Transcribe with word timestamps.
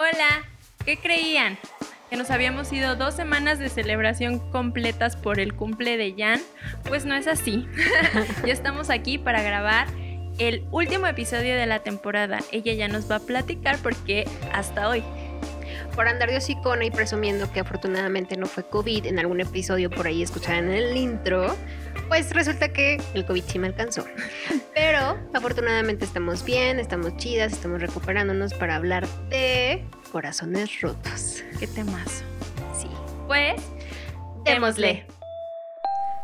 Hola, 0.00 0.44
¿qué 0.84 0.96
creían? 0.96 1.58
¿Que 2.08 2.16
nos 2.16 2.30
habíamos 2.30 2.72
ido 2.72 2.94
dos 2.94 3.14
semanas 3.14 3.58
de 3.58 3.68
celebración 3.68 4.38
completas 4.52 5.16
por 5.16 5.40
el 5.40 5.54
cumple 5.54 5.96
de 5.96 6.14
Jan? 6.16 6.40
Pues 6.86 7.04
no 7.04 7.16
es 7.16 7.26
así. 7.26 7.66
ya 8.46 8.52
estamos 8.52 8.90
aquí 8.90 9.18
para 9.18 9.42
grabar 9.42 9.88
el 10.38 10.64
último 10.70 11.08
episodio 11.08 11.56
de 11.56 11.66
la 11.66 11.80
temporada. 11.80 12.38
Ella 12.52 12.74
ya 12.74 12.86
nos 12.86 13.10
va 13.10 13.16
a 13.16 13.26
platicar 13.26 13.76
por 13.78 13.96
qué 14.04 14.24
hasta 14.52 14.88
hoy. 14.88 15.02
Por 15.94 16.08
andar 16.08 16.30
de 16.30 16.36
hocicona 16.36 16.84
y 16.84 16.90
presumiendo 16.90 17.50
que 17.52 17.60
afortunadamente 17.60 18.36
no 18.36 18.46
fue 18.46 18.64
COVID, 18.64 19.06
en 19.06 19.18
algún 19.18 19.40
episodio 19.40 19.90
por 19.90 20.06
ahí 20.06 20.22
escucharon 20.22 20.70
en 20.70 20.76
el 20.76 20.96
intro, 20.96 21.54
pues 22.08 22.32
resulta 22.32 22.68
que 22.72 23.00
el 23.14 23.24
COVID 23.24 23.42
sí 23.44 23.58
me 23.58 23.66
alcanzó. 23.66 24.04
Pero 24.74 25.18
afortunadamente 25.34 26.04
estamos 26.04 26.44
bien, 26.44 26.78
estamos 26.78 27.16
chidas, 27.16 27.52
estamos 27.52 27.80
recuperándonos 27.80 28.54
para 28.54 28.76
hablar 28.76 29.06
de 29.28 29.84
corazones 30.12 30.80
rotos. 30.80 31.42
¿Qué 31.58 31.66
temazo? 31.66 32.24
Sí. 32.78 32.88
Pues, 33.26 33.60
démosle. 34.44 35.06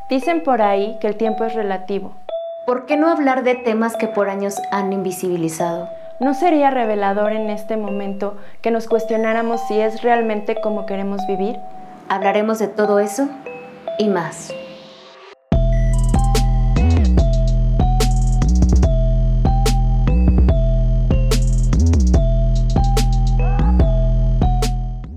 Dicen 0.08 0.42
por 0.42 0.62
ahí 0.62 0.96
que 1.00 1.08
el 1.08 1.16
tiempo 1.16 1.44
es 1.44 1.55
relativo. 1.55 2.14
¿Por 2.66 2.86
qué 2.86 2.96
no 2.96 3.10
hablar 3.10 3.44
de 3.44 3.56
temas 3.56 3.96
que 3.96 4.08
por 4.08 4.28
años 4.28 4.55
han 4.70 4.92
invisibilizado? 4.92 5.88
¿No 6.20 6.32
sería 6.32 6.70
revelador 6.70 7.32
en 7.32 7.50
este 7.50 7.77
momento 7.77 8.36
que 8.62 8.70
nos 8.70 8.86
cuestionáramos 8.86 9.60
si 9.66 9.80
es 9.80 10.02
realmente 10.02 10.60
como 10.60 10.86
queremos 10.86 11.20
vivir? 11.27 11.56
Hablaremos 12.09 12.60
de 12.60 12.68
todo 12.68 13.00
eso 13.00 13.28
y 13.98 14.09
más. 14.09 14.55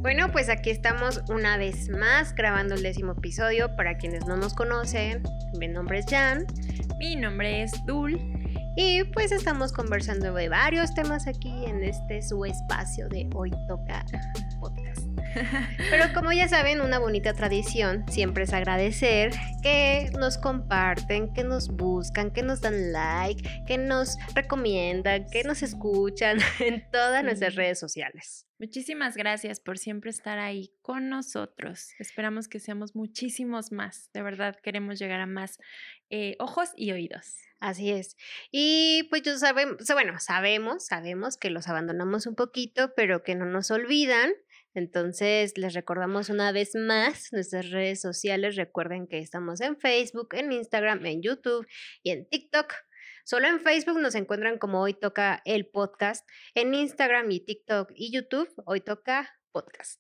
Bueno, 0.02 0.32
pues 0.32 0.50
aquí 0.50 0.72
estamos 0.72 1.22
una 1.30 1.58
vez 1.58 1.90
más 1.90 2.34
grabando 2.34 2.74
el 2.74 2.82
décimo 2.82 3.12
episodio. 3.12 3.76
Para 3.76 3.98
quienes 3.98 4.26
no 4.26 4.36
nos 4.36 4.56
conocen, 4.56 5.22
mi 5.60 5.68
nombre 5.68 6.00
es 6.00 6.08
Jan. 6.10 6.48
Mi 6.98 7.16
nombre 7.16 7.62
es 7.62 7.86
Dul. 7.86 8.37
Y 8.80 9.04
pues 9.06 9.32
estamos 9.32 9.74
conversando 9.74 10.36
de 10.36 10.50
varios 10.50 10.94
temas 10.94 11.26
aquí 11.26 11.66
en 11.66 11.84
este 11.84 12.22
su 12.22 12.46
espacio 12.46 13.10
de 13.10 13.28
Hoy 13.34 13.50
Toca 13.68 14.06
Podcast. 14.60 15.07
Pero 15.90 16.14
como 16.14 16.32
ya 16.32 16.48
saben, 16.48 16.82
una 16.82 17.00
bonita 17.00 17.34
tradición 17.34 18.06
siempre 18.10 18.44
es 18.44 18.54
agradecer 18.54 19.32
que 19.62 20.10
nos 20.18 20.38
comparten, 20.38 21.34
que 21.34 21.44
nos 21.44 21.70
buscan, 21.70 22.32
que 22.32 22.44
nos 22.44 22.62
dan 22.62 22.92
like, 22.92 23.48
que 23.68 23.78
nos 23.78 24.18
recomiendan, 24.34 25.30
que 25.30 25.44
nos 25.44 25.64
escuchan 25.64 26.40
en 26.60 26.90
todas 26.92 27.24
nuestras 27.24 27.56
redes 27.56 27.80
sociales. 27.80 28.48
Muchísimas 28.60 29.16
gracias 29.16 29.60
por 29.60 29.78
siempre 29.78 30.10
estar 30.10 30.40
ahí 30.40 30.72
con 30.82 31.10
nosotros. 31.10 31.92
Esperamos 32.00 32.48
que 32.48 32.60
seamos 32.60 32.96
muchísimos 32.96 33.72
más. 33.72 34.10
De 34.14 34.24
verdad, 34.24 34.56
queremos 34.64 34.98
llegar 34.98 35.20
a 35.20 35.28
más 35.28 35.60
eh, 36.10 36.36
ojos 36.40 36.72
y 36.76 36.92
oídos. 36.92 37.38
Así 37.60 37.92
es. 37.92 38.18
Y 38.52 39.08
pues 39.10 39.24
yo 39.24 39.38
sabemos, 39.38 39.78
bueno, 39.94 40.20
sabemos, 40.20 40.86
sabemos 40.86 41.38
que 41.38 41.50
los 41.50 41.68
abandonamos 41.68 42.28
un 42.28 42.36
poquito, 42.36 42.94
pero 42.96 43.24
que 43.24 43.36
no 43.36 43.46
nos 43.46 43.72
olvidan. 43.72 44.32
Entonces, 44.78 45.58
les 45.58 45.74
recordamos 45.74 46.30
una 46.30 46.52
vez 46.52 46.76
más 46.76 47.34
nuestras 47.34 47.72
redes 47.72 48.00
sociales. 48.00 48.56
Recuerden 48.56 49.08
que 49.08 49.18
estamos 49.18 49.60
en 49.60 49.76
Facebook, 49.76 50.36
en 50.36 50.52
Instagram, 50.52 51.04
en 51.08 51.24
YouTube 51.24 51.66
y 52.04 52.12
en 52.12 52.30
TikTok. 52.30 52.76
Solo 53.26 53.48
en 53.48 53.60
Facebook 53.60 54.00
nos 54.00 54.14
encuentran 54.14 54.60
como 54.60 54.80
Hoy 54.84 54.94
Toca 54.94 55.42
el 55.46 55.66
Podcast. 55.66 56.30
En 56.54 56.76
Instagram 56.76 57.32
y 57.32 57.40
TikTok 57.40 57.90
y 57.96 58.14
YouTube, 58.14 58.54
Hoy 58.68 58.82
Toca 58.82 59.28
Podcast. 59.52 60.00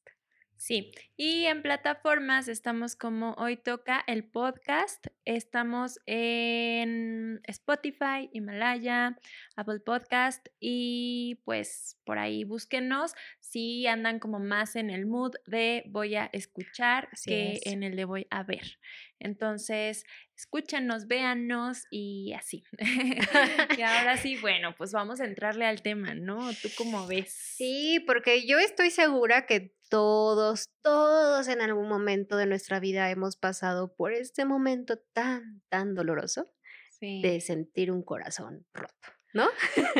Sí, 0.57 0.91
y 1.15 1.45
en 1.45 1.61
plataformas 1.61 2.47
estamos 2.47 2.95
como 2.95 3.33
Hoy 3.33 3.57
Toca 3.57 4.03
el 4.07 4.23
Podcast. 4.27 5.05
Estamos 5.23 5.99
en 6.07 7.41
Spotify, 7.43 8.27
Himalaya, 8.33 9.19
Apple 9.55 9.81
Podcast 9.81 10.47
y 10.59 11.39
pues 11.45 11.99
por 12.05 12.17
ahí 12.17 12.43
búsquenos 12.43 13.13
si 13.49 13.87
andan 13.87 14.19
como 14.19 14.39
más 14.39 14.75
en 14.75 14.89
el 14.89 15.05
mood 15.05 15.33
de 15.45 15.83
voy 15.87 16.15
a 16.15 16.29
escuchar 16.33 17.09
Así 17.11 17.29
que 17.29 17.53
es. 17.53 17.65
en 17.65 17.83
el 17.83 17.95
de 17.95 18.05
voy 18.05 18.27
a 18.29 18.43
ver. 18.43 18.77
Entonces, 19.19 20.03
escúchanos, 20.35 21.07
véanos 21.07 21.85
y 21.91 22.33
así. 22.33 22.63
y 23.77 23.81
ahora 23.81 24.17
sí, 24.17 24.37
bueno, 24.41 24.75
pues 24.77 24.91
vamos 24.91 25.21
a 25.21 25.25
entrarle 25.25 25.65
al 25.65 25.81
tema, 25.81 26.13
¿no? 26.15 26.51
¿Tú 26.61 26.69
cómo 26.77 27.07
ves? 27.07 27.31
Sí, 27.31 28.03
porque 28.05 28.45
yo 28.47 28.59
estoy 28.59 28.89
segura 28.91 29.45
que 29.45 29.73
todos, 29.89 30.69
todos 30.83 31.47
en 31.47 31.61
algún 31.61 31.87
momento 31.87 32.35
de 32.37 32.45
nuestra 32.45 32.79
vida 32.79 33.09
hemos 33.09 33.37
pasado 33.37 33.95
por 33.95 34.11
este 34.13 34.45
momento 34.45 34.97
tan, 35.13 35.61
tan 35.69 35.95
doloroso 35.95 36.51
Sí. 36.99 37.21
de 37.21 37.41
sentir 37.41 37.91
un 37.91 38.01
corazón 38.01 38.65
roto, 38.73 39.09
¿no? 39.37 39.47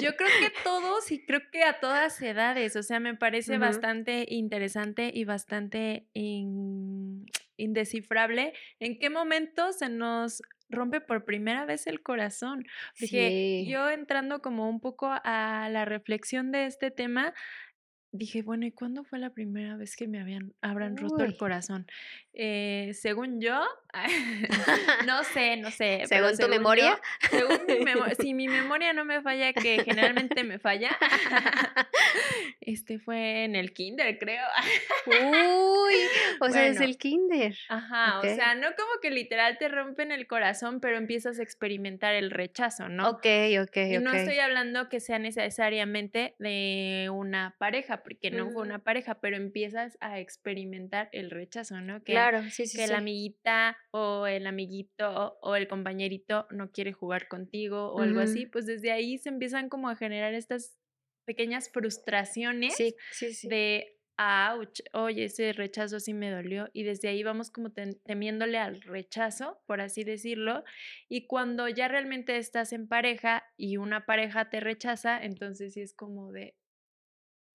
Yo 0.01 0.15
creo 0.17 0.29
que 0.41 0.51
todos 0.63 1.11
y 1.11 1.25
creo 1.25 1.41
que 1.51 1.63
a 1.63 1.79
todas 1.79 2.21
edades, 2.21 2.75
o 2.75 2.83
sea, 2.83 2.99
me 2.99 3.15
parece 3.15 3.57
bastante 3.57 4.25
interesante 4.29 5.11
y 5.13 5.23
bastante 5.25 6.07
in- 6.13 7.25
indescifrable 7.57 8.53
en 8.79 8.99
qué 8.99 9.09
momento 9.09 9.71
se 9.73 9.89
nos 9.89 10.41
rompe 10.69 10.99
por 10.99 11.23
primera 11.23 11.65
vez 11.65 11.87
el 11.87 12.01
corazón. 12.01 12.65
Porque 12.99 13.63
Sí. 13.63 13.71
yo 13.71 13.89
entrando 13.89 14.41
como 14.41 14.69
un 14.69 14.81
poco 14.81 15.07
a 15.11 15.69
la 15.71 15.85
reflexión 15.85 16.51
de 16.51 16.65
este 16.65 16.91
tema, 16.91 17.33
dije, 18.11 18.41
bueno, 18.41 18.65
¿y 18.65 18.71
cuándo 18.71 19.03
fue 19.03 19.19
la 19.19 19.29
primera 19.31 19.75
vez 19.77 19.95
que 19.95 20.07
me 20.07 20.19
habían, 20.19 20.53
habrán 20.61 20.97
roto 20.97 21.23
el 21.23 21.37
corazón? 21.37 21.85
Eh, 22.33 22.91
según 22.93 23.41
yo, 23.41 23.61
no 25.07 25.23
sé, 25.23 25.57
no 25.57 25.71
sé. 25.71 26.03
Según 26.05 26.31
tu 26.31 26.35
según 26.37 26.51
memoria. 26.51 26.99
yo- 27.21 27.27
según 27.29 27.65
mi 27.67 27.83
memoria, 27.83 28.15
si 28.19 28.33
mi 28.33 28.47
memoria 28.47 28.93
no 28.93 29.05
me 29.05 29.21
falla, 29.21 29.53
que 29.53 29.81
generalmente 29.83 30.43
me 30.43 30.59
falla, 30.59 30.97
este 32.61 32.99
fue 32.99 33.43
en 33.45 33.55
el 33.55 33.73
kinder, 33.73 34.17
creo. 34.19 34.45
Uy, 35.05 35.95
o 36.39 36.49
sea, 36.49 36.67
es 36.67 36.79
el 36.81 36.97
kinder. 36.97 37.55
Ajá, 37.69 38.19
Ok. 38.19 38.25
o 38.25 38.35
sea, 38.35 38.55
no 38.55 38.67
como 38.75 38.99
que 39.01 39.09
literal 39.11 39.57
te 39.57 39.67
rompen 39.69 40.11
el 40.11 40.27
corazón, 40.27 40.79
pero 40.79 40.97
empiezas 40.97 41.39
a 41.39 41.43
experimentar 41.43 42.13
el 42.15 42.31
rechazo, 42.31 42.89
¿no? 42.89 43.09
Ok, 43.09 43.25
ok, 43.61 43.77
Y 43.91 43.97
no 43.99 44.09
ok. 44.11 44.15
estoy 44.15 44.39
hablando 44.39 44.89
que 44.89 44.99
sea 44.99 45.19
necesariamente 45.19 46.35
de 46.39 47.09
una 47.11 47.55
pareja, 47.57 47.96
porque 48.03 48.31
no 48.31 48.49
fue 48.51 48.61
una 48.63 48.83
pareja, 48.83 49.19
pero 49.19 49.37
empiezas 49.37 49.97
a 50.01 50.19
experimentar 50.19 51.09
el 51.11 51.29
rechazo, 51.31 51.81
¿no? 51.81 52.03
Que, 52.03 52.13
Claro, 52.13 52.41
sí, 52.43 52.65
sí, 52.67 52.77
que 52.77 52.85
sí. 52.85 52.91
la 52.91 52.97
amiguita 52.99 53.77
o 53.91 54.27
el 54.27 54.47
amiguito 54.47 55.37
o 55.41 55.55
el 55.55 55.67
compañerito 55.67 56.47
no 56.51 56.71
quiere 56.71 56.93
jugar 56.93 57.27
contigo 57.27 57.91
o 57.91 58.01
algo 58.01 58.19
así, 58.19 58.45
pues 58.45 58.65
desde 58.65 58.91
ahí 58.91 59.17
se 59.17 59.29
empiezan 59.29 59.69
como 59.69 59.89
a 59.89 59.95
generar 59.95 60.33
estas 60.33 60.77
pequeñas 61.25 61.69
frustraciones 61.69 62.75
Sí, 62.75 62.95
sí, 63.11 63.33
sí. 63.33 63.47
de, 63.49 63.97
ouch, 64.17 64.79
oye, 64.93 65.25
ese 65.25 65.53
rechazo 65.53 65.99
sí 65.99 66.13
me 66.13 66.31
dolió. 66.31 66.69
Y 66.73 66.83
desde 66.83 67.09
ahí 67.09 67.21
vamos 67.23 67.51
como 67.51 67.69
tem- 67.69 67.99
temiéndole 68.03 68.57
al 68.57 68.81
rechazo, 68.81 69.61
por 69.67 69.81
así 69.81 70.03
decirlo. 70.03 70.63
Y 71.09 71.27
cuando 71.27 71.67
ya 71.67 71.87
realmente 71.87 72.37
estás 72.37 72.73
en 72.73 72.87
pareja 72.87 73.43
y 73.57 73.77
una 73.77 74.05
pareja 74.05 74.49
te 74.49 74.59
rechaza, 74.59 75.21
entonces 75.21 75.73
sí 75.73 75.81
es 75.81 75.93
como 75.93 76.31
de, 76.31 76.55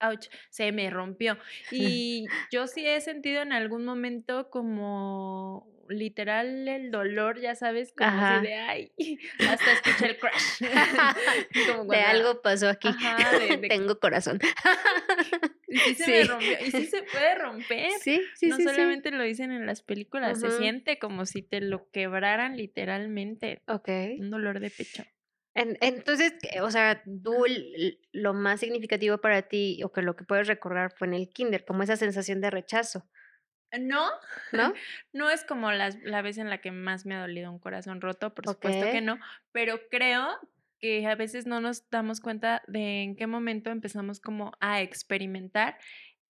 ouch, 0.03 0.27
se 0.51 0.73
me 0.73 0.91
rompió. 0.91 1.39
Y 1.71 2.27
yo 2.51 2.67
sí 2.67 2.87
he 2.87 3.01
sentido 3.01 3.43
en 3.43 3.53
algún 3.53 3.85
momento 3.85 4.51
como 4.51 5.69
literal 5.89 6.69
el 6.69 6.91
dolor, 6.91 7.41
ya 7.41 7.55
sabes, 7.55 7.93
como 7.97 8.09
así 8.11 8.47
de, 8.47 8.55
ay, 8.55 8.93
hasta 9.49 9.73
escuché 9.73 10.07
el 10.07 10.17
crash. 10.19 10.63
Como 11.77 11.85
de 11.93 12.01
algo 12.01 12.41
pasó 12.41 12.69
aquí. 12.69 12.89
Ajá, 12.89 13.37
de- 13.39 13.57
de- 13.59 13.69
Tengo 13.69 13.99
corazón. 13.99 14.39
Y 15.69 15.79
sí 15.79 15.95
se 15.97 16.07
me 16.11 16.25
rompió. 16.25 16.53
Y 16.67 16.71
sí 16.71 16.87
se 16.87 17.03
puede 17.03 17.35
romper. 17.35 17.91
Sí, 18.01 18.23
sí, 18.37 18.49
no 18.49 18.57
sí. 18.57 18.65
solamente 18.65 19.11
lo 19.11 19.23
dicen 19.23 19.53
en 19.53 19.67
las 19.67 19.83
películas, 19.83 20.41
se 20.41 20.51
siente 20.53 20.99
como 20.99 21.27
si 21.27 21.43
te 21.43 21.61
lo 21.61 21.91
quebraran 21.91 22.57
literalmente. 22.57 23.61
Ok. 23.67 23.89
Un 24.19 24.31
dolor 24.31 24.61
de 24.61 24.71
pecho. 24.71 25.05
En- 25.55 25.77
entonces, 25.81 26.35
o 26.63 26.71
sea, 26.71 27.05
tú 27.23 27.45
lo 28.13 28.35
más 28.35 28.61
significativo 28.61 29.19
para 29.19 29.43
ti 29.49 29.83
o 29.85 29.93
que 29.93 30.03
lo 30.03 30.17
que 30.17 30.25
puedes 30.25 30.49
recordar 30.49 30.93
fue 30.97 31.09
en 31.09 31.15
el 31.15 31.29
kinder, 31.31 31.65
como 31.65 31.83
esa 31.83 31.97
sensación 31.97 32.41
de 32.41 32.51
rechazo, 32.51 33.09
No, 33.81 34.07
¿no? 34.53 34.73
no 35.15 35.31
es 35.31 35.45
como 35.45 35.73
las- 35.73 35.99
la 36.03 36.21
vez 36.21 36.37
en 36.39 36.51
la 36.51 36.61
que 36.61 36.71
más 36.73 37.07
me 37.07 37.15
ha 37.15 37.21
dolido 37.23 37.51
un 37.51 37.59
corazón 37.59 38.01
roto, 38.03 38.35
por 38.35 38.47
supuesto 38.47 38.91
que 38.91 39.01
no, 39.01 39.19
pero 39.51 39.81
creo 39.91 40.29
que 40.79 41.07
a 41.07 41.15
veces 41.15 41.47
no 41.47 41.61
nos 41.61 41.89
damos 41.89 42.21
cuenta 42.21 42.63
de 42.67 43.03
en 43.03 43.17
qué 43.17 43.27
momento 43.27 43.71
empezamos 43.71 44.21
como 44.21 44.53
a 44.61 44.83
experimentar 44.83 45.79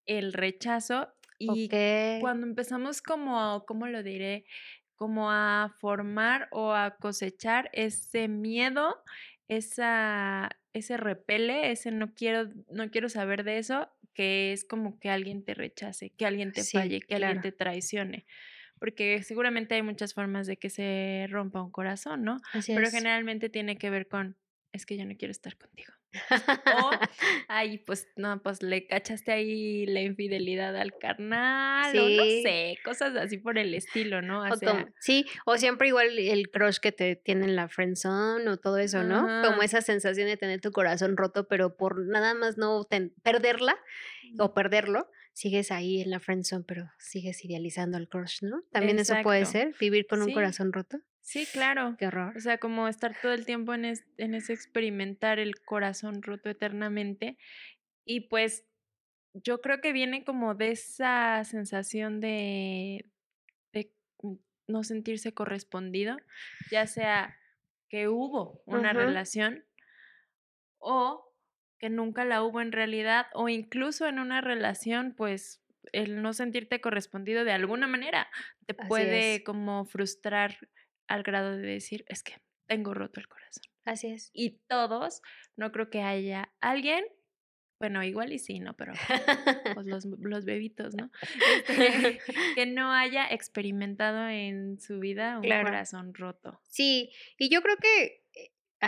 el 0.07 0.33
rechazo 0.35 1.15
y 1.39 1.73
Ok. 1.73 1.73
cuando 2.19 2.47
empezamos 2.47 3.03
como, 3.03 3.65
¿cómo 3.67 3.89
lo 3.89 4.03
diré? 4.05 4.47
Como 5.03 5.31
a 5.33 5.75
formar 5.81 6.49
o 6.53 6.73
a 6.75 6.97
cosechar 6.99 7.71
ese 7.73 8.29
miedo, 8.29 9.03
esa, 9.49 10.51
ese 10.73 10.97
repele, 10.97 11.73
ese 11.73 11.91
no 11.91 12.15
quiero, 12.15 12.51
no 12.71 12.91
quiero 12.91 13.09
saber 13.09 13.43
de 13.45 13.59
eso, 13.59 13.89
que 14.15 14.53
es 14.53 14.65
como 14.65 14.99
que 15.01 15.11
alguien 15.11 15.45
te 15.45 15.55
rechace, 15.55 16.11
que 16.11 16.27
alguien 16.27 16.53
te 16.55 16.65
Sí, 16.65 16.67
falle, 16.67 17.01
que 17.03 17.17
alguien 17.17 17.41
te 17.41 17.51
traicione. 17.53 18.27
Porque 18.79 19.23
seguramente 19.23 19.75
hay 19.75 19.83
muchas 19.83 20.15
formas 20.15 20.47
de 20.47 20.57
que 20.59 20.71
se 20.71 21.27
rompa 21.31 21.63
un 21.63 21.71
corazón, 21.73 22.23
¿no? 22.25 22.43
Así 22.53 22.73
Pero 22.73 22.91
es. 22.91 22.93
generalmente 22.93 23.49
tiene 23.51 23.79
que 23.79 23.91
ver 23.91 24.09
con, 24.09 24.39
es 24.73 24.87
que 24.87 24.97
yo 24.97 25.05
no 25.07 25.17
quiero 25.17 25.33
estar 25.33 25.57
contigo. 25.59 25.93
O, 26.13 26.91
ay, 27.49 27.79
pues 27.79 28.09
no, 28.17 28.43
pues 28.43 28.63
le 28.63 28.87
cachaste 28.87 29.33
ahí 29.33 29.87
la 29.87 30.01
infidelidad 30.03 30.77
al 30.77 30.97
carnal, 30.99 31.97
o 31.99 32.09
no 32.09 32.23
Sí. 32.25 32.43
sé, 32.43 32.79
cosas 32.85 33.17
así 33.17 33.39
por 33.39 33.59
el 33.59 33.75
estilo, 33.75 34.23
¿no? 34.23 34.43
O 34.43 34.53
O 34.53 34.57
sea, 34.57 34.71
como- 34.73 34.87
sí, 35.01 35.27
o 35.47 35.57
siempre 35.57 35.89
igual 35.89 36.19
el 36.19 36.51
crush 36.51 36.79
que 36.79 36.93
te 36.93 37.17
tiene 37.17 37.45
en 37.47 37.57
la 37.57 37.69
friendzone 37.69 38.49
o 38.49 38.57
todo 38.59 38.79
eso, 38.79 39.03
¿no? 39.05 39.27
Como 39.47 39.63
esa 39.63 39.81
sensación 39.81 40.27
de 40.27 40.37
tener 40.37 40.61
tu 40.61 40.71
corazón 40.71 41.17
roto, 41.17 41.49
pero 41.49 41.77
por 41.77 42.05
nada 42.07 42.35
más 42.35 42.59
no 42.59 42.85
ten- 42.85 43.15
perderla 43.23 43.77
o 44.39 44.55
perderlo, 44.55 45.09
sigues 45.35 45.71
ahí 45.71 46.01
en 46.03 46.11
la 46.11 46.21
friendzone, 46.21 46.65
pero 46.67 46.91
sigues 46.99 47.45
idealizando 47.45 47.97
al 47.97 48.09
crush, 48.09 48.43
¿no? 48.43 48.63
También 48.71 48.99
eso 48.99 49.15
puede 49.23 49.47
ser, 49.47 49.75
vivir 49.81 50.07
con 50.07 50.21
un 50.21 50.29
Sí. 50.29 50.35
corazón 50.35 50.73
roto. 50.73 50.99
Sí, 51.23 51.47
claro. 51.47 51.97
Qué 51.99 52.07
horror. 52.07 52.37
O 52.37 52.41
sea, 52.41 52.59
como 52.59 52.89
estar 52.89 53.15
todo 53.21 53.33
el 53.33 53.47
tiempo 53.47 53.75
en, 53.75 53.85
es- 53.85 54.07
en 54.19 54.35
ese 54.35 54.53
experimentar 54.53 55.39
el 55.39 55.61
corazón 55.65 56.23
roto 56.23 56.51
eternamente. 56.51 57.39
Y 58.05 58.23
pues 58.23 58.67
yo 59.35 59.61
creo 59.63 59.81
que 59.81 59.93
viene 59.93 60.25
como 60.25 60.55
de 60.55 60.73
esa 60.73 61.45
sensación 61.45 62.21
de, 62.21 63.11
de 63.73 63.95
mm, 64.23 64.35
no 64.69 64.85
sentirse 64.85 65.35
correspondido, 65.35 66.19
ya 66.71 66.87
sea 66.87 67.37
que 67.89 68.09
hubo 68.09 68.63
una 68.67 68.93
relación 68.95 69.65
o 70.79 71.33
que 71.79 71.91
nunca 71.91 72.25
la 72.25 72.43
hubo 72.43 72.61
en 72.61 72.73
realidad, 72.73 73.27
o 73.35 73.49
incluso 73.49 74.07
en 74.07 74.19
una 74.19 74.41
relación, 74.41 75.15
pues 75.17 75.63
el 75.93 76.23
no 76.23 76.33
sentirte 76.33 76.81
correspondido 76.81 77.45
de 77.45 77.53
alguna 77.53 77.89
manera 77.89 78.29
te 78.67 78.75
Así 78.77 79.03
puede 79.03 79.43
es. 79.43 79.43
como 79.45 79.85
frustrar 79.85 80.57
al 81.13 81.23
grado 81.23 81.57
de 81.57 81.67
decir, 81.67 82.05
es 82.09 82.23
que 82.23 82.35
tengo 82.67 82.95
roto 82.95 83.21
el 83.21 83.29
corazón. 83.29 83.65
Así 83.85 84.07
es. 84.09 84.31
Y 84.33 84.61
todos, 84.69 85.21
no 85.57 85.73
creo 85.73 85.91
que 85.91 86.03
haya 86.03 86.53
alguien, 86.61 87.05
bueno, 87.81 88.03
igual 88.05 88.33
y 88.33 88.39
sí, 88.39 88.61
¿no? 88.61 88.75
Pero 88.75 88.93
pues 89.75 89.87
los, 89.87 90.05
los 90.05 90.45
bebitos, 90.45 90.95
¿no? 90.95 91.11
Este, 91.67 92.21
que 92.55 92.67
no 92.67 92.93
haya 92.93 93.27
experimentado 93.29 94.29
en 94.29 94.79
su 94.81 95.01
vida 95.01 95.37
un 95.37 95.43
Claro. 95.43 95.65
corazón 95.65 96.15
roto. 96.15 96.61
Sí, 96.69 97.11
y 97.39 97.49
yo 97.51 97.61
creo 97.61 97.77
que 97.77 98.22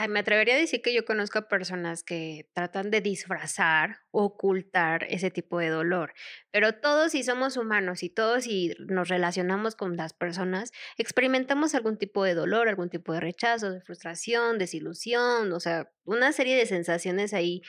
me 0.09 0.21
atrevería 0.21 0.55
a 0.55 0.59
decir 0.59 0.83
que 0.83 0.93
yo 0.93 1.05
conozco 1.05 1.39
a 1.39 1.49
personas 1.49 2.03
que 2.03 2.51
tratan 2.53 2.91
de 2.91 3.01
disfrazar, 3.01 4.01
ocultar 4.11 5.05
ese 5.09 5.31
tipo 5.31 5.61
de 5.61 5.69
dolor, 5.69 6.15
pero 6.51 6.75
todos 6.75 7.13
si 7.13 7.23
somos 7.23 7.57
humanos 7.57 8.03
y 8.03 8.11
todos 8.11 8.45
si 8.45 8.75
nos 8.81 9.09
relacionamos 9.09 9.77
con 9.77 9.97
las 9.97 10.13
personas, 10.13 10.73
experimentamos 10.99 11.77
algún 11.77 11.97
tipo 11.97 12.25
de 12.25 12.35
dolor, 12.35 12.69
algún 12.69 12.91
tipo 12.91 13.13
de 13.13 13.21
rechazo, 13.21 13.71
de 13.71 13.81
frustración, 13.81 14.59
desilusión, 14.59 15.53
o 15.53 15.61
sea, 15.61 15.89
una 16.05 16.33
serie 16.33 16.57
de 16.57 16.67
sensaciones 16.67 17.33
ahí 17.33 17.63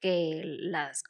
que 0.00 0.42
las 0.44 1.04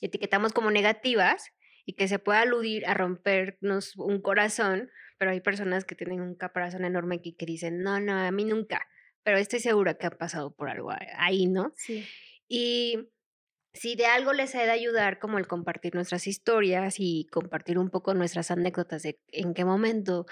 etiquetamos 0.00 0.52
como 0.52 0.72
negativas 0.72 1.52
y 1.86 1.94
que 1.94 2.08
se 2.08 2.18
puede 2.18 2.40
aludir 2.40 2.84
a 2.86 2.94
rompernos 2.94 3.96
un 3.96 4.20
corazón, 4.20 4.90
pero 5.18 5.30
hay 5.30 5.40
personas 5.40 5.84
que 5.84 5.94
tienen 5.94 6.20
un 6.20 6.34
caparazón 6.34 6.84
enorme 6.84 7.20
y 7.22 7.36
que 7.36 7.46
dicen, 7.46 7.82
no, 7.82 8.00
no, 8.00 8.18
a 8.18 8.30
mí 8.32 8.44
nunca, 8.44 8.88
pero 9.24 9.38
estoy 9.38 9.58
segura 9.58 9.94
que 9.94 10.06
han 10.06 10.16
pasado 10.16 10.54
por 10.54 10.68
algo 10.68 10.92
ahí, 11.16 11.46
¿no? 11.46 11.72
Sí. 11.76 12.06
Y 12.46 13.08
si 13.72 13.96
de 13.96 14.06
algo 14.06 14.32
les 14.32 14.54
ha 14.54 14.62
de 14.62 14.70
ayudar 14.70 15.18
como 15.18 15.38
el 15.38 15.48
compartir 15.48 15.94
nuestras 15.94 16.26
historias 16.26 16.96
y 16.98 17.26
compartir 17.32 17.78
un 17.78 17.90
poco 17.90 18.14
nuestras 18.14 18.50
anécdotas 18.50 19.02
de 19.02 19.18
en 19.28 19.52
qué 19.52 19.64
momento 19.64 20.26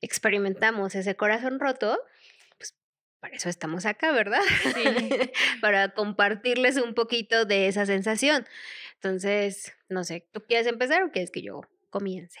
experimentamos 0.00 0.94
ese 0.94 1.16
corazón 1.16 1.60
roto, 1.60 1.98
pues 2.56 2.74
para 3.20 3.36
eso 3.36 3.48
estamos 3.48 3.84
acá, 3.84 4.12
¿verdad? 4.12 4.40
Sí. 4.62 4.82
para 5.60 5.90
compartirles 5.90 6.76
un 6.76 6.94
poquito 6.94 7.44
de 7.44 7.68
esa 7.68 7.84
sensación. 7.84 8.46
Entonces, 8.94 9.74
no 9.88 10.04
sé, 10.04 10.26
¿tú 10.32 10.42
quieres 10.46 10.66
empezar 10.66 11.02
o 11.02 11.10
quieres 11.10 11.30
que 11.30 11.42
yo 11.42 11.60
comience? 11.90 12.40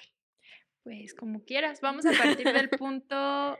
Pues 0.82 1.12
como 1.14 1.44
quieras, 1.44 1.82
vamos 1.82 2.06
a 2.06 2.12
partir 2.12 2.50
del 2.50 2.70
punto, 2.70 3.58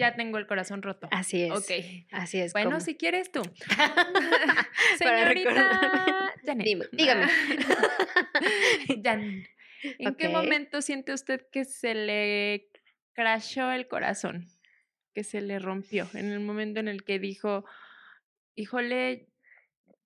ya 0.00 0.16
tengo 0.16 0.38
el 0.38 0.46
corazón 0.46 0.82
roto. 0.82 1.08
Así 1.12 1.42
es. 1.42 1.52
Ok. 1.52 1.70
Así 2.10 2.40
es. 2.40 2.52
Bueno, 2.52 2.80
si 2.80 2.96
quieres 2.96 3.30
tú. 3.30 3.42
Señorita. 4.98 6.32
Janet. 6.44 6.66
Dime, 6.66 6.86
dígame. 6.92 7.26
Jan, 9.04 9.44
¿en 9.82 10.14
qué 10.16 10.28
momento 10.28 10.82
siente 10.82 11.12
usted 11.12 11.46
que 11.52 11.64
se 11.64 11.94
le 11.94 12.70
crashó 13.12 13.70
el 13.70 13.86
corazón? 13.86 14.46
Que 15.14 15.22
se 15.22 15.40
le 15.40 15.58
rompió. 15.58 16.08
En 16.14 16.32
el 16.32 16.40
momento 16.40 16.80
en 16.80 16.88
el 16.88 17.04
que 17.04 17.18
dijo, 17.18 17.64
híjole, 18.54 19.28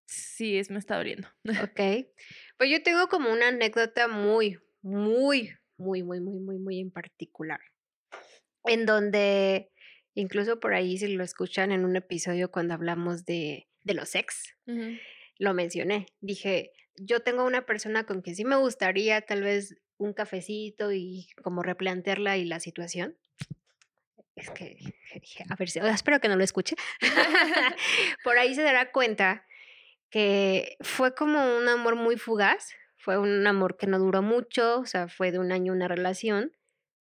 sí, 0.06 0.58
es, 0.58 0.70
me 0.70 0.78
está 0.78 0.96
doliendo. 0.96 1.28
Ok. 1.62 2.08
Pues 2.56 2.70
yo 2.70 2.82
tengo 2.82 3.08
como 3.08 3.32
una 3.32 3.48
anécdota 3.48 4.08
muy, 4.08 4.58
muy, 4.82 5.54
muy, 5.76 6.02
muy, 6.02 6.20
muy, 6.20 6.40
muy, 6.40 6.58
muy 6.58 6.80
en 6.80 6.90
particular. 6.90 7.60
En 8.64 8.86
donde, 8.86 9.70
incluso 10.14 10.60
por 10.60 10.74
ahí, 10.74 10.96
si 10.98 11.08
lo 11.08 11.24
escuchan 11.24 11.72
en 11.72 11.84
un 11.84 11.96
episodio 11.96 12.50
cuando 12.50 12.74
hablamos 12.74 13.24
de, 13.24 13.68
de 13.82 13.94
los 13.94 14.14
ex, 14.14 14.54
lo 15.38 15.54
mencioné. 15.54 16.06
Dije, 16.20 16.72
yo 16.96 17.20
tengo 17.20 17.44
una 17.44 17.66
persona 17.66 18.04
con 18.04 18.22
quien 18.22 18.36
sí 18.36 18.44
me 18.44 18.56
gustaría 18.56 19.20
tal 19.22 19.42
vez 19.42 19.76
un 19.96 20.12
cafecito 20.12 20.92
y 20.92 21.28
como 21.42 21.62
replantearla 21.62 22.36
y 22.36 22.44
la 22.44 22.60
situación. 22.60 23.16
Es 24.36 24.50
que, 24.50 24.76
dije, 25.20 25.44
a 25.48 25.54
ver, 25.56 25.70
si- 25.70 25.78
espero 25.80 26.20
que 26.20 26.28
no 26.28 26.36
lo 26.36 26.42
escuche. 26.44 26.74
Por 28.24 28.38
ahí 28.38 28.54
se 28.54 28.62
dará 28.62 28.90
cuenta 28.92 29.46
que 30.10 30.76
fue 30.80 31.14
como 31.14 31.56
un 31.56 31.68
amor 31.68 31.96
muy 31.96 32.16
fugaz, 32.16 32.72
fue 32.96 33.18
un 33.18 33.46
amor 33.46 33.76
que 33.76 33.86
no 33.86 33.98
duró 33.98 34.22
mucho, 34.22 34.80
o 34.80 34.86
sea, 34.86 35.08
fue 35.08 35.30
de 35.32 35.38
un 35.38 35.52
año 35.52 35.72
una 35.72 35.88
relación, 35.88 36.52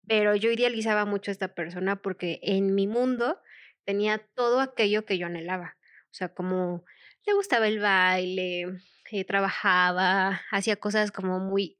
pero 0.08 0.34
yo 0.34 0.50
idealizaba 0.50 1.04
mucho 1.04 1.30
a 1.30 1.32
esta 1.32 1.54
persona 1.54 2.00
porque 2.00 2.40
en 2.42 2.74
mi 2.74 2.86
mundo 2.86 3.38
tenía 3.84 4.18
todo 4.34 4.60
aquello 4.60 5.04
que 5.04 5.18
yo 5.18 5.26
anhelaba, 5.26 5.76
o 6.04 6.14
sea, 6.14 6.30
como 6.30 6.84
le 7.26 7.34
gustaba 7.34 7.68
el 7.68 7.78
baile, 7.78 8.80
eh, 9.10 9.24
trabajaba, 9.24 10.40
hacía 10.50 10.76
cosas 10.76 11.12
como 11.12 11.40
muy, 11.40 11.78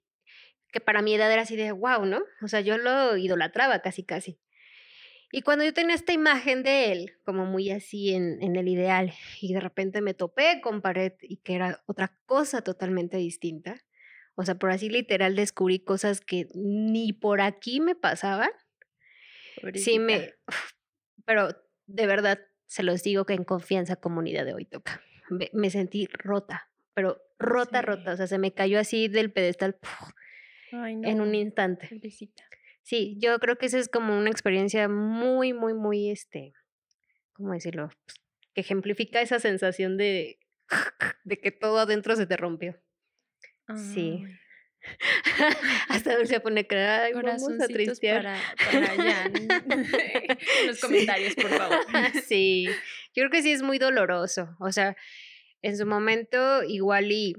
que 0.70 0.80
para 0.80 1.00
mi 1.00 1.14
edad 1.14 1.32
era 1.32 1.42
así 1.42 1.56
de 1.56 1.72
wow, 1.72 2.04
¿no? 2.04 2.20
O 2.42 2.48
sea, 2.48 2.60
yo 2.60 2.76
lo 2.76 3.16
idolatraba 3.16 3.80
casi, 3.80 4.04
casi. 4.04 4.38
Y 5.30 5.42
cuando 5.42 5.64
yo 5.64 5.74
tenía 5.74 5.94
esta 5.94 6.12
imagen 6.12 6.62
de 6.62 6.92
él, 6.92 7.12
como 7.24 7.44
muy 7.44 7.70
así 7.70 8.14
en, 8.14 8.42
en 8.42 8.56
el 8.56 8.68
ideal, 8.68 9.12
y 9.40 9.52
de 9.54 9.60
repente 9.60 10.00
me 10.00 10.14
topé 10.14 10.60
con 10.62 10.82
pared 10.82 11.12
y 11.22 11.38
que 11.38 11.54
era 11.54 11.82
otra 11.86 12.18
cosa 12.26 12.62
totalmente 12.62 13.16
distinta, 13.16 13.76
o 14.40 14.44
sea, 14.44 14.54
por 14.54 14.70
así 14.70 14.88
literal 14.88 15.34
descubrí 15.34 15.80
cosas 15.80 16.20
que 16.20 16.46
ni 16.54 17.12
por 17.12 17.40
aquí 17.40 17.80
me 17.80 17.96
pasaban, 17.96 18.50
sí 19.74 19.98
me... 19.98 20.32
Pero 21.24 21.48
de 21.86 22.06
verdad, 22.06 22.38
se 22.66 22.84
los 22.84 23.02
digo 23.02 23.26
que 23.26 23.34
en 23.34 23.42
confianza 23.42 23.96
comunidad 23.96 24.44
de 24.44 24.54
hoy 24.54 24.64
toca. 24.64 25.02
Me, 25.28 25.50
me 25.52 25.70
sentí 25.70 26.06
rota, 26.06 26.70
pero 26.94 27.20
rota, 27.38 27.80
Sí. 27.80 27.86
rota, 27.86 28.12
o 28.12 28.16
sea, 28.16 28.28
se 28.28 28.38
me 28.38 28.54
cayó 28.54 28.78
así 28.78 29.08
del 29.08 29.32
pedestal 29.32 29.74
¡puf! 29.74 30.12
Ay, 30.70 30.92
en 31.02 31.20
un 31.20 31.32
no, 31.32 31.36
instante. 31.36 31.88
pobrecita. 31.88 32.44
Sí, 32.82 33.18
yo 33.20 33.40
creo 33.40 33.56
que 33.58 33.66
esa 33.66 33.80
es 33.80 33.88
como 33.88 34.16
una 34.16 34.30
experiencia 34.30 34.88
muy, 34.88 35.52
muy, 35.52 35.74
muy, 35.74 36.10
este, 36.10 36.52
¿cómo 37.32 37.54
decirlo? 37.54 37.88
Pues, 38.04 38.16
que 38.54 38.60
ejemplifica 38.60 39.20
esa 39.20 39.40
sensación 39.40 39.96
de, 39.96 40.38
de 41.24 41.40
que 41.40 41.50
todo 41.50 41.80
adentro 41.80 42.14
se 42.14 42.26
te 42.26 42.36
rompió. 42.36 42.80
Sí. 43.76 44.24
Hasta 45.88 46.24
se 46.26 46.40
pone 46.40 46.66
cara, 46.66 47.04
"Ay, 47.04 47.12
vamos 47.12 47.30
a 47.30 47.36
Corazoncitos 47.36 47.68
tristear. 48.00 48.22
para, 48.22 48.38
para 48.72 48.86
Jan. 48.96 49.32
en 49.70 50.66
los 50.66 50.76
Sí. 50.76 50.80
comentarios, 50.86 51.34
por 51.34 51.48
favor. 51.50 51.78
sí, 52.24 52.66
yo 53.14 53.22
creo 53.22 53.30
que 53.30 53.42
sí 53.42 53.52
es 53.52 53.62
muy 53.62 53.78
doloroso. 53.78 54.56
O 54.60 54.72
sea, 54.72 54.96
en 55.62 55.76
su 55.76 55.86
momento 55.86 56.62
igual 56.62 57.10
y 57.12 57.34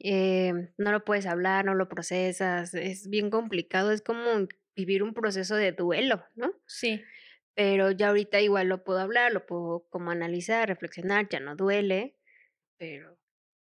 eh, 0.00 0.52
no 0.78 0.92
lo 0.92 1.04
puedes 1.04 1.26
hablar, 1.26 1.64
no 1.64 1.74
lo 1.74 1.88
procesas, 1.88 2.74
es 2.74 3.08
bien 3.08 3.30
complicado, 3.30 3.90
es 3.92 4.02
como 4.02 4.46
vivir 4.76 5.02
un 5.02 5.14
proceso 5.14 5.54
de 5.56 5.72
duelo, 5.72 6.24
¿no? 6.34 6.52
Sí. 6.66 7.02
Pero 7.54 7.90
ya 7.90 8.08
ahorita 8.08 8.40
igual 8.40 8.68
lo 8.68 8.82
puedo 8.84 8.98
hablar, 9.00 9.32
lo 9.32 9.46
puedo 9.46 9.86
como 9.90 10.10
analizar, 10.10 10.68
reflexionar, 10.68 11.28
ya 11.28 11.40
no 11.40 11.54
duele, 11.56 12.16
pero 12.78 13.18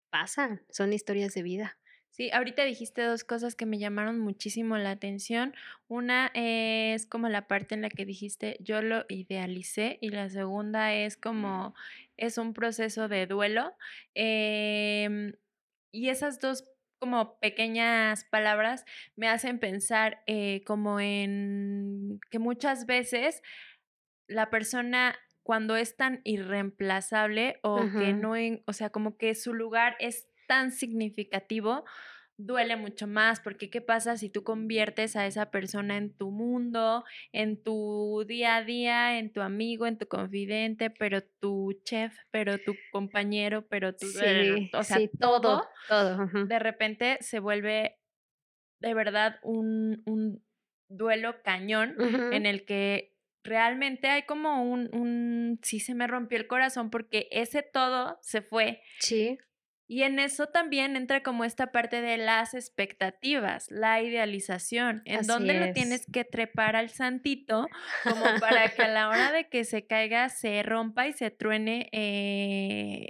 pasa, 0.09 0.61
son 0.69 0.93
historias 0.93 1.33
de 1.33 1.43
vida. 1.43 1.77
Sí, 2.17 2.31
ahorita 2.31 2.63
dijiste 2.63 3.03
dos 3.03 3.23
cosas 3.23 3.53
que 3.53 3.67
me 3.67 3.77
llamaron 3.77 4.17
muchísimo 4.19 4.75
la 4.77 4.89
atención. 4.89 5.53
Una 5.87 6.31
es 6.33 7.05
como 7.05 7.29
la 7.29 7.47
parte 7.47 7.75
en 7.75 7.83
la 7.83 7.89
que 7.89 8.05
dijiste 8.05 8.57
yo 8.59 8.81
lo 8.81 9.05
idealicé 9.07 9.99
y 10.01 10.09
la 10.09 10.27
segunda 10.29 10.95
es 10.95 11.15
como 11.15 11.75
es 12.17 12.39
un 12.39 12.53
proceso 12.53 13.07
de 13.07 13.27
duelo. 13.27 13.75
Em, 14.15 15.33
y 15.91 16.09
esas 16.09 16.39
dos 16.39 16.65
como 16.99 17.37
pequeñas 17.39 18.25
palabras 18.25 18.85
me 19.15 19.27
hacen 19.29 19.59
pensar 19.59 20.23
eh, 20.25 20.63
como 20.65 20.99
en 20.99 22.19
que 22.31 22.39
muchas 22.39 22.87
veces 22.87 23.43
la 24.27 24.49
persona 24.49 25.15
cuando 25.47 25.77
es 25.77 25.95
tan 25.95 26.19
irreemplazable 26.25 27.57
o 27.63 27.79
que 27.79 28.11
no, 28.11 28.33
o 28.65 28.73
sea, 28.73 28.89
como 28.89 29.15
que 29.17 29.33
su 29.33 29.53
lugar 29.53 29.95
es 30.01 30.27
tan 30.45 30.73
significativo, 30.73 31.85
duele 32.35 32.75
mucho 32.75 33.07
más, 33.07 33.39
porque 33.39 33.69
¿qué 33.69 33.79
pasa 33.79 34.17
si 34.17 34.29
tú 34.29 34.43
conviertes 34.43 35.15
a 35.15 35.25
esa 35.25 35.49
persona 35.49 35.95
en 35.95 36.13
tu 36.13 36.31
mundo, 36.31 37.05
en 37.31 37.63
tu 37.63 38.25
día 38.27 38.57
a 38.57 38.63
día, 38.65 39.19
en 39.19 39.31
tu 39.31 39.39
amigo, 39.39 39.87
en 39.87 39.97
tu 39.97 40.09
confidente, 40.09 40.89
pero 40.89 41.23
tu 41.23 41.79
chef, 41.85 42.13
pero 42.29 42.57
tu 42.57 42.75
compañero, 42.91 43.65
pero 43.69 43.95
tu... 43.95 44.05
o 44.05 44.83
sea, 44.83 44.97
todo, 45.17 45.65
todo. 45.87 46.27
De 46.45 46.59
repente 46.59 47.19
se 47.21 47.39
vuelve 47.39 48.01
de 48.81 48.93
verdad 48.93 49.39
un, 49.43 50.03
un 50.05 50.43
duelo 50.89 51.41
cañón 51.41 51.95
en 52.33 52.45
el 52.45 52.65
que 52.65 53.16
realmente 53.47 54.09
hay 54.09 54.23
como 54.23 54.61
un, 54.61 54.93
un, 54.93 55.59
sí 55.63 55.79
se 55.79 55.95
me 55.95 56.05
rompió 56.05 56.37
el 56.37 56.47
corazón 56.47 56.89
porque 56.89 57.27
ese 57.31 57.63
todo 57.63 58.19
se 58.21 58.41
fue. 58.41 58.81
Sí. 58.99 59.37
Y 59.89 60.03
en 60.03 60.19
eso 60.19 60.47
también 60.47 60.97
entra 60.97 61.23
como 61.23 61.45
esta 61.45 61.71
parte 61.71 62.01
de 62.01 62.17
las 62.17 62.53
expectativas, 62.53 63.71
la 63.71 64.01
idealización, 64.01 65.01
en 65.05 65.25
donde 65.25 65.53
lo 65.53 65.71
tienes 65.71 66.05
que 66.11 66.25
trepar 66.25 66.75
al 66.75 66.89
santito 66.89 67.67
como 68.03 68.25
para 68.41 68.67
que 68.67 68.81
a 68.81 68.89
la 68.89 69.07
hora 69.07 69.31
de 69.31 69.47
que 69.47 69.63
se 69.63 69.87
caiga 69.87 70.27
se 70.27 70.61
rompa 70.61 71.07
y 71.07 71.13
se 71.13 71.31
truene 71.31 71.89
eh, 71.93 73.07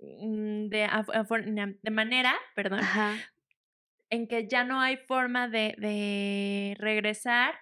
mm, 0.00 0.68
de, 0.68 0.88
de, 1.82 1.90
manera, 1.90 2.34
perdón, 2.54 2.80
en 4.08 4.26
que 4.26 4.48
ya 4.48 4.64
no 4.64 4.80
hay 4.80 4.96
forma 4.96 5.48
de, 5.48 5.74
de, 5.76 6.76
regresar 6.78 7.56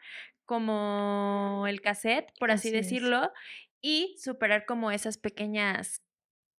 como 0.45 1.65
el 1.69 1.81
cassette, 1.81 2.31
por 2.39 2.51
así, 2.51 2.71
decirlo, 2.71 3.33
y 3.81 4.17
superar 4.19 4.67
como 4.67 4.91
esas 4.91 5.19
pequeñas 5.19 6.03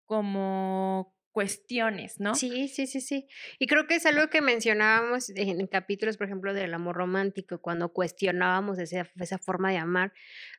como 0.06 1.15
cuestiones, 1.36 2.22
¿no? 2.22 2.34
Sí, 2.34 2.70
sí, 2.70 2.88
sí, 2.88 3.01
sí. 3.01 3.27
Y 3.60 3.68
creo 3.68 3.88
que 3.88 3.96
es 3.96 4.06
algo 4.06 4.30
que 4.30 4.42
mencionábamos 4.42 5.30
en 5.32 5.68
capítulos, 5.68 6.15
por 6.15 6.27
ejemplo, 6.27 6.54
del 6.54 6.74
amor 6.74 6.96
romántico, 6.96 7.60
cuando 7.60 7.92
cuestionábamos 7.92 8.80
esa, 8.80 9.12
esa 9.20 9.38
forma 9.38 9.70
de 9.70 9.77
amar, 9.77 10.13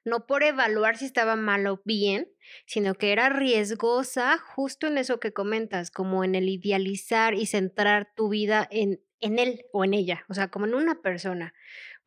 no 0.04 0.26
por 0.26 0.42
evaluar 0.42 0.98
si 0.98 1.06
estaba 1.06 1.34
mal 1.34 1.66
o 1.66 1.80
bien, 1.86 2.30
sino 2.66 2.94
que 2.94 3.12
era 3.12 3.30
riesgosa 3.30 4.36
justo 4.36 4.86
en 4.86 4.98
eso 4.98 5.18
que 5.18 5.32
comentas, 5.32 5.90
como 5.90 6.24
en 6.24 6.34
el 6.34 6.46
idealizar 6.46 7.32
y 7.32 7.46
centrar 7.46 8.12
tu 8.14 8.28
vida 8.28 8.68
en, 8.70 9.00
en 9.20 9.38
él 9.38 9.64
o 9.72 9.82
en 9.82 9.94
ella, 9.94 10.26
o 10.28 10.34
sea, 10.34 10.48
como 10.48 10.66
en 10.66 10.74
una 10.74 11.00
persona. 11.00 11.54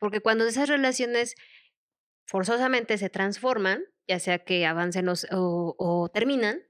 Porque 0.00 0.20
cuando 0.20 0.44
esas 0.46 0.68
relaciones 0.68 1.36
forzosamente 2.26 2.98
se 2.98 3.10
transforman, 3.10 3.84
ya 4.08 4.18
sea 4.18 4.40
que 4.40 4.66
avancen 4.66 5.08
o, 5.08 5.14
o 5.78 6.08
terminan, 6.08 6.62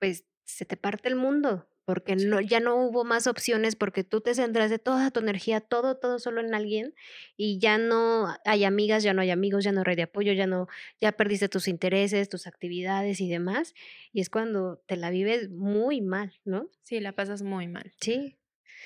pues 0.00 0.24
se 0.44 0.64
te 0.64 0.76
parte 0.76 1.08
el 1.08 1.14
mundo, 1.14 1.68
porque 1.84 2.16
no, 2.16 2.40
ya 2.40 2.60
no 2.60 2.76
hubo 2.76 3.04
más 3.04 3.26
opciones, 3.26 3.76
porque 3.76 4.04
tú 4.04 4.20
te 4.20 4.34
centras 4.34 4.72
toda 4.82 5.10
tu 5.10 5.20
energía, 5.20 5.60
todo, 5.60 5.96
todo 5.96 6.18
solo 6.18 6.40
en 6.40 6.54
alguien, 6.54 6.94
y 7.36 7.58
ya 7.58 7.78
no 7.78 8.34
hay 8.44 8.64
amigas, 8.64 9.02
ya 9.02 9.14
no 9.14 9.22
hay 9.22 9.30
amigos, 9.30 9.64
ya 9.64 9.72
no 9.72 9.80
hay 9.80 9.84
red 9.84 9.96
de 9.96 10.02
apoyo, 10.02 10.32
ya 10.32 10.46
no, 10.46 10.68
ya 11.00 11.12
perdiste 11.12 11.48
tus 11.48 11.68
intereses, 11.68 12.28
tus 12.28 12.46
actividades 12.46 13.20
y 13.20 13.28
demás, 13.28 13.74
y 14.12 14.20
es 14.20 14.30
cuando 14.30 14.82
te 14.86 14.96
la 14.96 15.10
vives 15.10 15.50
muy 15.50 16.00
mal, 16.00 16.32
¿no? 16.44 16.68
Sí, 16.82 17.00
la 17.00 17.12
pasas 17.12 17.42
muy 17.42 17.68
mal. 17.68 17.92
Sí. 18.00 18.38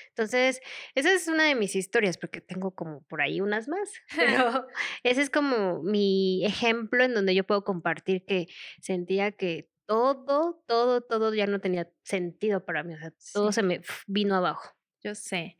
Entonces, 0.09 0.61
esa 0.95 1.13
es 1.13 1.27
una 1.27 1.45
de 1.45 1.55
mis 1.55 1.75
historias, 1.75 2.17
porque 2.17 2.41
tengo 2.41 2.71
como 2.71 3.01
por 3.03 3.21
ahí 3.21 3.41
unas 3.41 3.67
más, 3.67 3.91
pero 4.15 4.67
ese 5.03 5.21
es 5.21 5.29
como 5.29 5.81
mi 5.83 6.45
ejemplo 6.45 7.03
en 7.03 7.13
donde 7.13 7.35
yo 7.35 7.45
puedo 7.45 7.63
compartir 7.63 8.25
que 8.25 8.47
sentía 8.81 9.31
que 9.31 9.69
todo, 9.85 10.61
todo, 10.67 11.01
todo 11.01 11.33
ya 11.33 11.47
no 11.47 11.59
tenía 11.59 11.89
sentido 12.03 12.63
para 12.65 12.83
mí. 12.83 12.93
O 12.93 12.97
sea, 12.97 13.13
todo 13.33 13.51
se 13.51 13.63
me 13.63 13.81
vino 14.05 14.35
abajo. 14.35 14.75
Yo 15.01 15.15
sé. 15.15 15.57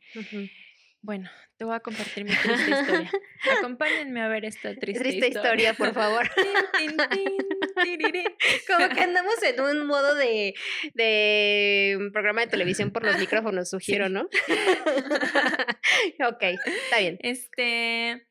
Bueno, 1.00 1.30
te 1.56 1.64
voy 1.64 1.76
a 1.76 1.80
compartir 1.80 2.24
mi 2.24 2.34
triste 2.34 2.70
historia. 2.70 3.10
Acompáñenme 3.58 4.20
a 4.20 4.28
ver 4.28 4.44
esta 4.44 4.74
triste, 4.74 5.00
triste 5.00 5.28
historia. 5.28 5.74
por 5.74 5.94
favor. 5.94 6.28
Como 8.66 8.88
que 8.88 9.00
andamos 9.00 9.42
en 9.42 9.60
un 9.60 9.86
modo 9.86 10.14
de, 10.16 10.54
de 10.94 12.10
programa 12.12 12.40
de 12.42 12.48
televisión 12.48 12.90
por 12.90 13.04
los 13.04 13.16
micrófonos, 13.18 13.70
sugiero, 13.70 14.08
¿no? 14.08 14.22
ok, 16.28 16.42
está 16.42 16.98
bien. 16.98 17.18
Este. 17.20 18.26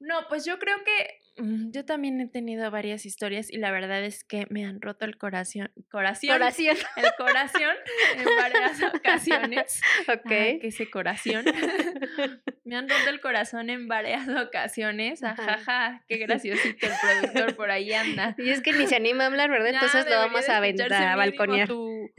No, 0.00 0.26
pues 0.28 0.44
yo 0.44 0.58
creo 0.58 0.82
que 0.84 1.22
Mm, 1.36 1.70
yo 1.70 1.84
también 1.86 2.20
he 2.20 2.28
tenido 2.28 2.70
varias 2.70 3.06
historias 3.06 3.50
y 3.50 3.56
la 3.56 3.70
verdad 3.70 4.04
es 4.04 4.22
que 4.22 4.46
me 4.50 4.66
han 4.66 4.82
roto 4.82 5.06
el 5.06 5.16
corazón, 5.16 5.72
corazón, 5.90 6.28
corazón. 6.28 6.76
el 6.96 7.10
corazón 7.16 7.74
en 8.18 8.24
varias 8.36 8.82
ocasiones. 9.12 9.80
Ok. 10.08 10.28
que 10.28 10.60
ese 10.62 10.90
corazón. 10.90 11.44
me 12.64 12.76
han 12.76 12.88
roto 12.88 13.08
el 13.08 13.20
corazón 13.20 13.70
en 13.70 13.88
varias 13.88 14.28
ocasiones. 14.28 15.22
Ajaja, 15.22 16.04
qué 16.08 16.16
graciosito 16.26 16.86
el 16.86 16.92
productor 17.00 17.56
por 17.56 17.70
ahí 17.70 17.92
anda. 17.92 18.34
Y 18.38 18.50
es 18.50 18.62
que 18.62 18.72
ni 18.72 18.86
se 18.86 18.96
anima 18.96 19.24
a 19.24 19.26
hablar, 19.28 19.50
¿verdad? 19.50 19.70
Entonces 19.74 20.06
lo 20.06 20.16
vamos 20.16 20.48
a 20.48 20.56
aventar, 20.56 20.92
a 20.92 21.16
balconear. 21.16 21.68
Tu, 21.68 22.10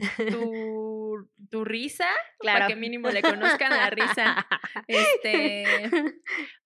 tu, 1.50 1.64
risa, 1.64 2.08
claro. 2.38 2.60
para 2.60 2.68
que 2.68 2.76
mínimo 2.76 3.10
le 3.10 3.22
conozcan 3.22 3.70
la 3.70 3.90
risa. 3.90 4.46
Este, 4.88 5.64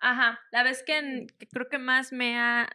ajá, 0.01 0.41
la 0.51 0.63
vez 0.63 0.83
que 0.83 1.27
creo 1.51 1.69
que 1.69 1.79
más 1.79 2.13
me 2.13 2.39
ha, 2.39 2.69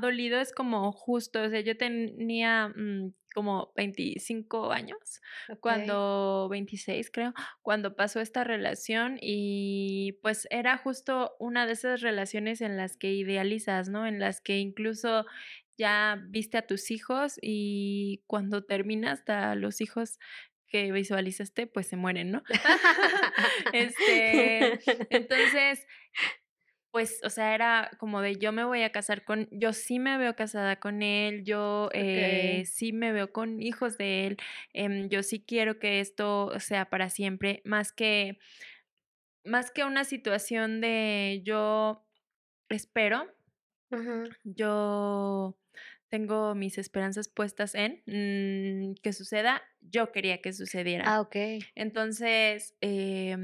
dolido 0.00 0.40
es 0.40 0.52
como 0.52 0.92
justo, 0.92 1.42
o 1.42 1.48
sea, 1.48 1.60
yo 1.60 1.76
tenía 1.76 2.68
mm, 2.68 3.12
como 3.34 3.72
25 3.76 4.70
años, 4.72 5.20
cuando 5.60 6.48
26 6.50 7.10
creo, 7.10 7.34
cuando 7.62 7.96
pasó 7.96 8.20
esta 8.20 8.44
relación 8.44 9.18
y 9.20 10.18
pues 10.22 10.46
era 10.50 10.78
justo 10.78 11.34
una 11.38 11.66
de 11.66 11.72
esas 11.72 12.00
relaciones 12.00 12.60
en 12.60 12.76
las 12.76 12.96
que 12.96 13.12
idealizas, 13.12 13.88
¿no? 13.88 14.06
En 14.06 14.20
las 14.20 14.40
que 14.40 14.58
incluso 14.58 15.26
ya 15.76 16.22
viste 16.28 16.56
a 16.56 16.66
tus 16.66 16.90
hijos 16.90 17.38
y 17.42 18.22
cuando 18.26 18.64
terminas 18.64 19.18
hasta 19.20 19.54
los 19.56 19.80
hijos 19.80 20.18
que 20.68 20.92
visualizaste 20.92 21.66
pues 21.66 21.88
se 21.88 21.96
mueren, 21.96 22.30
¿no? 22.30 22.42
este, 23.72 24.80
entonces 25.10 25.86
pues, 26.94 27.18
o 27.24 27.28
sea, 27.30 27.56
era 27.56 27.90
como 27.98 28.20
de 28.20 28.36
yo 28.36 28.52
me 28.52 28.62
voy 28.62 28.82
a 28.82 28.92
casar 28.92 29.24
con, 29.24 29.48
yo 29.50 29.72
sí 29.72 29.98
me 29.98 30.16
veo 30.16 30.36
casada 30.36 30.76
con 30.76 31.02
él, 31.02 31.42
yo 31.42 31.88
eh, 31.92 32.62
sí 32.66 32.92
me 32.92 33.10
veo 33.10 33.32
con 33.32 33.60
hijos 33.60 33.98
de 33.98 34.28
él, 34.28 34.36
em, 34.72 35.08
yo 35.08 35.24
sí 35.24 35.40
quiero 35.44 35.80
que 35.80 35.98
esto 35.98 36.52
sea 36.60 36.88
para 36.90 37.10
siempre, 37.10 37.62
más 37.64 37.90
que, 37.90 38.38
más 39.44 39.72
que 39.72 39.82
una 39.82 40.04
situación 40.04 40.80
de 40.80 41.42
yo 41.44 42.06
espero, 42.68 43.26
yo 44.44 45.58
tengo 46.10 46.54
mis 46.54 46.78
esperanzas 46.78 47.26
puestas 47.28 47.74
en 47.74 48.04
mm, 48.06 48.94
que 49.02 49.12
suceda, 49.12 49.62
yo 49.80 50.12
quería 50.12 50.40
que 50.40 50.52
sucediera. 50.52 51.06
Ah, 51.08 51.20
ok. 51.22 51.34
Entonces, 51.74 52.76
eh, 52.82 53.36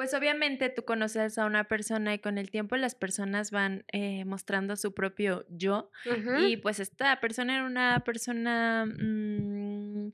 pues 0.00 0.14
obviamente 0.14 0.70
tú 0.70 0.86
conoces 0.86 1.36
a 1.36 1.44
una 1.44 1.64
persona 1.64 2.14
y 2.14 2.20
con 2.20 2.38
el 2.38 2.50
tiempo 2.50 2.74
las 2.78 2.94
personas 2.94 3.50
van 3.50 3.84
eh, 3.92 4.24
mostrando 4.24 4.74
su 4.76 4.94
propio 4.94 5.44
yo. 5.50 5.90
Y 6.38 6.56
pues 6.56 6.80
esta 6.80 7.20
persona 7.20 7.56
era 7.56 7.66
una 7.66 8.02
persona 8.02 8.86
mm, 8.86 10.12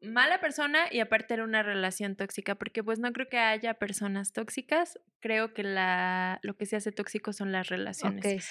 mala 0.00 0.40
persona 0.40 0.86
y 0.90 1.00
aparte 1.00 1.34
era 1.34 1.44
una 1.44 1.62
relación 1.62 2.14
tóxica, 2.14 2.54
porque 2.54 2.84
pues 2.84 2.98
no 2.98 3.12
creo 3.12 3.28
que 3.28 3.38
haya 3.38 3.74
personas 3.74 4.32
tóxicas, 4.32 4.98
creo 5.20 5.52
que 5.54 5.64
la, 5.64 6.38
lo 6.42 6.56
que 6.56 6.66
se 6.66 6.76
hace 6.76 6.92
tóxico 6.92 7.32
son 7.32 7.50
las 7.50 7.68
relaciones. 7.68 8.48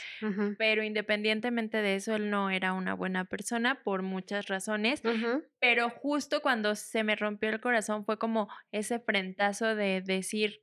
Pero 0.58 0.84
independientemente 0.84 1.82
de 1.82 1.96
eso, 1.96 2.16
él 2.16 2.30
no 2.30 2.50
era 2.50 2.74
una 2.74 2.94
buena 2.94 3.26
persona 3.26 3.82
por 3.84 4.02
muchas 4.02 4.48
razones, 4.48 5.02
pero 5.60 5.90
justo 5.90 6.42
cuando 6.42 6.76
se 6.76 7.04
me 7.04 7.16
rompió 7.16 7.50
el 7.50 7.62
corazón 7.62 8.06
fue 8.06 8.18
como 8.20 8.50
ese 8.72 9.00
frentazo 9.00 9.76
de 9.76 10.02
decir, 10.02 10.62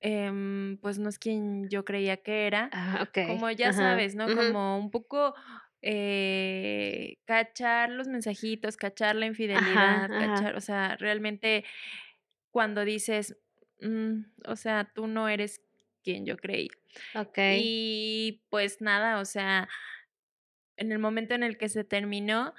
em, 0.00 0.78
pues 0.78 0.98
no 0.98 1.08
es 1.08 1.18
quien 1.18 1.68
yo 1.68 1.84
creía 1.84 2.16
que 2.16 2.46
era, 2.48 2.68
ah, 2.72 3.08
como 3.26 3.50
ya 3.52 3.72
sabes, 3.72 4.16
¿no? 4.16 4.26
Como 4.34 4.76
un 4.78 4.90
poco 4.90 5.34
eh, 5.82 7.18
cachar 7.24 7.90
los 7.90 8.06
mensajitos, 8.08 8.76
cachar 8.76 9.16
la 9.16 9.26
infidelidad, 9.26 10.08
cachar, 10.08 10.56
o 10.56 10.60
sea, 10.60 10.96
realmente 10.96 11.64
cuando 12.50 12.84
dices, 12.84 13.36
mm, 13.80 14.20
o 14.46 14.56
sea, 14.56 14.90
tú 14.94 15.08
no 15.08 15.28
eres 15.28 15.60
quien 16.04 16.24
yo 16.24 16.36
creí. 16.36 16.68
Ok. 17.14 17.38
Y 17.58 18.42
pues 18.48 18.80
nada, 18.80 19.18
o 19.18 19.24
sea, 19.24 19.68
en 20.76 20.92
el 20.92 20.98
momento 20.98 21.34
en 21.34 21.42
el 21.42 21.58
que 21.58 21.68
se 21.68 21.84
terminó, 21.84 22.54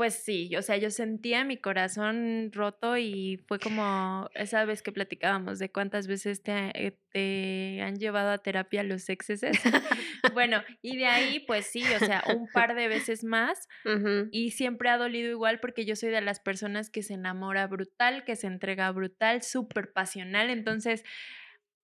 Pues 0.00 0.14
sí, 0.14 0.56
o 0.56 0.62
sea, 0.62 0.78
yo 0.78 0.88
sentía 0.88 1.44
mi 1.44 1.58
corazón 1.58 2.52
roto 2.54 2.96
y 2.96 3.38
fue 3.46 3.58
como 3.58 4.30
esa 4.34 4.64
vez 4.64 4.80
que 4.80 4.92
platicábamos 4.92 5.58
de 5.58 5.70
cuántas 5.70 6.06
veces 6.06 6.42
te, 6.42 6.52
eh, 6.72 6.98
te 7.12 7.82
han 7.82 7.98
llevado 7.98 8.30
a 8.30 8.38
terapia 8.38 8.82
los 8.82 9.10
excesos. 9.10 9.50
bueno, 10.32 10.62
y 10.80 10.96
de 10.96 11.04
ahí, 11.04 11.40
pues 11.40 11.66
sí, 11.66 11.84
o 11.94 11.98
sea, 11.98 12.24
un 12.34 12.48
par 12.48 12.74
de 12.74 12.88
veces 12.88 13.24
más 13.24 13.68
y 14.32 14.52
siempre 14.52 14.88
ha 14.88 14.96
dolido 14.96 15.28
igual 15.28 15.60
porque 15.60 15.84
yo 15.84 15.94
soy 15.94 16.08
de 16.08 16.22
las 16.22 16.40
personas 16.40 16.88
que 16.88 17.02
se 17.02 17.12
enamora 17.12 17.66
brutal, 17.66 18.24
que 18.24 18.36
se 18.36 18.46
entrega 18.46 18.90
brutal, 18.92 19.42
súper 19.42 19.92
pasional. 19.92 20.48
Entonces, 20.48 21.04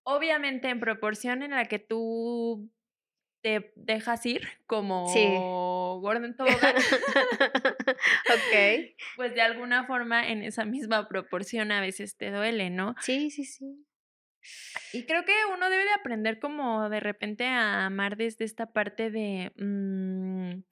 obviamente 0.01 0.69
en 0.69 0.79
proporción 0.79 1.43
en 1.43 1.51
la 1.51 1.65
que 1.65 1.77
tú 1.77 2.67
te 3.41 3.71
dejas 3.75 4.25
ir 4.25 4.41
como 4.67 5.07
Sí. 5.13 5.25
gordo 6.01 6.25
en 6.25 6.35
tobogán, 6.35 6.75
ok. 8.27 8.95
pues 9.15 9.33
de 9.33 9.41
alguna 9.41 9.85
forma 9.85 10.27
en 10.29 10.43
esa 10.43 10.65
misma 10.65 11.07
proporción 11.07 11.71
a 11.71 11.81
veces 11.81 12.17
te 12.17 12.31
duele, 12.31 12.69
¿no? 12.69 12.95
Sí, 13.01 13.31
sí, 13.31 13.45
sí. 13.45 13.83
Y 14.93 15.03
creo 15.05 15.25
que 15.25 15.33
uno 15.53 15.69
debe 15.69 15.83
de 15.83 15.91
aprender 15.91 16.39
como 16.39 16.89
de 16.89 16.99
repente 16.99 17.45
a 17.45 17.85
amar 17.85 18.15
desde 18.15 18.45
esta 18.45 18.71
parte 18.71 19.11
de, 19.11 19.51
mm, 19.57 20.63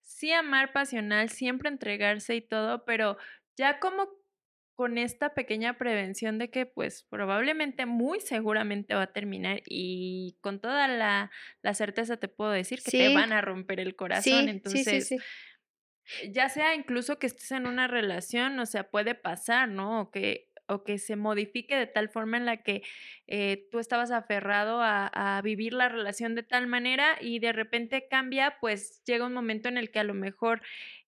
sí 0.00 0.32
amar 0.32 0.72
pasional, 0.72 1.28
siempre 1.28 1.68
entregarse 1.68 2.34
y 2.34 2.40
todo, 2.40 2.84
pero 2.84 3.16
ya 3.56 3.78
como 3.78 4.08
con 4.74 4.98
esta 4.98 5.34
pequeña 5.34 5.78
prevención 5.78 6.38
de 6.38 6.50
que 6.50 6.66
pues 6.66 7.06
probablemente, 7.08 7.86
muy 7.86 8.20
seguramente 8.20 8.94
va 8.94 9.02
a 9.02 9.12
terminar 9.12 9.62
y 9.66 10.36
con 10.40 10.60
toda 10.60 10.88
la, 10.88 11.30
la 11.62 11.74
certeza 11.74 12.16
te 12.16 12.28
puedo 12.28 12.50
decir 12.50 12.82
que 12.82 12.90
te 12.90 13.14
van 13.14 13.32
a 13.32 13.40
romper 13.40 13.80
el 13.80 13.96
corazón. 13.96 14.22
Sí, 14.22 14.44
sí, 14.44 14.50
Entonces, 14.50 15.08
sí, 15.08 15.18
sí. 15.18 16.32
ya 16.32 16.48
sea 16.48 16.74
incluso 16.74 17.18
que 17.18 17.26
estés 17.26 17.52
en 17.52 17.66
una 17.66 17.86
relación, 17.86 18.58
o 18.58 18.66
sea, 18.66 18.90
puede 18.90 19.14
pasar, 19.14 19.68
¿no? 19.68 20.02
O 20.02 20.10
que, 20.10 20.48
o 20.66 20.84
que 20.84 20.98
se 20.98 21.16
modifique 21.16 21.76
de 21.76 21.86
tal 21.86 22.08
forma 22.08 22.36
en 22.36 22.46
la 22.46 22.62
que 22.62 22.82
eh, 23.26 23.68
tú 23.70 23.78
estabas 23.78 24.10
aferrado 24.10 24.80
a, 24.80 25.06
a 25.06 25.42
vivir 25.42 25.72
la 25.72 25.88
relación 25.88 26.34
de 26.34 26.42
tal 26.42 26.66
manera 26.66 27.16
y 27.20 27.38
de 27.38 27.52
repente 27.52 28.06
cambia, 28.08 28.56
pues 28.60 29.02
llega 29.04 29.26
un 29.26 29.34
momento 29.34 29.68
en 29.68 29.78
el 29.78 29.90
que 29.90 29.98
a 30.00 30.04
lo 30.04 30.14
mejor 30.14 30.62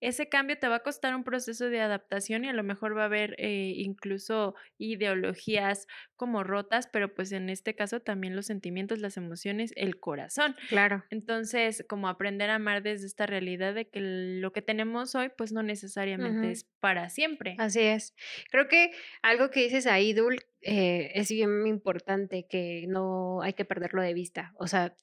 ese 0.04 0.28
cambio 0.28 0.58
te 0.58 0.68
va 0.68 0.76
a 0.76 0.82
costar 0.82 1.14
un 1.14 1.24
proceso 1.24 1.70
de 1.70 1.80
adaptación 1.80 2.44
y 2.44 2.48
a 2.48 2.52
lo 2.52 2.62
mejor 2.62 2.96
va 2.96 3.02
a 3.02 3.06
haber 3.06 3.34
eh, 3.38 3.72
incluso 3.76 4.54
ideologías 4.76 5.86
como 6.16 6.44
rotas, 6.44 6.88
pero 6.92 7.14
pues 7.14 7.32
en 7.32 7.48
este 7.48 7.74
caso 7.74 8.00
también 8.00 8.36
los 8.36 8.46
sentimientos, 8.46 8.98
las 8.98 9.16
emociones, 9.16 9.72
el 9.76 9.98
corazón. 9.98 10.56
Claro. 10.68 11.04
Entonces, 11.08 11.84
como 11.88 12.08
aprender 12.08 12.50
a 12.50 12.56
amar 12.56 12.82
desde 12.82 13.06
esta 13.06 13.24
realidad 13.24 13.74
de 13.74 13.88
que 13.88 14.00
lo 14.00 14.52
que 14.52 14.60
tenemos 14.60 15.14
hoy, 15.14 15.30
pues 15.36 15.52
no 15.52 15.62
necesariamente 15.62 16.50
es 16.50 16.64
para 16.80 17.08
siempre. 17.08 17.56
Así 17.58 17.80
es. 17.80 18.14
Creo 18.50 18.68
que 18.68 18.90
algo 19.22 19.43
que 19.50 19.60
dices 19.60 19.86
ahí, 19.86 20.12
Dul, 20.12 20.40
eh, 20.62 21.12
es 21.14 21.30
bien 21.30 21.66
importante 21.66 22.46
que 22.48 22.86
no 22.88 23.42
hay 23.42 23.54
que 23.54 23.64
perderlo 23.64 24.02
de 24.02 24.14
vista. 24.14 24.54
O 24.58 24.66
sea, 24.66 24.94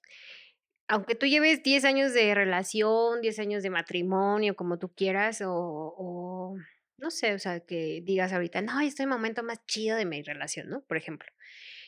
aunque 0.87 1.15
tú 1.15 1.25
lleves 1.25 1.63
10 1.63 1.85
años 1.85 2.13
de 2.13 2.33
relación, 2.35 3.21
10 3.21 3.39
años 3.39 3.63
de 3.63 3.69
matrimonio, 3.69 4.55
como 4.55 4.77
tú 4.77 4.93
quieras, 4.93 5.41
o, 5.41 5.53
o 5.53 6.55
no 6.97 7.11
sé, 7.11 7.33
o 7.33 7.39
sea, 7.39 7.61
que 7.61 8.01
digas 8.03 8.33
ahorita, 8.33 8.61
no, 8.61 8.79
este 8.79 8.87
es 8.87 8.99
el 9.01 9.07
momento 9.07 9.43
más 9.43 9.65
chido 9.65 9.97
de 9.97 10.05
mi 10.05 10.21
relación, 10.21 10.69
¿no? 10.69 10.81
Por 10.81 10.97
ejemplo. 10.97 11.31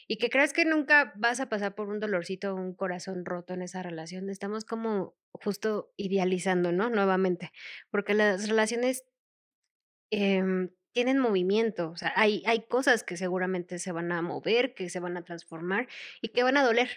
Y 0.07 0.17
que 0.17 0.29
creas 0.29 0.53
que 0.53 0.65
nunca 0.65 1.13
vas 1.15 1.39
a 1.39 1.50
pasar 1.50 1.75
por 1.75 1.88
un 1.89 2.00
dolorcito 2.00 2.55
un 2.55 2.74
corazón 2.75 3.25
roto 3.25 3.53
en 3.53 3.62
esa 3.62 3.83
relación. 3.83 4.29
Estamos 4.29 4.65
como 4.65 5.15
justo 5.31 5.93
idealizando, 5.98 6.72
¿no? 6.72 6.89
Nuevamente. 6.89 7.51
Porque 7.89 8.13
las 8.13 8.50
relaciones 8.50 9.05
em, 10.12 10.69
tienen 10.93 11.19
movimiento, 11.19 11.89
o 11.89 11.97
sea, 11.97 12.13
hay, 12.15 12.43
hay 12.45 12.62
cosas 12.62 13.03
que 13.03 13.17
seguramente 13.17 13.79
se 13.79 13.91
van 13.91 14.12
a 14.12 14.21
mover, 14.21 14.73
que 14.73 14.89
se 14.89 15.00
van 15.00 15.17
a 15.17 15.23
transformar 15.23 15.88
y 16.21 16.29
que 16.29 16.43
van 16.43 16.58
a 16.58 16.63
doler. 16.63 16.89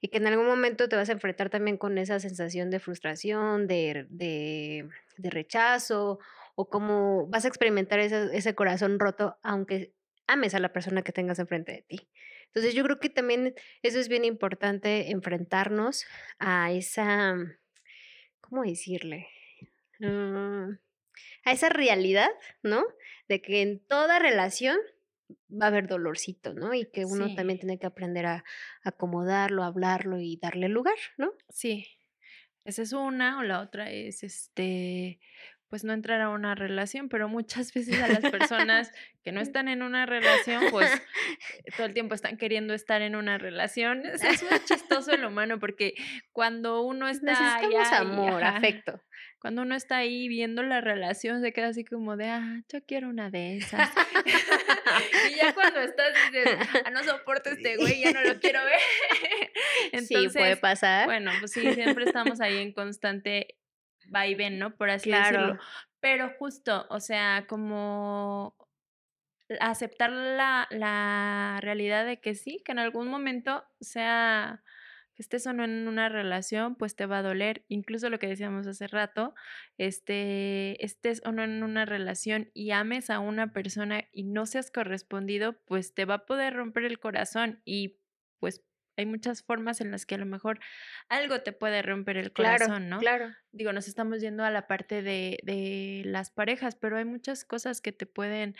Y 0.00 0.08
que 0.08 0.18
en 0.18 0.26
algún 0.26 0.46
momento 0.46 0.88
te 0.88 0.96
vas 0.96 1.08
a 1.10 1.12
enfrentar 1.12 1.48
también 1.48 1.76
con 1.76 1.96
esa 1.96 2.18
sensación 2.18 2.70
de 2.70 2.80
frustración, 2.80 3.68
de, 3.68 4.06
de, 4.10 4.88
de 5.16 5.30
rechazo, 5.30 6.18
o 6.56 6.68
como 6.68 7.28
vas 7.28 7.44
a 7.44 7.48
experimentar 7.48 8.00
ese, 8.00 8.36
ese 8.36 8.54
corazón 8.54 8.98
roto, 8.98 9.36
aunque 9.42 9.92
ames 10.26 10.54
a 10.54 10.58
la 10.58 10.72
persona 10.72 11.02
que 11.02 11.12
tengas 11.12 11.38
enfrente 11.38 11.72
de 11.72 11.82
ti. 11.82 12.08
Entonces 12.46 12.74
yo 12.74 12.84
creo 12.84 13.00
que 13.00 13.10
también 13.10 13.54
eso 13.82 13.98
es 13.98 14.08
bien 14.08 14.24
importante, 14.24 15.10
enfrentarnos 15.10 16.04
a 16.38 16.70
esa, 16.72 17.36
¿cómo 18.40 18.62
decirle? 18.62 19.28
Mm, 20.00 20.72
a 21.44 21.52
esa 21.52 21.68
realidad, 21.68 22.28
¿no? 22.62 22.84
De 23.28 23.40
que 23.42 23.62
en 23.62 23.80
toda 23.80 24.18
relación 24.18 24.78
va 25.50 25.66
a 25.66 25.68
haber 25.68 25.86
dolorcito, 25.88 26.54
¿no? 26.54 26.74
Y 26.74 26.86
que 26.86 27.04
uno 27.04 27.28
Sí. 27.28 27.34
también 27.36 27.58
tiene 27.58 27.78
que 27.78 27.86
aprender 27.86 28.26
a 28.26 28.44
acomodarlo, 28.84 29.64
hablarlo 29.64 30.18
y 30.20 30.36
darle 30.36 30.68
lugar, 30.68 30.96
¿no? 31.16 31.32
Sí, 31.48 31.86
esa 32.64 32.82
es 32.82 32.92
una, 32.92 33.38
o 33.38 33.42
la 33.42 33.60
otra 33.60 33.90
es 33.90 34.22
este, 34.22 35.18
pues 35.68 35.84
no 35.84 35.94
entrar 35.94 36.20
a 36.20 36.28
una 36.28 36.54
relación, 36.54 37.08
pero 37.08 37.28
muchas 37.28 37.72
veces 37.74 38.00
a 38.02 38.08
las 38.08 38.30
personas 38.30 38.92
que 39.24 39.32
no 39.32 39.40
están 39.40 39.68
en 39.68 39.82
una 39.82 40.04
relación, 40.06 40.64
pues 40.70 40.90
todo 41.76 41.86
el 41.86 41.94
tiempo 41.94 42.14
están 42.14 42.36
queriendo 42.36 42.74
estar 42.74 43.00
en 43.02 43.16
una 43.16 43.38
relación. 43.38 44.04
Es, 44.04 44.22
es 44.22 44.42
muy 44.42 44.60
chistoso 44.64 45.12
el 45.12 45.24
humano 45.24 45.58
porque 45.58 45.94
cuando 46.32 46.82
uno 46.82 47.08
está 47.08 47.32
Necesitamos 47.60 47.92
amor, 47.92 48.44
ajá, 48.44 48.56
afecto. 48.58 49.00
Cuando 49.42 49.62
uno 49.62 49.74
está 49.74 49.96
ahí 49.96 50.28
viendo 50.28 50.62
la 50.62 50.80
relación, 50.80 51.40
se 51.40 51.52
queda 51.52 51.66
así 51.66 51.84
como 51.84 52.16
de, 52.16 52.28
ah, 52.28 52.62
yo 52.72 52.80
quiero 52.86 53.08
una 53.08 53.28
de 53.28 53.56
esas. 53.56 53.90
y 55.32 55.34
ya 55.34 55.52
cuando 55.52 55.80
estás 55.80 56.14
dices, 56.30 56.56
ah, 56.84 56.90
no 56.90 57.02
soporto 57.02 57.50
este 57.50 57.76
güey, 57.76 58.02
ya 58.02 58.12
no 58.12 58.22
lo 58.22 58.38
quiero 58.38 58.60
ver. 58.64 58.78
sí, 60.06 60.14
puede 60.14 60.26
Entonces, 60.26 60.58
pasar. 60.60 61.06
bueno, 61.06 61.32
pues 61.40 61.50
sí, 61.50 61.74
siempre 61.74 62.04
estamos 62.04 62.40
ahí 62.40 62.58
en 62.58 62.72
constante 62.72 63.58
vaivén, 64.06 64.60
¿no? 64.60 64.76
Por 64.76 64.90
así 64.90 65.10
decirlo. 65.10 65.58
Pero 65.98 66.30
justo, 66.38 66.86
o 66.88 67.00
sea, 67.00 67.46
como 67.48 68.54
aceptar 69.58 70.12
la, 70.12 70.68
la 70.70 71.58
realidad 71.62 72.06
de 72.06 72.20
que 72.20 72.36
sí, 72.36 72.62
que 72.64 72.70
en 72.70 72.78
algún 72.78 73.08
momento 73.08 73.64
sea 73.80 74.62
estés 75.16 75.46
o 75.46 75.52
no 75.52 75.64
en 75.64 75.86
una 75.88 76.08
relación, 76.08 76.76
pues 76.76 76.96
te 76.96 77.06
va 77.06 77.18
a 77.18 77.22
doler. 77.22 77.64
Incluso 77.68 78.10
lo 78.10 78.18
que 78.18 78.28
decíamos 78.28 78.66
hace 78.66 78.86
rato, 78.86 79.34
este, 79.78 80.84
estés 80.84 81.22
o 81.24 81.32
no 81.32 81.42
en 81.44 81.62
una 81.62 81.84
relación 81.84 82.50
y 82.54 82.70
ames 82.72 83.10
a 83.10 83.20
una 83.20 83.52
persona 83.52 84.04
y 84.12 84.24
no 84.24 84.46
seas 84.46 84.70
correspondido, 84.70 85.60
pues 85.64 85.94
te 85.94 86.04
va 86.04 86.14
a 86.14 86.26
poder 86.26 86.54
romper 86.54 86.84
el 86.84 86.98
corazón 86.98 87.60
y 87.64 88.00
pues 88.38 88.64
hay 88.96 89.06
muchas 89.06 89.42
formas 89.42 89.80
en 89.80 89.90
las 89.90 90.04
que 90.04 90.16
a 90.16 90.18
lo 90.18 90.26
mejor 90.26 90.60
algo 91.08 91.40
te 91.42 91.52
puede 91.52 91.82
romper 91.82 92.16
el 92.18 92.32
Claro, 92.34 92.66
corazón, 92.66 92.88
¿no? 92.88 93.00
claro. 93.00 93.34
digo, 93.52 93.72
nos 93.72 93.88
estamos 93.88 94.20
yendo 94.20 94.44
a 94.44 94.50
la 94.50 94.66
parte 94.66 95.02
de, 95.02 95.38
de 95.44 96.02
las 96.04 96.30
parejas, 96.30 96.76
pero 96.76 96.96
hay 96.98 97.04
muchas 97.04 97.44
cosas 97.44 97.80
que 97.80 97.92
te 97.92 98.06
pueden, 98.06 98.54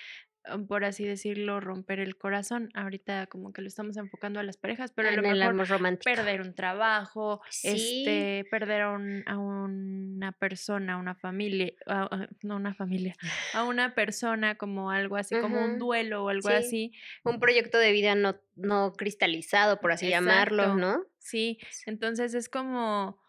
por 0.69 0.85
así 0.85 1.05
decirlo, 1.05 1.61
romper 1.61 2.01
el 2.01 2.17
corazón. 2.17 2.69
Ahorita 2.75 3.27
como 3.29 3.53
que 3.53 3.63
lo 3.63 3.69
estamos 3.69 3.97
enfocando 3.97 4.41
a 4.41 4.43
las 4.43 4.57
parejas, 4.57 4.91
pero 4.93 5.09
a 5.09 5.13
lo 5.13 5.23
mejor 5.23 5.43
amor 5.43 5.69
romántico. 5.69 6.05
perder 6.15 6.41
un 6.41 6.55
trabajo, 6.55 7.41
Sí. 7.51 7.69
este, 8.05 8.45
perder 8.51 8.83
a, 8.83 8.91
un- 8.91 9.23
a 9.27 9.39
una 9.39 10.33
persona, 10.33 10.95
a 10.95 10.97
una 10.97 11.15
familia, 11.15 11.73
a- 11.87 12.27
no 12.43 12.57
una 12.57 12.75
familia, 12.75 13.15
a 13.55 13.65
una 13.65 13.95
persona 13.95 14.57
como 14.57 14.91
algo 14.91 15.17
así, 15.17 15.39
como 15.41 15.65
un 15.65 15.79
duelo 15.79 16.25
o 16.25 16.29
algo 16.29 16.49
sí. 16.49 16.55
así. 16.55 16.93
Un 17.25 17.39
proyecto 17.39 17.79
de 17.79 17.93
vida 17.93 18.15
no, 18.15 18.37
no 18.57 18.93
cristalizado, 18.95 19.81
por 19.81 19.93
así 19.93 20.09
llamarlo. 20.09 20.75
¿no? 20.75 21.05
Sí, 21.19 21.59
entonces 21.87 22.35
es 22.35 22.49
como, 22.49 23.21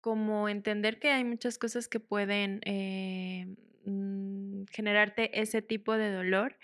como 0.00 0.48
entender 0.48 0.98
que 0.98 1.10
hay 1.10 1.24
muchas 1.24 1.58
cosas 1.58 1.88
que 1.88 2.00
pueden 2.00 2.60
eh, 2.64 3.46
mm, 3.86 4.64
generarte 4.72 5.40
ese 5.40 5.62
tipo 5.62 5.96
de 5.96 6.12
dolor 6.12 6.58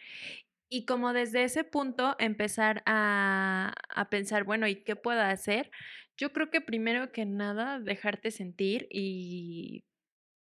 y 0.68 0.86
como 0.86 1.12
desde 1.12 1.44
ese 1.44 1.64
punto 1.64 2.16
empezar 2.18 2.82
a, 2.86 3.74
a 3.90 4.10
pensar, 4.10 4.44
bueno, 4.44 4.66
¿y 4.68 4.76
qué 4.84 4.96
puedo 4.96 5.20
hacer? 5.20 5.70
Yo 6.16 6.32
creo 6.32 6.50
que 6.50 6.60
primero 6.62 7.12
que 7.12 7.26
nada 7.26 7.78
dejarte 7.80 8.30
sentir 8.30 8.88
y 8.90 9.84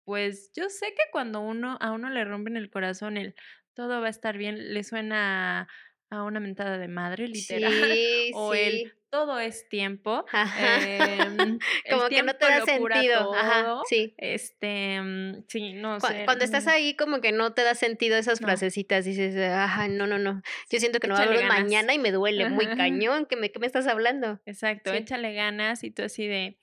pues 0.04 0.50
yo 0.54 0.68
sé 0.70 0.88
que 0.88 1.02
cuando 1.12 1.40
uno 1.40 1.76
a 1.80 1.92
uno 1.92 2.10
le 2.10 2.24
rompen 2.24 2.56
el 2.56 2.70
corazón 2.70 3.16
el 3.16 3.34
todo 3.74 4.00
va 4.00 4.08
a 4.08 4.10
estar 4.10 4.38
bien, 4.38 4.74
le 4.74 4.84
suena 4.84 5.68
a 6.10 6.22
una 6.24 6.40
mentada 6.40 6.78
de 6.78 6.88
madre, 6.88 7.28
literal, 7.28 7.72
Sí, 8.28 8.30
o 8.30 8.54
sí. 8.54 8.54
el 8.54 8.97
todo 9.10 9.38
es 9.38 9.68
tiempo. 9.68 10.24
Ajá. 10.32 10.80
em, 10.82 11.58
el 11.84 11.96
Como 11.96 12.08
que 12.08 12.22
no 12.22 12.34
te 12.34 12.46
tiempo 12.46 12.60
da 12.60 12.64
sentido. 12.66 13.34
Ajá, 13.34 13.64
todo, 13.64 13.82
sí. 13.88 14.14
Este, 14.18 15.00
mm, 15.00 15.44
sí, 15.48 15.72
no 15.72 16.00
sé. 16.00 16.24
Cuando 16.24 16.44
estás 16.44 16.66
mm, 16.66 16.68
ahí, 16.70 16.96
como 16.96 17.20
que 17.20 17.32
no 17.32 17.52
te 17.54 17.62
da 17.62 17.74
sentido 17.74 18.16
esas 18.16 18.40
No. 18.40 18.46
frasecitas, 18.48 19.04
dices, 19.04 19.36
ajá, 19.50 19.88
no, 19.88 20.06
no, 20.06 20.18
no. 20.18 20.42
Yo 20.70 20.78
siento 20.78 21.00
que 21.00 21.08
no 21.08 21.14
va 21.14 21.20
a 21.20 21.22
Échale 21.24 21.38
haber 21.38 21.48
mañana 21.48 21.94
y 21.94 21.98
me 21.98 22.12
duele 22.12 22.48
muy 22.48 22.66
Ajá. 22.66 22.76
cañón. 22.76 23.26
¿Qué 23.26 23.36
me, 23.36 23.50
qué 23.50 23.58
me 23.58 23.66
estás 23.66 23.86
hablando? 23.86 24.40
Exacto, 24.46 24.90
Sí. 24.92 24.98
échale 24.98 25.32
ganas 25.34 25.84
y 25.84 25.90
tú 25.90 26.02
así 26.02 26.26
de, 26.26 26.58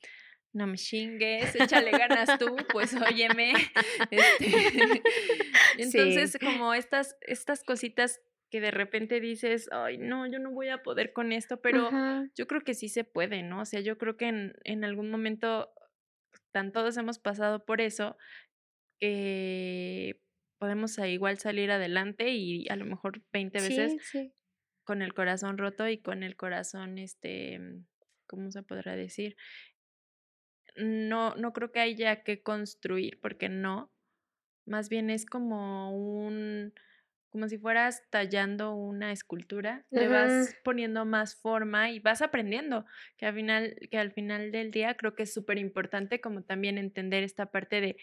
no 0.53 0.67
me 0.67 0.77
chingues, 0.77 1.55
échale 1.55 1.91
ganas 1.91 2.37
tú, 2.39 2.55
pues 2.71 2.93
óyeme. 2.93 3.53
Este, 4.11 5.01
entonces, 5.77 6.37
como 6.39 6.73
estas, 6.73 7.15
estas 7.21 7.63
cositas 7.63 8.21
que 8.55 8.61
de 8.61 8.71
repente 8.71 9.19
dices, 9.19 9.67
ay, 9.73 9.97
no, 9.97 10.25
yo 10.27 10.39
no 10.39 10.49
voy 10.49 10.69
a 10.69 10.81
poder 10.81 11.11
con 11.11 11.33
esto, 11.33 11.59
pero 11.59 11.89
yo 12.35 12.47
creo 12.47 12.61
que 12.61 12.73
sí 12.73 12.87
se 12.87 13.03
puede, 13.03 13.43
¿no? 13.43 13.59
O 13.59 13.65
sea, 13.65 13.81
yo 13.81 13.97
creo 13.97 14.15
que 14.15 14.29
en, 14.29 14.53
en 14.63 14.85
algún 14.85 15.11
momento, 15.11 15.73
tan 16.53 16.71
todos 16.71 16.95
hemos 16.95 17.19
pasado 17.19 17.65
por 17.65 17.81
eso, 17.81 18.15
que 18.97 20.21
podemos 20.57 20.97
igual 20.99 21.37
salir 21.37 21.69
adelante 21.69 22.29
y 22.29 22.65
a 22.69 22.77
lo 22.77 22.85
mejor 22.85 23.21
20 23.33 23.59
veces 23.59 23.97
con 24.85 25.01
el 25.01 25.13
corazón 25.13 25.57
roto 25.57 25.89
y 25.89 25.97
con 25.97 26.23
el 26.23 26.37
corazón, 26.37 26.97
este, 26.97 27.59
¿cómo 28.25 28.51
se 28.51 28.63
podrá 28.63 28.95
decir? 28.95 29.35
No, 30.77 31.35
no 31.35 31.51
creo 31.51 31.73
que 31.73 31.81
haya 31.81 32.23
que 32.23 32.41
construir, 32.41 33.19
porque 33.19 33.49
no. 33.49 33.91
Más 34.65 34.87
bien 34.87 35.09
es 35.09 35.25
como 35.25 35.91
un, 35.91 36.73
como 37.35 37.49
si 37.49 37.57
fueras 37.57 38.01
tallando 38.11 38.73
una 38.75 39.11
escultura, 39.11 39.83
le 39.91 40.07
vas 40.07 40.55
poniendo 40.63 41.03
más 41.03 41.35
forma 41.35 41.91
y 41.91 41.99
vas 41.99 42.21
aprendiendo, 42.21 42.85
que 43.17 43.25
al 43.25 43.35
final, 43.35 43.75
que 43.91 43.97
al 43.97 44.13
final 44.13 44.53
del 44.53 44.71
día 44.71 44.95
creo 44.95 45.15
que 45.15 45.23
es 45.23 45.33
súper 45.33 45.57
importante 45.57 46.21
como 46.21 46.43
también 46.43 46.77
entender 46.77 47.23
esta 47.23 47.47
parte 47.47 47.81
de 47.81 47.97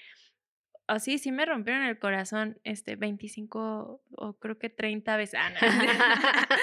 así 0.86 1.18
sí 1.18 1.32
me 1.32 1.46
rompieron 1.46 1.84
el 1.84 1.98
corazón, 1.98 2.58
este, 2.64 2.96
25 2.96 4.02
o 4.16 4.32
creo 4.38 4.58
que 4.58 4.68
30 4.68 5.16
veces. 5.16 5.40
Ah, 5.40 5.52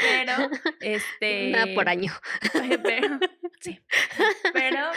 pero, 0.00 0.50
este. 0.80 1.50
Nada 1.50 1.66
por 1.74 1.88
año. 1.88 2.12
Pero, 2.82 3.18
sí. 3.60 3.80
Pero, 4.52 4.90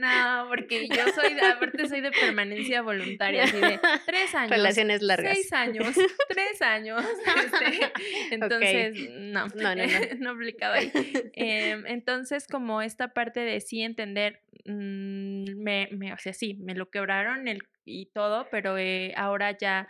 no, 0.00 0.46
porque 0.48 0.88
yo 0.88 1.08
soy, 1.14 1.34
de, 1.34 1.42
aparte 1.42 1.88
soy 1.88 2.00
de 2.00 2.10
permanencia 2.10 2.82
voluntaria, 2.82 3.44
así 3.44 3.56
de 3.56 3.80
tres 4.06 4.34
años. 4.34 4.50
Relaciones 4.50 5.02
largas. 5.02 5.34
Seis 5.34 5.52
años, 5.52 5.94
tres 6.28 6.62
años. 6.62 7.04
Este, 7.42 8.34
entonces, 8.34 9.10
no, 9.10 9.46
no, 9.48 9.74
no, 9.74 9.74
no. 9.74 9.84
no 10.18 10.30
aplicaba 10.30 10.76
ahí. 10.76 10.92
Em, 11.34 11.86
entonces, 11.86 12.46
como 12.46 12.82
esta 12.82 13.08
parte 13.14 13.40
de 13.40 13.60
sí 13.60 13.82
entender, 13.82 14.40
mm, 14.64 15.56
me, 15.56 15.88
me, 15.92 16.12
o 16.12 16.18
sea, 16.18 16.32
sí, 16.32 16.54
me 16.54 16.74
lo 16.74 16.90
quebraron 16.90 17.48
el 17.48 17.62
y 17.84 18.06
todo, 18.06 18.48
pero 18.50 18.78
eh, 18.78 19.12
ahora 19.16 19.56
ya 19.56 19.88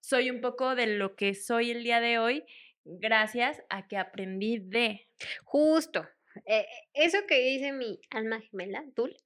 soy 0.00 0.30
un 0.30 0.40
poco 0.40 0.74
de 0.74 0.86
lo 0.86 1.16
que 1.16 1.34
soy 1.34 1.70
el 1.70 1.82
día 1.82 2.00
de 2.00 2.18
hoy 2.18 2.44
gracias 2.84 3.62
a 3.68 3.86
que 3.88 3.98
aprendí 3.98 4.58
de. 4.58 5.08
Justo. 5.44 6.06
Eh, 6.46 6.66
eso 6.94 7.18
que 7.26 7.40
dice 7.40 7.72
mi 7.72 8.00
alma 8.10 8.40
gemela, 8.40 8.84
Dul, 8.94 9.16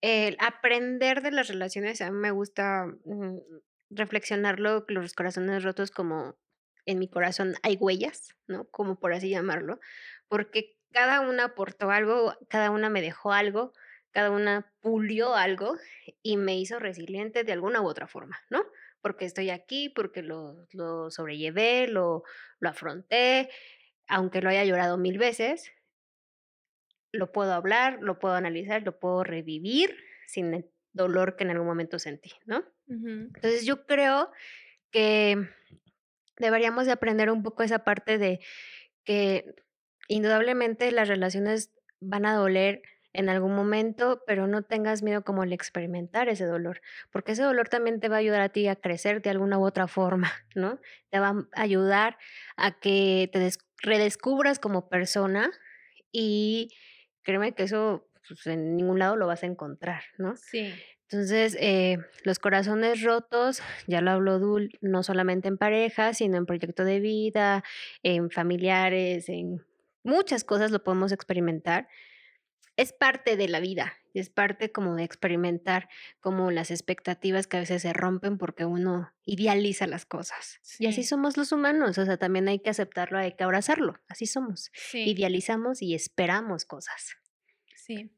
el 0.00 0.36
aprender 0.40 1.22
de 1.22 1.30
las 1.30 1.48
relaciones, 1.48 2.00
a 2.00 2.10
mí 2.10 2.16
me 2.16 2.30
gusta 2.30 2.86
mm, 3.04 3.38
reflexionarlo, 3.90 4.84
los 4.88 5.12
corazones 5.12 5.62
rotos 5.62 5.90
como 5.90 6.36
en 6.86 6.98
mi 6.98 7.08
corazón 7.08 7.54
hay 7.62 7.76
huellas, 7.76 8.34
¿no? 8.46 8.64
Como 8.70 8.98
por 8.98 9.12
así 9.12 9.28
llamarlo, 9.28 9.80
porque 10.28 10.76
cada 10.92 11.20
una 11.20 11.44
aportó 11.44 11.90
algo, 11.90 12.34
cada 12.48 12.70
una 12.70 12.88
me 12.88 13.02
dejó 13.02 13.32
algo, 13.32 13.72
cada 14.12 14.30
una 14.30 14.72
pulió 14.80 15.34
algo 15.34 15.76
y 16.22 16.36
me 16.36 16.58
hizo 16.58 16.78
resiliente 16.78 17.44
de 17.44 17.52
alguna 17.52 17.80
u 17.80 17.86
otra 17.86 18.06
forma, 18.06 18.38
¿no? 18.50 18.64
Porque 19.00 19.24
estoy 19.24 19.50
aquí, 19.50 19.88
porque 19.88 20.22
lo, 20.22 20.66
lo 20.72 21.10
sobrellevé, 21.10 21.88
lo, 21.88 22.24
lo 22.58 22.68
afronté, 22.68 23.50
aunque 24.08 24.42
lo 24.42 24.50
haya 24.50 24.64
llorado 24.64 24.98
mil 24.98 25.18
veces, 25.18 25.72
lo 27.12 27.32
puedo 27.32 27.52
hablar, 27.52 27.98
lo 28.00 28.18
puedo 28.18 28.34
analizar, 28.34 28.82
lo 28.82 28.98
puedo 28.98 29.24
revivir 29.24 29.96
sin 30.26 30.54
el 30.54 30.70
dolor 30.92 31.36
que 31.36 31.44
en 31.44 31.50
algún 31.50 31.66
momento 31.66 31.98
sentí, 31.98 32.32
¿no? 32.46 32.64
Entonces 32.88 33.64
yo 33.64 33.86
creo 33.86 34.32
que 34.90 35.48
deberíamos 36.36 36.86
de 36.86 36.92
aprender 36.92 37.30
un 37.30 37.42
poco 37.42 37.62
esa 37.62 37.84
parte 37.84 38.18
de 38.18 38.40
que 39.04 39.54
indudablemente 40.08 40.90
las 40.90 41.08
relaciones 41.08 41.72
van 42.00 42.26
a 42.26 42.34
doler 42.34 42.82
en 43.12 43.28
algún 43.28 43.54
momento, 43.54 44.22
pero 44.26 44.46
no 44.46 44.62
tengas 44.62 45.02
miedo 45.02 45.22
como 45.22 45.42
al 45.42 45.52
experimentar 45.52 46.28
ese 46.28 46.44
dolor, 46.44 46.80
porque 47.10 47.32
ese 47.32 47.42
dolor 47.42 47.68
también 47.68 48.00
te 48.00 48.08
va 48.08 48.16
a 48.16 48.20
ayudar 48.20 48.40
a 48.40 48.48
ti 48.50 48.68
a 48.68 48.76
crecer 48.76 49.20
de 49.22 49.30
alguna 49.30 49.58
u 49.58 49.64
otra 49.64 49.88
forma, 49.88 50.30
¿no? 50.54 50.80
Te 51.10 51.18
va 51.18 51.30
a 51.30 51.60
ayudar 51.60 52.18
a 52.56 52.78
que 52.78 53.28
te 53.32 53.50
redescubras 53.82 54.58
como 54.58 54.88
persona 54.88 55.50
y 56.12 56.70
créeme 57.22 57.52
que 57.52 57.64
eso 57.64 58.08
pues, 58.28 58.46
en 58.46 58.76
ningún 58.76 58.98
lado 58.98 59.16
lo 59.16 59.26
vas 59.26 59.42
a 59.42 59.46
encontrar, 59.46 60.02
¿no? 60.18 60.36
Sí. 60.36 60.72
Entonces, 61.08 61.56
eh, 61.58 61.98
los 62.22 62.38
corazones 62.38 63.02
rotos, 63.02 63.62
ya 63.88 64.00
lo 64.00 64.12
habló 64.12 64.38
Dul, 64.38 64.78
no 64.80 65.02
solamente 65.02 65.48
en 65.48 65.58
pareja, 65.58 66.14
sino 66.14 66.36
en 66.36 66.46
proyecto 66.46 66.84
de 66.84 67.00
vida, 67.00 67.64
en 68.04 68.30
familiares, 68.30 69.28
en 69.28 69.66
muchas 70.04 70.44
cosas 70.44 70.70
lo 70.70 70.84
podemos 70.84 71.10
experimentar 71.10 71.88
es 72.76 72.92
parte 72.92 73.36
de 73.36 73.48
la 73.48 73.60
vida, 73.60 73.94
es 74.14 74.30
parte 74.30 74.72
como 74.72 74.94
de 74.96 75.04
experimentar 75.04 75.88
como 76.20 76.50
las 76.50 76.70
expectativas 76.70 77.46
que 77.46 77.58
a 77.58 77.60
veces 77.60 77.82
se 77.82 77.92
rompen 77.92 78.38
porque 78.38 78.64
uno 78.64 79.12
idealiza 79.24 79.86
las 79.86 80.06
cosas. 80.06 80.60
Y 80.78 80.86
así 80.86 81.04
somos 81.04 81.36
los 81.36 81.52
humanos, 81.52 81.98
o 81.98 82.04
sea, 82.04 82.16
también 82.16 82.48
hay 82.48 82.60
que 82.60 82.70
aceptarlo, 82.70 83.18
hay 83.18 83.32
que 83.32 83.44
abrazarlo, 83.44 84.00
así 84.08 84.26
somos. 84.26 84.70
Idealizamos 84.92 85.82
y 85.82 85.94
esperamos 85.94 86.64
cosas. 86.64 87.16
Sí. 87.74 88.10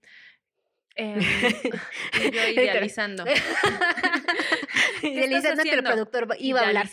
Em, 0.94 1.18
yo 2.32 2.48
idealizando. 2.48 3.24
idealizando 5.02 5.62
que 5.62 5.74
el 5.74 5.82
productor 5.82 6.28
iba 6.38 6.60
a 6.60 6.66
hablar. 6.66 6.88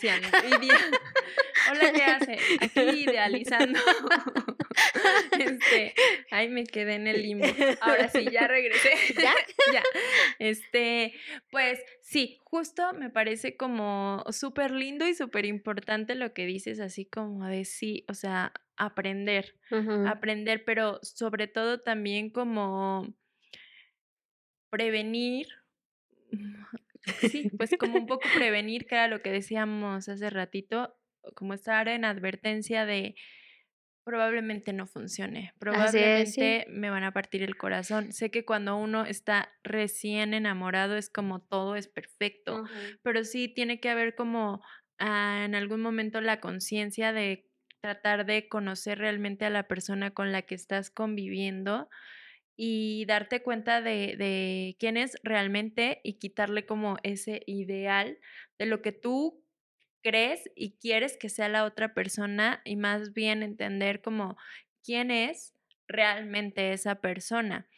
Hola, 1.70 1.92
¿qué 1.92 2.02
hace? 2.02 2.38
Aquí 2.60 3.04
idealizando. 3.04 3.78
Este, 5.38 5.94
ahí 6.30 6.48
me 6.48 6.64
quedé 6.64 6.94
en 6.94 7.06
el 7.06 7.22
limbo. 7.22 7.46
Ahora 7.80 8.08
sí, 8.08 8.26
ya 8.30 8.46
regresé. 8.46 8.90
¿Ya? 9.20 9.32
ya. 9.72 9.82
Este, 10.38 11.14
pues 11.50 11.80
sí, 12.02 12.38
justo 12.44 12.92
me 12.92 13.10
parece 13.10 13.56
como 13.56 14.24
súper 14.30 14.70
lindo 14.70 15.06
y 15.08 15.14
súper 15.14 15.46
importante 15.46 16.14
lo 16.14 16.32
que 16.32 16.46
dices, 16.46 16.80
así 16.80 17.04
como 17.04 17.46
de 17.46 17.64
sí, 17.64 18.04
o 18.08 18.14
sea, 18.14 18.52
aprender, 18.76 19.54
aprender, 20.06 20.64
pero 20.64 20.98
sobre 21.02 21.46
todo 21.46 21.80
también 21.80 22.30
como 22.30 23.14
prevenir 24.70 25.48
Sí, 27.20 27.50
pues 27.56 27.74
como 27.78 27.98
un 27.98 28.06
poco 28.06 28.28
prevenir, 28.34 28.86
que 28.86 28.94
era 28.94 29.08
lo 29.08 29.22
que 29.22 29.30
decíamos 29.30 30.08
hace 30.08 30.30
ratito, 30.30 30.96
como 31.34 31.54
estar 31.54 31.88
en 31.88 32.04
advertencia 32.04 32.86
de 32.86 33.14
probablemente 34.04 34.72
no 34.72 34.86
funcione, 34.86 35.52
probablemente 35.58 36.66
me 36.68 36.90
van 36.90 37.04
a 37.04 37.12
partir 37.12 37.42
el 37.42 37.56
corazón. 37.56 38.12
Sé 38.12 38.30
que 38.30 38.44
cuando 38.44 38.76
uno 38.76 39.04
está 39.04 39.52
recién 39.62 40.34
enamorado 40.34 40.96
es 40.96 41.10
como 41.10 41.40
todo 41.42 41.76
es 41.76 41.88
perfecto, 41.88 42.62
pero 43.02 43.24
sí 43.24 43.48
tiene 43.48 43.78
que 43.80 43.90
haber 43.90 44.14
como 44.14 44.62
ah, 44.98 45.42
en 45.44 45.54
algún 45.54 45.80
momento 45.82 46.20
la 46.20 46.40
conciencia 46.40 47.12
de 47.12 47.46
tratar 47.82 48.26
de 48.26 48.48
conocer 48.48 48.98
realmente 48.98 49.44
a 49.44 49.50
la 49.50 49.68
persona 49.68 50.12
con 50.12 50.32
la 50.32 50.42
que 50.42 50.54
estás 50.54 50.90
conviviendo 50.90 51.88
y 52.56 53.06
darte 53.06 53.42
cuenta 53.42 53.80
de, 53.80 54.16
de 54.18 54.76
quién 54.78 54.96
es 54.96 55.16
realmente 55.22 56.00
y 56.04 56.18
quitarle 56.18 56.66
como 56.66 56.96
ese 57.02 57.42
ideal 57.46 58.18
de 58.58 58.66
lo 58.66 58.82
que 58.82 58.92
tú 58.92 59.42
crees 60.02 60.50
y 60.54 60.76
quieres 60.78 61.16
que 61.16 61.28
sea 61.28 61.48
la 61.48 61.64
otra 61.64 61.94
persona 61.94 62.60
y 62.64 62.76
más 62.76 63.12
bien 63.12 63.42
entender 63.42 64.00
como 64.00 64.36
quién 64.82 65.10
es 65.10 65.54
realmente 65.88 66.72
esa 66.72 67.00
persona. 67.00 67.68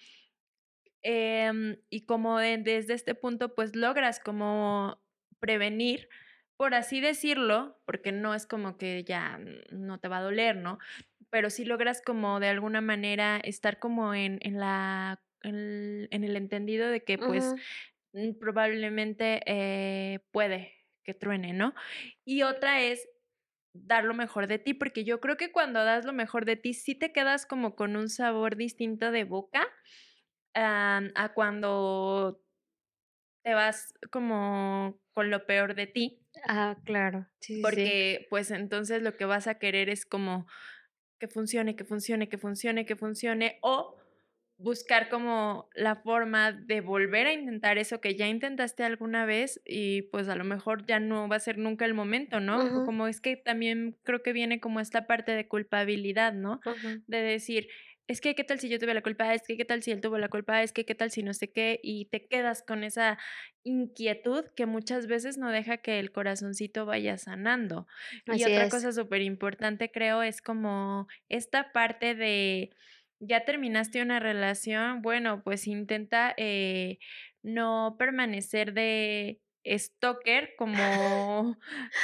Em, 1.02 1.78
y 1.90 2.04
como 2.06 2.38
desde 2.38 2.94
este 2.94 3.14
punto 3.14 3.54
pues 3.54 3.74
logras 3.74 4.20
como 4.20 5.02
prevenir, 5.40 6.08
por 6.56 6.74
así 6.74 7.00
decirlo, 7.00 7.80
porque 7.84 8.12
no 8.12 8.34
es 8.34 8.46
como 8.46 8.78
que 8.78 9.02
ya 9.02 9.40
no 9.70 9.98
te 9.98 10.08
va 10.08 10.18
a 10.18 10.22
doler, 10.22 10.56
¿no? 10.56 10.78
Pero 11.30 11.50
sí 11.50 11.64
logras 11.64 12.02
como 12.02 12.38
de 12.38 12.48
alguna 12.48 12.80
manera 12.80 13.38
estar 13.42 13.80
como 13.80 14.14
en, 14.14 14.38
en 14.42 14.60
la, 14.60 15.20
en 15.42 16.08
el, 16.10 16.36
entendido 16.36 16.88
de 16.88 17.02
que 17.02 17.18
pues 17.18 17.52
mm, 18.12 18.38
probablemente 18.38 19.40
eh, 19.46 20.20
puede 20.30 20.81
que 21.02 21.14
truene, 21.14 21.52
¿no? 21.52 21.74
Y 22.24 22.42
otra 22.42 22.80
es 22.82 23.08
dar 23.74 24.04
lo 24.04 24.14
mejor 24.14 24.46
de 24.46 24.58
ti, 24.58 24.74
porque 24.74 25.04
yo 25.04 25.20
creo 25.20 25.36
que 25.36 25.52
cuando 25.52 25.84
das 25.84 26.04
lo 26.04 26.12
mejor 26.12 26.44
de 26.44 26.56
ti, 26.56 26.74
sí 26.74 26.94
te 26.94 27.12
quedas 27.12 27.46
como 27.46 27.74
con 27.76 27.96
un 27.96 28.08
sabor 28.08 28.56
distinto 28.56 29.10
de 29.10 29.24
boca 29.24 29.66
a 30.54 31.32
cuando 31.34 32.42
te 33.44 33.54
vas 33.54 33.94
como 34.10 35.00
con 35.14 35.30
lo 35.30 35.46
peor 35.46 35.74
de 35.74 35.86
ti. 35.86 36.20
Ah, 36.48 36.76
claro. 36.84 37.26
Sí, 37.40 37.62
porque 37.62 38.26
pues 38.30 38.50
entonces 38.50 39.02
lo 39.02 39.16
que 39.16 39.24
vas 39.24 39.46
a 39.46 39.58
querer 39.58 39.88
es 39.88 40.06
como 40.06 40.46
que 41.18 41.28
funcione, 41.28 41.76
que 41.76 41.84
funcione, 41.84 42.28
que 42.28 42.38
funcione, 42.38 42.86
que 42.86 42.96
funcione, 42.96 43.58
o 43.62 43.96
buscar 44.62 45.08
como 45.08 45.68
la 45.74 45.96
forma 45.96 46.52
de 46.52 46.80
volver 46.80 47.26
a 47.26 47.32
intentar 47.32 47.78
eso 47.78 48.00
que 48.00 48.14
ya 48.16 48.28
intentaste 48.28 48.84
alguna 48.84 49.26
vez 49.26 49.60
y 49.64 50.02
pues 50.02 50.28
a 50.28 50.36
lo 50.36 50.44
mejor 50.44 50.86
ya 50.86 51.00
no 51.00 51.28
va 51.28 51.36
a 51.36 51.40
ser 51.40 51.58
nunca 51.58 51.84
el 51.84 51.94
momento, 51.94 52.40
¿no? 52.40 52.84
Como 52.84 53.06
es 53.08 53.20
que 53.20 53.36
también 53.36 53.98
creo 54.04 54.22
que 54.22 54.32
viene 54.32 54.60
como 54.60 54.80
esta 54.80 55.06
parte 55.06 55.32
de 55.32 55.48
culpabilidad, 55.48 56.32
¿no? 56.32 56.60
De 57.06 57.18
decir, 57.18 57.68
es 58.08 58.20
que 58.20 58.34
qué 58.34 58.44
tal 58.44 58.60
si 58.60 58.68
yo 58.68 58.78
tuve 58.78 58.94
la 58.94 59.02
culpa, 59.02 59.32
es 59.32 59.42
que 59.46 59.56
qué 59.56 59.64
tal 59.64 59.82
si 59.82 59.90
él 59.90 60.00
tuvo 60.00 60.18
la 60.18 60.28
culpa, 60.28 60.62
es 60.62 60.72
que 60.72 60.84
qué 60.84 60.94
tal 60.94 61.10
si 61.10 61.22
no 61.22 61.34
sé 61.34 61.50
qué, 61.52 61.80
y 61.82 62.06
te 62.06 62.26
quedas 62.26 62.62
con 62.62 62.84
esa 62.84 63.18
inquietud 63.64 64.44
que 64.56 64.66
muchas 64.66 65.06
veces 65.06 65.38
no 65.38 65.50
deja 65.50 65.78
que 65.78 65.98
el 65.98 66.12
corazoncito 66.12 66.84
vaya 66.84 67.16
sanando. 67.18 67.86
y 68.26 68.44
otra 68.44 68.68
cosa 68.68 68.92
súper 68.92 69.22
importante 69.22 69.90
creo 69.90 70.22
es 70.22 70.42
como 70.42 71.06
esta 71.28 71.72
parte 71.72 72.14
de, 72.14 72.70
ya 73.24 73.44
terminaste 73.44 74.02
una 74.02 74.18
relación, 74.18 75.00
bueno, 75.00 75.42
pues 75.44 75.68
intenta 75.68 76.34
eh, 76.36 76.98
no 77.42 77.94
permanecer 77.98 78.74
de 78.74 79.40
stalker 79.64 80.54
como 80.56 81.56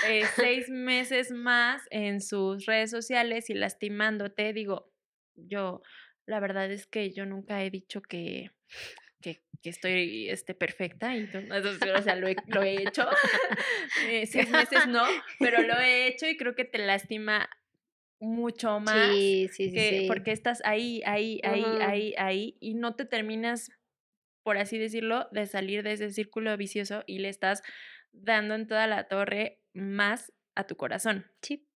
eh, 0.09 0.22
seis 0.37 0.68
meses 0.70 1.33
más 1.33 1.83
en 1.90 2.20
sus 2.20 2.66
redes 2.66 2.92
sociales 2.92 3.50
y 3.50 3.54
lastimándote, 3.54 4.52
digo, 4.52 4.92
yo, 5.35 5.83
la 6.24 6.38
verdad 6.38 6.70
es 6.70 6.87
que 6.87 7.11
yo 7.11 7.26
nunca 7.26 7.64
he 7.64 7.70
dicho 7.70 8.00
que, 8.00 8.52
que, 9.20 9.42
estoy 9.64 10.31
este, 10.31 10.54
perfecta, 10.54 11.16
y 11.16 11.24
o 11.24 12.02
sea, 12.02 12.14
lo 12.14 12.28
he, 12.28 12.37
lo 12.46 12.62
he 12.62 12.83
hecho. 12.83 13.07
Eh, 14.09 14.26
seis 14.26 14.48
meses 14.48 14.87
no, 14.87 15.04
pero 15.38 15.61
lo 15.62 15.74
he 15.74 16.07
hecho 16.07 16.26
y 16.26 16.37
creo 16.37 16.54
que 16.54 16.64
te 16.64 16.78
lastima 16.78 17.50
mucho 18.20 18.81
más. 18.81 19.14
Sí, 19.14 19.48
sí, 19.52 19.70
sí, 19.70 20.04
Porque 20.09 20.33
estás 20.33 20.62
ahí, 20.64 21.02
ahí, 21.07 21.40
ahí, 21.44 21.64
ahí, 21.81 22.14
ahí, 22.18 22.57
y 22.61 22.74
no 22.74 22.94
te 22.94 23.04
terminas, 23.04 23.70
por 24.42 24.59
así 24.59 24.78
decirlo, 24.78 25.28
de 25.33 25.46
salir 25.46 25.83
de 25.83 25.92
ese 25.92 26.11
círculo 26.11 26.57
vicioso 26.57 27.04
y 27.07 27.18
le 27.18 27.28
estás 27.28 27.62
dando 28.12 28.54
en 28.54 28.66
toda 28.66 28.87
la 28.87 29.09
torre 29.09 29.61
más 29.72 30.33
a 30.54 30.66
tu 30.66 30.76
corazón. 30.76 31.26
Sí. 31.42 31.68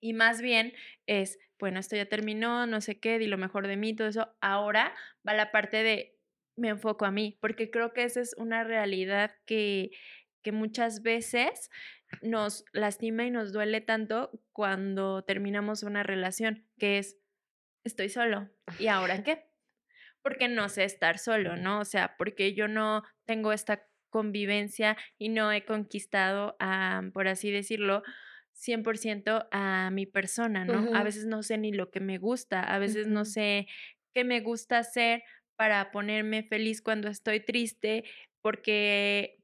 Y 0.00 0.12
más 0.14 0.40
bien 0.40 0.72
es, 1.06 1.38
bueno, 1.58 1.78
esto 1.78 1.96
ya 1.96 2.06
terminó, 2.06 2.66
no 2.66 2.80
sé 2.80 2.98
qué, 3.00 3.18
di 3.18 3.26
lo 3.26 3.36
mejor 3.36 3.66
de 3.66 3.76
mí, 3.76 3.94
todo 3.94 4.08
eso. 4.08 4.34
Ahora 4.40 4.94
va 5.26 5.34
la 5.34 5.50
parte 5.50 5.82
de 5.82 6.16
me 6.56 6.68
enfoco 6.68 7.04
a 7.04 7.10
mí, 7.10 7.38
porque 7.40 7.70
creo 7.70 7.92
que 7.92 8.04
esa 8.04 8.20
es 8.20 8.34
una 8.36 8.64
realidad 8.64 9.34
que, 9.46 9.90
que 10.42 10.52
muchas 10.52 11.02
veces 11.02 11.70
nos 12.22 12.64
lastima 12.72 13.24
y 13.24 13.30
nos 13.30 13.52
duele 13.52 13.80
tanto 13.80 14.30
cuando 14.52 15.22
terminamos 15.22 15.82
una 15.82 16.02
relación, 16.02 16.66
que 16.78 16.98
es, 16.98 17.18
estoy 17.84 18.08
solo, 18.08 18.50
¿y 18.78 18.88
ahora 18.88 19.22
qué? 19.22 19.46
Porque 20.22 20.48
no 20.48 20.68
sé 20.68 20.84
estar 20.84 21.18
solo, 21.18 21.56
¿no? 21.56 21.80
O 21.80 21.84
sea, 21.84 22.16
porque 22.18 22.54
yo 22.54 22.68
no 22.68 23.02
tengo 23.24 23.52
esta 23.52 23.86
convivencia 24.10 24.96
y 25.18 25.28
no 25.28 25.50
he 25.52 25.64
conquistado, 25.64 26.56
a, 26.58 27.02
por 27.14 27.28
así 27.28 27.50
decirlo, 27.50 28.02
100% 28.54 29.48
a 29.50 29.90
mi 29.90 30.06
persona, 30.06 30.64
¿no? 30.64 30.94
A 30.94 31.02
veces 31.02 31.26
no 31.26 31.42
sé 31.42 31.56
ni 31.56 31.72
lo 31.72 31.90
que 31.90 32.00
me 32.00 32.18
gusta, 32.18 32.62
a 32.62 32.78
veces 32.78 33.06
no 33.06 33.24
sé 33.24 33.66
qué 34.12 34.24
me 34.24 34.40
gusta 34.40 34.78
hacer 34.78 35.22
para 35.56 35.90
ponerme 35.90 36.42
feliz 36.42 36.82
cuando 36.82 37.08
estoy 37.08 37.40
triste, 37.40 38.04
porque 38.42 39.39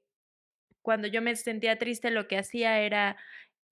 cuando 0.87 1.09
yo 1.09 1.20
me 1.20 1.35
sentía 1.35 1.79
triste 1.79 2.12
lo 2.12 2.29
que 2.29 2.38
hacía 2.38 2.79
era 2.79 3.16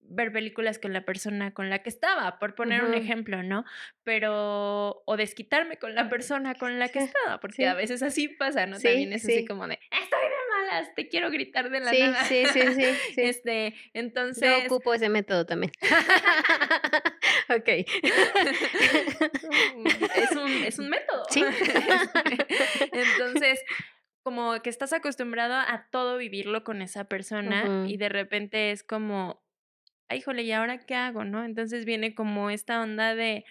ver 0.01 0.33
películas 0.33 0.79
con 0.79 0.91
la 0.91 1.05
persona 1.05 1.53
con 1.53 1.69
la 1.69 1.79
que 1.79 1.87
estaba, 1.87 2.39
por 2.39 2.55
poner 2.55 2.83
un 2.83 2.93
ejemplo, 2.93 3.41
¿no? 3.41 3.63
Pero, 4.03 5.01
o 5.05 5.15
desquitarme 5.15 5.77
con 5.77 5.95
la 5.95 6.09
persona 6.09 6.55
con 6.55 6.77
la 6.77 6.89
que 6.89 6.99
estaba, 6.99 7.39
porque 7.39 7.67
a 7.67 7.73
veces 7.73 8.03
así 8.03 8.27
pasa, 8.27 8.65
¿no? 8.65 8.77
También 8.77 9.13
es 9.13 9.23
así 9.23 9.45
como 9.45 9.65
de, 9.65 9.75
estoy 9.75 10.23
de 10.23 10.35
malas, 10.67 10.93
te 10.93 11.07
quiero 11.07 11.31
gritar 11.31 11.69
de 11.69 11.79
la 11.79 11.93
nada. 11.93 12.25
Sí, 12.25 12.43
sí, 12.51 12.59
sí, 12.59 12.83
sí. 13.15 13.21
Este, 13.21 13.75
entonces... 13.93 14.43
Yo 14.43 14.65
ocupo 14.65 14.93
ese 14.93 15.07
método 15.07 15.45
también. 15.45 15.71
ok. 17.49 17.67
es, 20.15 20.31
un, 20.35 20.51
es 20.65 20.79
un 20.79 20.89
método. 20.89 21.23
Sí. 21.29 21.45
entonces, 22.91 23.63
como 24.25 24.59
que 24.63 24.71
estás 24.71 24.91
acostumbrado 24.91 25.53
a 25.53 25.87
todo 25.91 26.17
vivirlo 26.17 26.63
con 26.63 26.81
esa 26.81 27.03
persona 27.03 27.85
y 27.87 27.97
de 27.97 28.09
repente 28.09 28.71
es 28.71 28.81
como, 28.81 29.39
ay, 30.09 30.19
jole, 30.21 30.41
¿y 30.41 30.51
ahora 30.51 30.79
qué 30.79 30.95
hago? 30.95 31.23
¿No? 31.25 31.45
Entonces 31.45 31.85
viene 31.85 32.15
como 32.15 32.49
esta 32.49 32.81
onda 32.81 33.13
de 33.13 33.45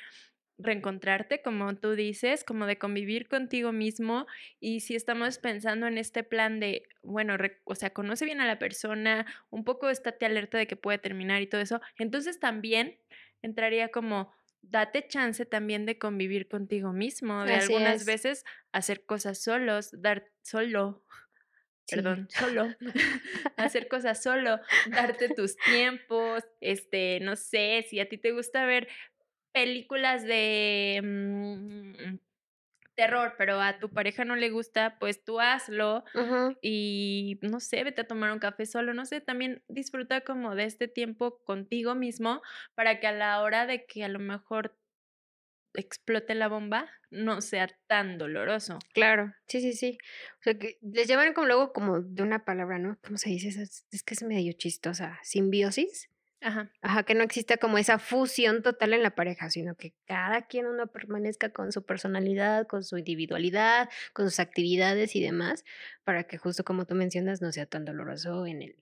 reencontrarte, 0.58 1.42
como 1.42 1.76
tú 1.76 1.92
dices, 1.92 2.42
como 2.42 2.66
de 2.66 2.76
convivir 2.76 3.28
contigo 3.28 3.70
mismo 3.70 4.26
y 4.58 4.80
si 4.80 4.96
estamos 4.96 5.38
pensando 5.38 5.86
en 5.86 5.96
este 5.96 6.24
plan 6.24 6.58
de, 6.58 6.88
bueno, 7.04 7.36
o 7.62 7.74
sea, 7.76 7.90
conoce 7.90 8.24
bien 8.24 8.40
a 8.40 8.46
la 8.48 8.58
persona, 8.58 9.26
un 9.50 9.62
poco 9.62 9.90
estate 9.90 10.26
alerta 10.26 10.58
de 10.58 10.66
que 10.66 10.74
puede 10.74 10.98
terminar 10.98 11.40
y 11.40 11.46
todo 11.46 11.60
eso, 11.60 11.80
entonces 11.98 12.40
también 12.40 12.98
entraría 13.42 13.90
como 13.92 14.32
date 14.70 15.06
chance 15.08 15.44
también 15.46 15.86
de 15.86 15.98
convivir 15.98 16.48
contigo 16.48 16.92
mismo, 16.92 17.44
de 17.44 17.54
algunas 17.54 18.04
veces 18.04 18.44
hacer 18.72 19.04
cosas 19.04 19.42
solos, 19.42 19.90
dar 19.92 20.30
solo, 20.42 21.04
perdón, 21.90 22.28
solo, 22.30 22.66
hacer 23.56 23.88
cosas 23.88 24.22
solo, 24.22 24.60
darte 24.90 25.28
tus 25.28 25.56
tiempos, 25.56 26.42
este, 26.60 27.20
no 27.20 27.36
sé, 27.36 27.84
si 27.88 28.00
a 28.00 28.08
ti 28.08 28.18
te 28.18 28.32
gusta 28.32 28.64
ver 28.66 28.88
películas 29.52 30.24
de 30.24 31.00
mm, 31.02 32.18
terror, 32.94 33.34
pero 33.38 33.60
a 33.60 33.78
tu 33.78 33.90
pareja 33.90 34.24
no 34.24 34.36
le 34.36 34.50
gusta, 34.50 34.96
pues 34.98 35.24
tú 35.24 35.40
hazlo 35.40 36.04
y 36.62 37.38
no 37.42 37.60
sé, 37.60 37.84
vete 37.84 38.02
a 38.02 38.06
tomar 38.06 38.32
un 38.32 38.38
café 38.38 38.66
solo, 38.66 38.94
no 38.94 39.04
sé, 39.06 39.20
también 39.20 39.62
disfruta 39.68 40.22
como 40.22 40.54
de 40.54 40.64
este 40.64 40.88
tiempo 40.88 41.42
contigo 41.44 41.94
mismo 41.94 42.42
para 42.74 43.00
que 43.00 43.06
a 43.06 43.12
la 43.12 43.40
hora 43.42 43.66
de 43.66 43.86
que 43.86 44.04
a 44.04 44.08
lo 44.08 44.18
mejor 44.18 44.76
explote 45.74 46.34
la 46.34 46.48
bomba 46.48 46.88
no 47.10 47.40
sea 47.40 47.68
tan 47.86 48.16
doloroso. 48.18 48.78
Claro, 48.92 49.34
sí, 49.46 49.60
sí, 49.60 49.72
sí. 49.72 49.98
O 50.40 50.42
sea, 50.42 50.58
que 50.58 50.78
les 50.82 51.08
llaman 51.08 51.32
como 51.32 51.46
luego 51.46 51.72
como 51.72 52.00
de 52.00 52.22
una 52.22 52.44
palabra, 52.44 52.78
¿no? 52.78 52.96
¿Cómo 53.04 53.18
se 53.18 53.30
dice? 53.30 53.48
Es, 53.48 53.86
es 53.90 54.02
que 54.02 54.14
es 54.14 54.22
medio 54.22 54.52
chistosa. 54.52 55.18
Simbiosis. 55.22 56.08
Ajá. 56.44 56.70
Ajá, 56.82 57.02
que 57.04 57.14
no 57.14 57.24
exista 57.24 57.56
como 57.56 57.78
esa 57.78 57.98
fusión 57.98 58.62
total 58.62 58.92
en 58.92 59.02
la 59.02 59.14
pareja, 59.14 59.48
sino 59.48 59.76
que 59.76 59.94
cada 60.04 60.46
quien 60.46 60.66
uno 60.66 60.88
permanezca 60.88 61.48
con 61.48 61.72
su 61.72 61.86
personalidad, 61.86 62.66
con 62.66 62.84
su 62.84 62.98
individualidad, 62.98 63.88
con 64.12 64.26
sus 64.26 64.40
actividades 64.40 65.16
y 65.16 65.22
demás, 65.22 65.64
para 66.04 66.24
que 66.24 66.36
justo 66.36 66.62
como 66.62 66.84
tú 66.84 66.94
mencionas 66.96 67.40
no 67.40 67.50
sea 67.50 67.64
tan 67.64 67.86
doloroso 67.86 68.44
en 68.44 68.60
el 68.60 68.76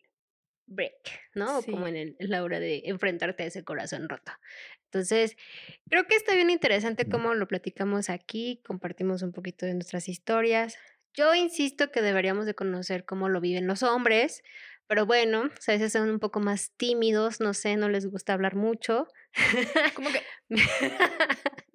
break, 0.66 1.20
¿no? 1.37 1.62
Como 1.62 1.87
en, 1.87 1.96
el, 1.96 2.16
la 2.18 2.42
hora 2.42 2.59
de 2.59 2.83
enfrentarte 2.87 3.44
a 3.44 3.46
ese 3.46 3.62
corazón 3.62 4.09
roto. 4.09 4.33
Entonces, 4.87 5.37
creo 5.88 6.09
que 6.09 6.16
está 6.16 6.35
bien 6.35 6.51
interesante 6.51 7.09
cómo 7.09 7.35
lo 7.35 7.46
platicamos 7.46 8.11
aquí, 8.11 8.61
compartimos 8.66 9.22
un 9.22 9.31
poquito 9.31 9.66
de 9.66 9.75
nuestras 9.75 10.09
historias. 10.09 10.79
Yo 11.14 11.33
insisto 11.35 11.92
que 11.92 12.03
deberíamos 12.03 12.46
de 12.46 12.55
conocer 12.55 13.05
cómo 13.05 13.29
lo 13.29 13.40
viven 13.40 13.66
los 13.66 13.83
hombres, 13.83 14.42
pero 14.86 15.06
bueno, 15.06 15.44
a 15.44 15.72
veces 15.72 15.92
son 15.92 16.10
un 16.10 16.18
poco 16.18 16.40
más 16.40 16.72
tímidos, 16.76 17.40
no 17.40 17.54
sé, 17.54 17.76
no 17.76 17.88
les 17.88 18.06
gusta 18.06 18.32
hablar 18.32 18.56
mucho. 18.56 19.06
Como 19.94 20.10
que... 20.10 20.22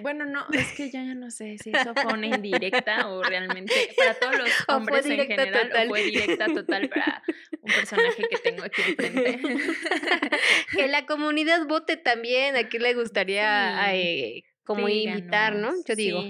Bueno, 0.00 0.26
no, 0.26 0.46
es 0.52 0.72
que 0.72 0.90
ya, 0.90 1.02
ya 1.02 1.14
no 1.14 1.30
sé 1.30 1.56
si 1.58 1.70
eso 1.70 1.94
fue 1.94 2.12
una 2.12 2.26
indirecta 2.26 3.08
o 3.08 3.22
realmente 3.22 3.72
para 3.96 4.14
todos 4.14 4.38
los 4.38 4.50
hombres 4.68 5.06
en 5.06 5.26
general 5.26 5.70
o 5.72 5.88
fue 5.88 6.02
directa 6.02 6.46
total 6.46 6.88
para 6.88 7.22
un 7.60 7.72
personaje 7.72 8.22
que 8.28 8.38
tengo 8.38 8.64
aquí 8.64 8.82
enfrente. 8.82 9.40
que 10.72 10.88
la 10.88 11.06
comunidad 11.06 11.66
vote 11.66 11.96
también, 11.96 12.56
a 12.56 12.68
quién 12.68 12.82
le 12.82 12.94
gustaría 12.94 13.94
eh, 13.94 14.44
como 14.64 14.88
invitar, 14.88 15.56
¿no? 15.56 15.72
Yo 15.86 15.94
digo. 15.96 16.22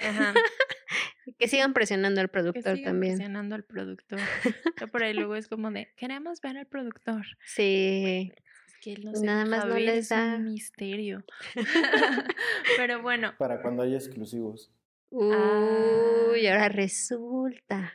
Ajá. 0.00 0.34
que 1.38 1.48
sigan 1.48 1.72
presionando 1.72 2.20
al 2.20 2.28
productor 2.28 2.74
que 2.74 2.78
sigan 2.78 2.92
también. 2.92 3.16
Presionando 3.16 3.54
al 3.54 3.64
productor. 3.64 4.18
Yo 4.80 4.88
por 4.88 5.02
ahí 5.02 5.14
luego 5.14 5.34
es 5.36 5.48
como 5.48 5.70
de, 5.70 5.88
queremos 5.96 6.40
ver 6.40 6.56
al 6.56 6.66
productor. 6.66 7.26
Sí. 7.44 8.32
que 8.80 8.96
Nada 9.22 9.44
más 9.44 9.66
no 9.66 9.78
les 9.78 10.08
da 10.08 10.36
un 10.36 10.52
misterio. 10.52 11.24
Pero 12.76 13.02
bueno. 13.02 13.34
Para 13.38 13.60
cuando 13.60 13.82
haya 13.82 13.96
exclusivos. 13.96 14.70
Uy, 15.10 16.46
ahora 16.46 16.68
resulta. 16.68 17.94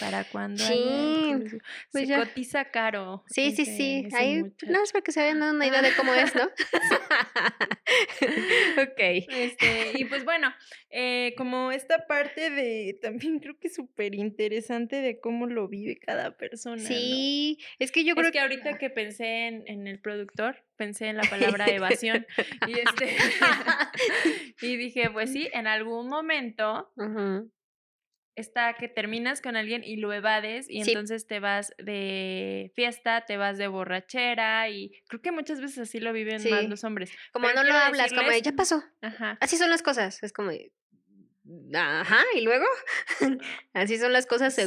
¿Para 0.00 0.24
cuándo? 0.24 0.64
Sí, 0.64 1.44
pues 1.92 2.04
Se 2.04 2.06
ya. 2.06 2.24
cotiza 2.24 2.64
caro. 2.70 3.22
Sí, 3.28 3.52
sí, 3.52 3.62
ese- 3.62 3.76
sí. 3.76 4.08
Ahí, 4.16 4.42
nada 4.66 4.80
más 4.80 4.92
para 4.92 5.02
que 5.04 5.12
se 5.12 5.20
vayan 5.20 5.40
dando 5.40 5.56
una 5.56 5.66
idea 5.66 5.82
de 5.82 5.94
cómo 5.96 6.14
es, 6.14 6.34
¿no? 6.34 6.42
ok. 8.82 8.98
Este, 8.98 9.92
y 9.98 10.04
pues 10.06 10.24
bueno, 10.24 10.52
eh, 10.90 11.34
como 11.36 11.72
esta 11.72 12.06
parte 12.06 12.50
de 12.50 12.98
también 13.00 13.38
creo 13.38 13.58
que 13.58 13.68
es 13.68 13.74
súper 13.74 14.14
interesante 14.14 14.96
de 14.96 15.20
cómo 15.20 15.46
lo 15.46 15.68
vive 15.68 15.98
cada 15.98 16.36
persona. 16.36 16.82
¿no? 16.82 16.88
Sí, 16.88 17.58
es 17.78 17.92
que 17.92 18.04
yo 18.04 18.14
creo 18.14 18.26
es 18.26 18.32
que 18.32 18.40
ahorita 18.40 18.78
que 18.78 18.90
pensé 18.90 19.46
en, 19.46 19.62
en 19.66 19.86
el 19.86 20.00
productor, 20.00 20.64
pensé 20.76 21.06
en 21.08 21.16
la 21.16 21.24
palabra 21.24 21.70
evasión 21.70 22.26
y 22.66 22.78
este 22.78 23.06
y 24.60 24.76
dije, 24.76 25.10
pues 25.10 25.32
sí, 25.32 25.48
en 25.52 25.66
algún 25.66 26.08
momento 26.08 26.92
Ujú. 26.96 27.50
Está 28.34 28.74
que 28.74 28.88
terminas 28.88 29.40
con 29.42 29.56
alguien 29.56 29.82
y 29.84 29.96
lo 29.96 30.12
evades 30.12 30.66
y 30.70 30.82
Sí. 30.84 30.90
entonces 30.92 31.26
te 31.26 31.38
vas 31.40 31.72
de 31.78 32.72
fiesta, 32.74 33.24
te 33.26 33.36
vas 33.36 33.58
de 33.58 33.66
borrachera 33.68 34.68
y 34.70 34.90
creo 35.08 35.20
que 35.20 35.32
muchas 35.32 35.60
veces 35.60 35.78
así 35.78 36.00
lo 36.00 36.12
viven 36.12 36.36
más 36.50 36.60
Sí. 36.62 36.66
los 36.68 36.84
hombres. 36.84 37.10
Como 37.32 37.46
Pero 37.48 37.62
no 37.62 37.68
lo 37.68 37.74
hablas, 37.74 38.10
como 38.12 38.22
de, 38.22 38.36
decirles- 38.36 38.42
ya 38.42 38.52
pasó. 38.52 38.82
Ajá. 39.02 39.36
Así 39.40 39.56
son 39.56 39.68
las 39.70 39.82
cosas. 39.82 40.22
Es 40.22 40.32
como, 40.32 40.50
ajá, 41.74 42.22
y 42.34 42.40
luego, 42.42 42.64
así 43.74 43.98
son 43.98 44.12
las 44.12 44.26
cosas, 44.26 44.54
Sí. 44.54 44.62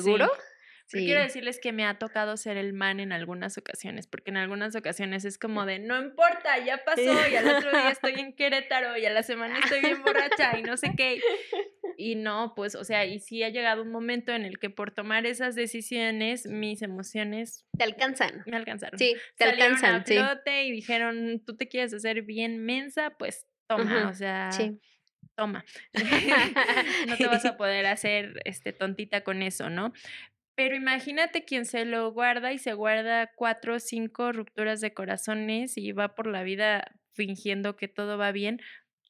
Pero 0.92 1.02
Sí. 1.02 1.06
quiero 1.08 1.22
decirles 1.24 1.60
que 1.60 1.72
me 1.72 1.84
ha 1.86 1.98
tocado 1.98 2.38
ser 2.38 2.58
el 2.58 2.72
man 2.74 3.00
en 3.00 3.12
algunas 3.12 3.58
ocasiones, 3.58 4.06
porque 4.08 4.30
en 4.30 4.38
algunas 4.38 4.76
ocasiones 4.76 5.26
es 5.26 5.38
como 5.40 5.66
de, 5.66 5.80
no 5.80 5.98
importa, 6.00 6.64
ya 6.64 6.84
pasó, 6.86 7.02
y 7.02 7.36
al 7.36 7.48
otro 7.58 7.72
día 7.72 7.90
estoy 7.90 8.14
en 8.20 8.34
Querétaro, 8.36 8.96
y 8.98 9.06
a 9.06 9.10
la 9.10 9.24
semana 9.24 9.58
estoy 9.60 9.82
bien 9.82 10.04
borracha, 10.04 10.58
y 10.60 10.64
no 10.64 10.78
sé 10.78 10.92
qué. 10.96 11.20
Y 11.98 12.16
no, 12.16 12.54
pues, 12.58 12.76
o 12.76 12.84
sea, 12.84 13.06
y 13.06 13.20
sí 13.20 13.42
ha 13.44 13.48
llegado 13.50 13.82
un 13.82 13.90
momento 13.90 14.34
en 14.34 14.44
el 14.44 14.60
que 14.60 14.70
por 14.70 14.92
tomar 14.92 15.26
esas 15.26 15.56
decisiones, 15.56 16.46
mis 16.46 16.82
emociones 16.82 17.66
Te 17.78 17.86
alcanzan. 17.86 18.44
me 18.48 18.58
alcanzaron. 18.58 19.00
Sí, 19.00 19.16
te 19.38 19.46
Salieron 19.46 19.76
alcanzan, 19.76 20.02
a 20.02 20.06
sí. 20.06 20.14
flote 20.18 20.66
y 20.66 20.72
dijeron, 20.74 21.42
tú 21.46 21.56
te 21.56 21.70
quieres 21.70 21.94
hacer 21.94 22.24
bien 22.24 22.60
mensa, 22.66 23.12
pues 23.18 23.48
toma, 23.68 24.10
o 24.10 24.14
sea, 24.14 24.52
Sí. 24.52 24.78
toma. 25.38 25.64
no 27.08 27.18
te 27.18 27.28
vas 27.28 27.46
a 27.46 27.56
poder 27.56 27.86
hacer 27.86 28.42
este 28.44 28.74
tontita 28.74 29.22
con 29.24 29.42
eso, 29.42 29.70
¿no? 29.70 29.94
Pero 30.56 30.76
imagínate 30.76 31.44
quien 31.44 31.66
se 31.66 31.84
lo 31.86 32.12
guarda 32.14 32.54
y 32.54 32.60
se 32.60 32.74
guarda 32.74 33.32
cuatro 33.36 33.76
o 33.76 33.80
cinco 33.80 34.32
rupturas 34.32 34.80
de 34.82 34.94
corazones 34.94 35.78
y 35.78 35.92
va 35.92 36.16
por 36.16 36.28
la 36.28 36.44
vida 36.44 36.86
fingiendo 37.14 37.76
que 37.76 37.88
todo 37.88 38.18
va 38.18 38.32
bien, 38.32 38.62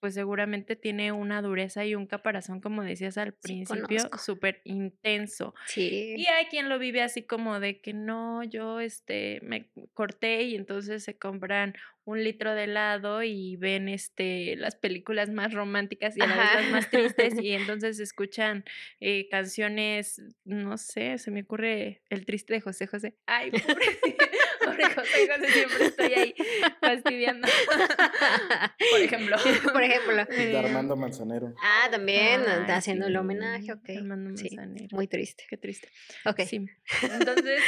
pues 0.06 0.14
seguramente 0.14 0.76
tiene 0.76 1.12
una 1.12 1.42
dureza 1.42 1.84
y 1.84 1.96
un 1.96 2.06
caparazón, 2.06 2.62
como 2.62 2.84
decías 2.84 3.18
al 3.18 3.34
principio, 3.34 4.08
súper 4.24 4.62
intenso. 4.64 5.56
Sí. 5.66 6.14
Y 6.16 6.28
hay 6.28 6.46
quien 6.46 6.70
lo 6.70 6.78
vive 6.78 7.02
así 7.02 7.24
como 7.24 7.60
de 7.60 7.82
que 7.82 7.94
no, 7.94 8.44
yo 8.44 8.80
este 8.82 9.40
me 9.42 9.72
corté 9.96 10.44
y 10.44 10.56
entonces 10.56 11.04
se 11.04 11.18
compran 11.18 11.74
un 12.04 12.24
litro 12.24 12.54
de 12.54 12.66
helado 12.66 13.24
y 13.24 13.56
ven 13.56 13.90
este 13.90 14.56
las 14.58 14.76
películas 14.76 15.32
más 15.32 15.54
románticas 15.54 16.16
y 16.16 16.22
a 16.22 16.28
la 16.28 16.38
vez 16.38 16.54
las 16.54 16.72
más 16.72 16.90
tristes 16.92 17.34
y 17.42 17.54
entonces 17.54 18.00
escuchan 18.00 18.64
eh, 19.00 19.28
canciones, 19.32 20.22
no 20.44 20.78
sé, 20.78 21.18
se 21.18 21.32
me 21.32 21.42
ocurre 21.42 22.04
el 22.12 22.28
triste 22.28 22.54
de 22.54 22.62
José 22.62 22.86
José. 22.86 23.16
Ay, 23.26 23.50
pobre, 23.50 23.86
siempre 25.54 25.86
estoy 25.86 26.14
ahí 26.14 26.36
fastidiando. 26.82 27.48
Por 28.92 29.02
ejemplo. 29.02 29.38
Por 29.74 29.84
ejemplo. 29.84 30.26
De 30.26 30.58
Armando 30.58 30.96
Manzanero. 30.96 31.54
Ah, 31.62 31.88
también, 31.92 32.42
Ay, 32.48 32.66
haciendo 32.72 33.08
el 33.08 33.16
homenaje, 33.18 33.72
ok. 33.72 33.90
Armando 33.98 34.36
Sí, 34.38 34.56
Manzanero. 34.56 34.88
muy 34.96 35.08
triste. 35.08 35.46
Qué 35.50 35.58
triste. 35.58 35.90
Ok. 36.26 36.42
Sí. 36.42 36.66
Entonces, 37.04 37.62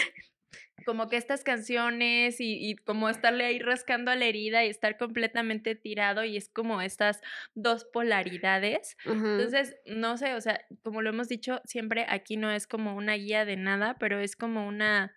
como 0.85 1.09
que 1.09 1.17
estas 1.17 1.43
canciones 1.43 2.39
y, 2.39 2.69
y 2.69 2.75
como 2.75 3.09
estarle 3.09 3.45
ahí 3.45 3.59
rascando 3.59 4.11
a 4.11 4.15
la 4.15 4.25
herida 4.25 4.63
y 4.63 4.69
estar 4.69 4.97
completamente 4.97 5.75
tirado 5.75 6.23
y 6.23 6.37
es 6.37 6.49
como 6.49 6.81
estas 6.81 7.19
dos 7.55 7.83
polaridades. 7.85 8.95
Entonces, 9.05 9.75
no 9.85 10.17
sé, 10.17 10.33
o 10.35 10.41
sea, 10.41 10.61
como 10.83 11.01
lo 11.01 11.09
hemos 11.09 11.27
dicho, 11.27 11.61
siempre 11.65 12.05
aquí 12.07 12.37
no 12.37 12.51
es 12.51 12.67
como 12.67 12.95
una 12.95 13.15
guía 13.15 13.43
de 13.43 13.57
nada, 13.57 13.95
pero 13.99 14.19
es 14.19 14.35
como 14.35 14.67
una 14.67 15.13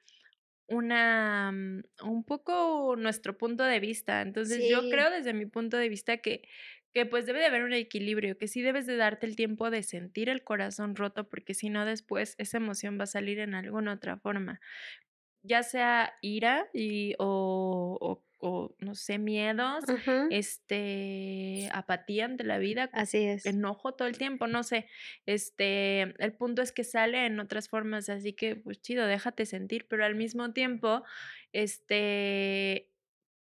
una 0.70 1.52
mm, 1.52 1.82
un 2.04 2.24
poco 2.24 2.96
nuestro 2.96 3.36
punto 3.38 3.64
de 3.64 3.80
vista. 3.80 4.22
Entonces, 4.22 4.66
yo 4.66 4.88
creo 4.88 5.10
desde 5.10 5.34
mi 5.34 5.46
punto 5.46 5.76
de 5.76 5.88
vista 5.88 6.18
que 6.18 6.42
que 6.92 7.06
pues 7.06 7.24
debe 7.24 7.38
de 7.38 7.46
haber 7.46 7.62
un 7.62 7.72
equilibrio, 7.72 8.36
que 8.36 8.48
sí 8.48 8.62
debes 8.62 8.84
de 8.86 8.96
darte 8.96 9.24
el 9.26 9.36
tiempo 9.36 9.70
de 9.70 9.84
sentir 9.84 10.28
el 10.28 10.42
corazón 10.42 10.96
roto, 10.96 11.28
porque 11.28 11.54
si 11.54 11.70
no 11.70 11.84
después 11.84 12.34
esa 12.38 12.56
emoción 12.58 12.98
va 12.98 13.04
a 13.04 13.06
salir 13.06 13.38
en 13.38 13.54
alguna 13.54 13.92
otra 13.94 14.18
forma, 14.18 14.60
ya 15.42 15.62
sea 15.62 16.14
ira 16.22 16.68
y 16.74 17.14
o, 17.18 17.98
o- 18.00 18.24
o, 18.40 18.74
no 18.78 18.94
sé, 18.94 19.18
miedos, 19.18 19.84
este, 20.30 21.68
apatía 21.72 22.24
ante 22.24 22.44
la 22.44 22.58
vida, 22.58 22.90
Así 22.92 23.18
es. 23.18 23.44
enojo 23.46 23.94
todo 23.94 24.08
el 24.08 24.18
tiempo, 24.18 24.46
no 24.46 24.62
sé. 24.62 24.86
Este, 25.26 26.02
el 26.22 26.32
punto 26.34 26.62
es 26.62 26.72
que 26.72 26.84
sale 26.84 27.26
en 27.26 27.40
otras 27.40 27.68
formas, 27.68 28.08
así 28.08 28.32
que 28.32 28.56
pues 28.56 28.80
chido, 28.80 29.06
déjate 29.06 29.46
sentir, 29.46 29.86
pero 29.88 30.04
al 30.04 30.14
mismo 30.14 30.52
tiempo, 30.52 31.02
este, 31.52 32.90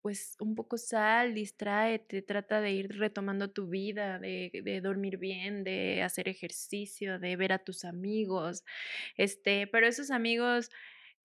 pues 0.02 0.36
un 0.40 0.54
poco 0.56 0.78
sal, 0.78 1.34
distráete, 1.34 2.22
trata 2.22 2.62
de 2.62 2.72
ir 2.72 2.98
retomando 3.00 3.50
tu 3.52 3.68
vida, 3.68 4.20
de, 4.20 4.52
de 4.64 4.80
dormir 4.82 5.18
bien, 5.18 5.64
de 5.64 6.04
hacer 6.04 6.30
ejercicio, 6.30 7.18
de 7.20 7.36
ver 7.36 7.52
a 7.54 7.60
tus 7.60 7.86
amigos, 7.86 8.64
este, 9.18 9.66
pero 9.68 9.88
esos 9.88 10.12
amigos, 10.12 10.70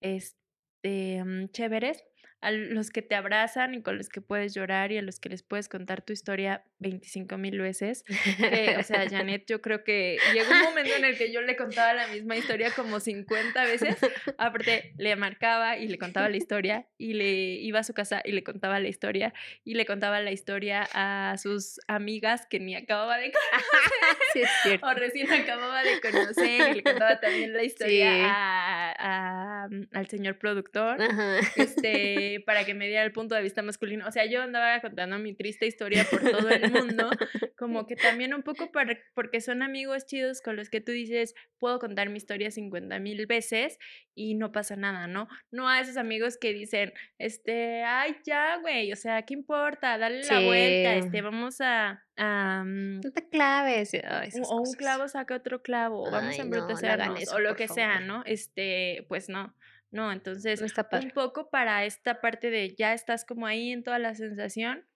este, 0.01 1.23
mm, 1.25 1.49
chéveres, 1.51 2.05
a 2.42 2.50
los 2.50 2.90
que 2.90 3.03
te 3.03 3.14
abrazan 3.14 3.74
y 3.74 3.83
con 3.83 3.98
los 3.98 4.09
que 4.09 4.20
puedes 4.20 4.55
llorar 4.55 4.92
y 4.92 4.98
a 4.98 5.03
los 5.03 5.20
que 5.20 5.29
les 5.29 5.42
puedes 5.42 5.68
contar 5.68 6.00
tu 6.03 6.12
historia 6.12 6.64
25 6.79 7.37
mil 7.38 7.61
veces. 7.61 8.03
que, 8.38 8.76
o 8.79 8.83
sea, 8.83 9.09
Janet, 9.09 9.44
yo 9.46 9.61
creo 9.61 9.85
que 9.85 10.18
llegó 10.33 10.50
un 10.50 10.62
momento 10.62 10.94
en 10.96 11.05
el 11.05 11.18
que 11.18 11.33
yo 11.33 11.42
le 11.42 11.55
contaba 11.57 11.92
la 11.92 12.07
misma 12.09 12.37
historia 12.37 12.70
como 12.74 12.98
50 13.00 13.64
veces. 13.64 13.96
Aparte, 14.38 14.94
le 14.96 15.14
marcaba 15.16 15.76
y 15.76 15.87
le 15.88 15.98
contaba 15.98 16.29
la 16.29 16.37
historia 16.38 16.87
y 16.96 17.12
le 17.14 17.31
iba 17.31 17.81
a 17.81 17.85
su 17.85 17.92
casa 17.94 18.22
y 18.24 18.33
le 18.33 18.42
contaba 18.42 18.81
la 18.81 18.88
historia 18.88 19.35
y 19.64 19.74
le 19.74 19.85
contaba 19.85 20.20
la 20.20 20.33
historia 20.33 20.88
a 20.94 21.37
sus 21.37 21.79
amigas 21.88 22.46
que 22.46 22.59
ni 22.61 22.74
acababa 22.74 23.18
de 23.18 23.33
sí, 24.33 24.40
es 24.42 24.50
cierto. 24.62 24.87
o 24.87 24.94
recién 24.94 25.31
acababa 25.33 25.83
de 25.83 26.00
conocer 26.00 26.70
y 26.70 26.74
le 26.76 26.83
contaba 26.83 27.20
también 27.20 27.53
la 27.53 27.62
historia 27.64 27.90
Sí. 28.14 28.20
a- 28.24 28.94
a- 28.98 29.68
al 29.92 30.09
señor 30.09 30.38
productor 30.38 31.00
Ajá. 31.03 31.38
este, 31.57 32.30
para 32.38 32.64
que 32.64 32.75
me 32.75 32.87
diera 32.87 33.03
el 33.03 33.12
punto 33.12 33.35
de 33.35 33.43
vista 33.43 33.62
masculino. 33.62 34.07
O 34.07 34.12
sea, 34.12 34.25
yo 34.27 34.43
andaba 34.43 34.81
contando 34.81 35.19
mi 35.19 35.35
triste 35.35 35.66
historia 35.66 36.05
por 36.09 36.21
todo 36.23 36.49
el 36.49 36.71
mundo, 36.73 37.11
como 37.59 37.87
que 37.87 37.97
también 37.97 38.33
un 38.35 38.43
poco 38.43 38.71
para, 38.71 38.97
porque 39.14 39.40
son 39.40 39.62
amigos 39.62 40.07
chidos 40.07 40.40
con 40.40 40.57
los 40.57 40.71
que 40.71 40.81
tú 40.81 40.93
dices, 40.93 41.35
puedo 41.59 41.79
contar 41.79 42.09
mi 42.09 42.16
historia 42.19 42.51
50 42.51 42.99
mil 43.01 43.27
veces 43.27 43.79
y 44.14 44.35
no 44.35 44.53
pasa 44.53 44.77
nada, 44.77 45.07
¿no? 45.07 45.29
No 45.51 45.69
a 45.69 45.81
esos 45.81 45.97
amigos 45.97 46.37
que 46.38 46.53
dicen, 46.53 46.93
este, 47.19 47.83
ay, 47.85 48.16
ya, 48.25 48.57
güey, 48.59 48.93
o 48.93 48.97
sea, 48.97 49.23
¿qué 49.23 49.35
importa? 49.35 49.99
Dale 49.99 50.23
la 50.25 50.40
vuelta, 50.40 50.95
este, 50.97 51.23
vamos 51.23 51.61
a... 51.61 52.05
a, 52.16 52.62
mm, 52.64 53.01
No 53.01 53.12
te 53.12 53.29
claves. 53.29 53.95
ay, 53.95 54.01
o- 54.05 54.23
esas 54.23 54.49
o 54.51 54.57
un 54.57 54.73
clavo 54.75 55.09
saca 55.09 55.35
otro 55.37 55.62
clavo, 55.62 56.03
o 56.03 56.11
vamos 56.11 56.35
Ay, 56.35 56.40
a 56.40 56.45
no, 56.45 56.51
no 56.51 56.57
hagan 56.57 56.69
embrutecernos, 57.01 57.33
o 57.33 57.38
lo 57.38 57.57
que 57.57 57.69
sea. 57.69 58.01
¿no? 58.01 58.23
Este, 58.27 59.05
pues 59.09 59.29
no, 59.29 59.55
no, 59.90 60.12
entonces 60.12 60.61
un 60.62 61.11
poco 61.11 61.50
para 61.50 61.85
esta 61.85 62.20
parte 62.20 62.50
de 62.50 62.74
ya 62.76 62.92
estás 62.92 63.24
como 63.24 63.46
ahí 63.46 63.72
en 63.72 63.83
toda 63.83 63.98
la 63.98 64.14
sensación, 64.14 64.87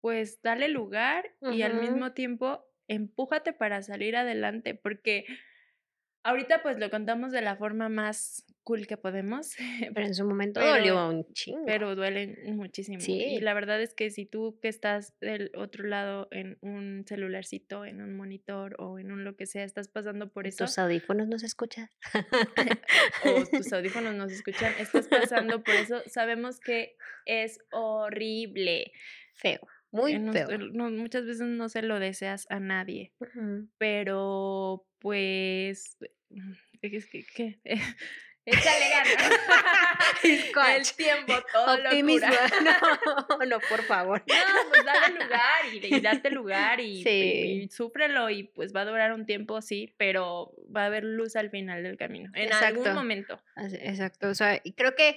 pues 0.00 0.42
dale 0.42 0.68
lugar 0.68 1.34
y 1.40 1.62
al 1.62 1.74
mismo 1.74 2.12
tiempo 2.12 2.64
empújate 2.88 3.52
para 3.52 3.82
salir 3.82 4.16
adelante, 4.16 4.74
porque 4.74 5.24
ahorita 6.24 6.62
pues 6.62 6.78
lo 6.78 6.90
contamos 6.90 7.32
de 7.32 7.42
la 7.42 7.56
forma 7.56 7.88
más 7.88 8.44
cool 8.64 8.86
que 8.86 8.96
podemos, 8.96 9.54
Pero 9.94 10.06
en 10.06 10.14
su 10.14 10.24
momento 10.26 10.58
Pero- 10.60 10.72
dolió 10.74 11.08
un 11.08 11.32
chingo. 11.32 11.64
pero 11.66 11.94
duelen 11.94 12.36
muchísimo. 12.56 12.98
Y 12.98 13.00
Sí. 13.02 13.38
la 13.40 13.54
verdad 13.54 13.80
es 13.80 13.94
que 13.94 14.10
si 14.10 14.26
tú 14.26 14.58
que 14.60 14.68
estás 14.68 15.14
del 15.20 15.50
otro 15.54 15.84
lado 15.84 16.28
en 16.30 16.58
un 16.62 17.04
celularcito, 17.06 17.84
en 17.84 18.00
un 18.00 18.16
monitor 18.16 18.74
o 18.78 18.98
en 18.98 19.12
un 19.12 19.22
lo 19.24 19.36
que 19.36 19.46
sea, 19.46 19.64
estás 19.64 19.88
pasando 19.88 20.30
por 20.32 20.46
eso, 20.46 20.64
Tus 20.64 20.78
audífonos 20.78 21.28
no 21.28 21.38
se 21.38 21.46
escuchan. 21.46 21.88
o 23.24 23.44
tus 23.50 23.72
audífonos 23.72 24.14
nos 24.14 24.32
escuchan, 24.32 24.72
estás 24.80 25.08
pasando 25.08 25.62
por 25.62 25.74
eso, 25.74 26.02
sabemos 26.06 26.58
que 26.60 26.96
es 27.26 27.58
horrible. 27.70 28.90
Feo. 29.34 29.60
Muy 29.90 30.14
Eh, 30.14 30.18
no- 30.18 30.32
feo. 30.32 30.48
no- 30.58 30.90
muchas 30.90 31.24
veces 31.24 31.46
no 31.46 31.68
se 31.68 31.82
lo 31.82 32.00
deseas 32.00 32.46
a 32.50 32.58
nadie, 32.58 33.12
pero 33.78 34.86
pues 34.98 35.96
es 36.82 37.06
que, 37.06 37.24
que- 37.34 37.60
Échale 38.46 38.88
ganas. 38.90 39.40
el 40.76 40.92
tiempo, 40.96 41.32
todo 41.52 41.74
Optimismo. 41.74 42.28
No, 43.40 43.46
no, 43.46 43.60
por 43.60 43.82
favor. 43.84 44.22
No, 44.26 44.34
pues 44.70 44.84
dale 44.84 45.14
lugar 45.24 45.64
y, 45.72 45.94
y 45.96 46.00
darte 46.00 46.30
lugar 46.30 46.80
y, 46.80 47.02
Sí. 47.02 47.08
y- 47.10 47.62
y 47.64 47.68
súfrelo 47.68 48.30
y 48.30 48.44
pues 48.44 48.74
va 48.74 48.82
a 48.82 48.84
durar 48.84 49.12
un 49.12 49.26
tiempo, 49.26 49.60
sí, 49.62 49.94
pero 49.96 50.54
va 50.74 50.82
a 50.82 50.86
haber 50.86 51.04
luz 51.04 51.36
al 51.36 51.50
final 51.50 51.82
del 51.82 51.96
camino, 51.96 52.30
en 52.34 52.52
algún 52.52 52.78
Exacto. 52.82 52.94
momento. 52.94 53.42
Así- 53.56 53.76
Exacto, 53.80 54.28
o 54.28 54.34
sea, 54.34 54.60
y 54.62 54.72
creo 54.72 54.94
que 54.94 55.16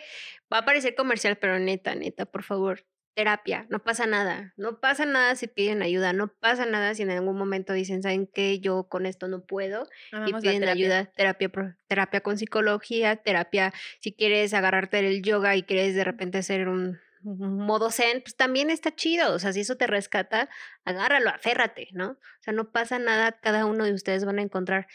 va 0.51 0.59
a 0.59 0.65
parecer 0.65 0.95
comercial, 0.95 1.37
pero 1.37 1.59
neta, 1.59 1.95
neta, 1.95 2.25
por 2.25 2.43
favor, 2.43 2.85
terapia, 3.17 3.65
no 3.69 3.79
pasa 3.79 4.05
nada, 4.05 4.53
no 4.57 4.79
pasa 4.79 5.07
nada 5.07 5.33
si 5.33 5.47
piden 5.47 5.81
ayuda, 5.81 6.13
no 6.13 6.27
pasa 6.27 6.67
nada 6.67 6.93
si 6.93 7.01
en 7.01 7.09
algún 7.09 7.35
momento 7.35 7.73
dicen, 7.73 8.03
¿saben 8.03 8.27
qué? 8.27 8.59
Yo 8.59 8.83
con 8.83 9.07
esto 9.07 9.27
no 9.27 9.43
puedo 9.43 9.87
y 10.11 10.15
Amamos 10.15 10.41
piden 10.43 10.59
terapia. 10.59 10.85
ayuda, 10.85 11.05
terapia, 11.15 11.77
terapia 11.87 12.21
con 12.21 12.37
psicología, 12.37 13.15
terapia, 13.15 13.73
si 14.01 14.13
quieres 14.13 14.53
agarrarte 14.53 15.01
del 15.01 15.23
yoga 15.23 15.55
y 15.55 15.63
quieres 15.63 15.95
de 15.95 16.03
repente 16.03 16.37
hacer 16.37 16.67
un, 16.67 16.99
un 17.23 17.57
modo 17.57 17.89
zen, 17.89 18.21
pues 18.21 18.35
también 18.35 18.69
está 18.69 18.93
chido, 18.93 19.33
o 19.33 19.39
sea, 19.39 19.51
si 19.51 19.61
eso 19.61 19.77
te 19.77 19.87
rescata, 19.87 20.47
agárralo, 20.85 21.31
aférrate, 21.31 21.87
¿no? 21.93 22.09
O 22.11 22.41
sea, 22.41 22.53
no 22.53 22.71
pasa 22.71 22.99
nada, 22.99 23.31
cada 23.31 23.65
uno 23.65 23.83
de 23.85 23.93
ustedes 23.93 24.25
van 24.25 24.37
a 24.37 24.43
encontrar 24.43 24.85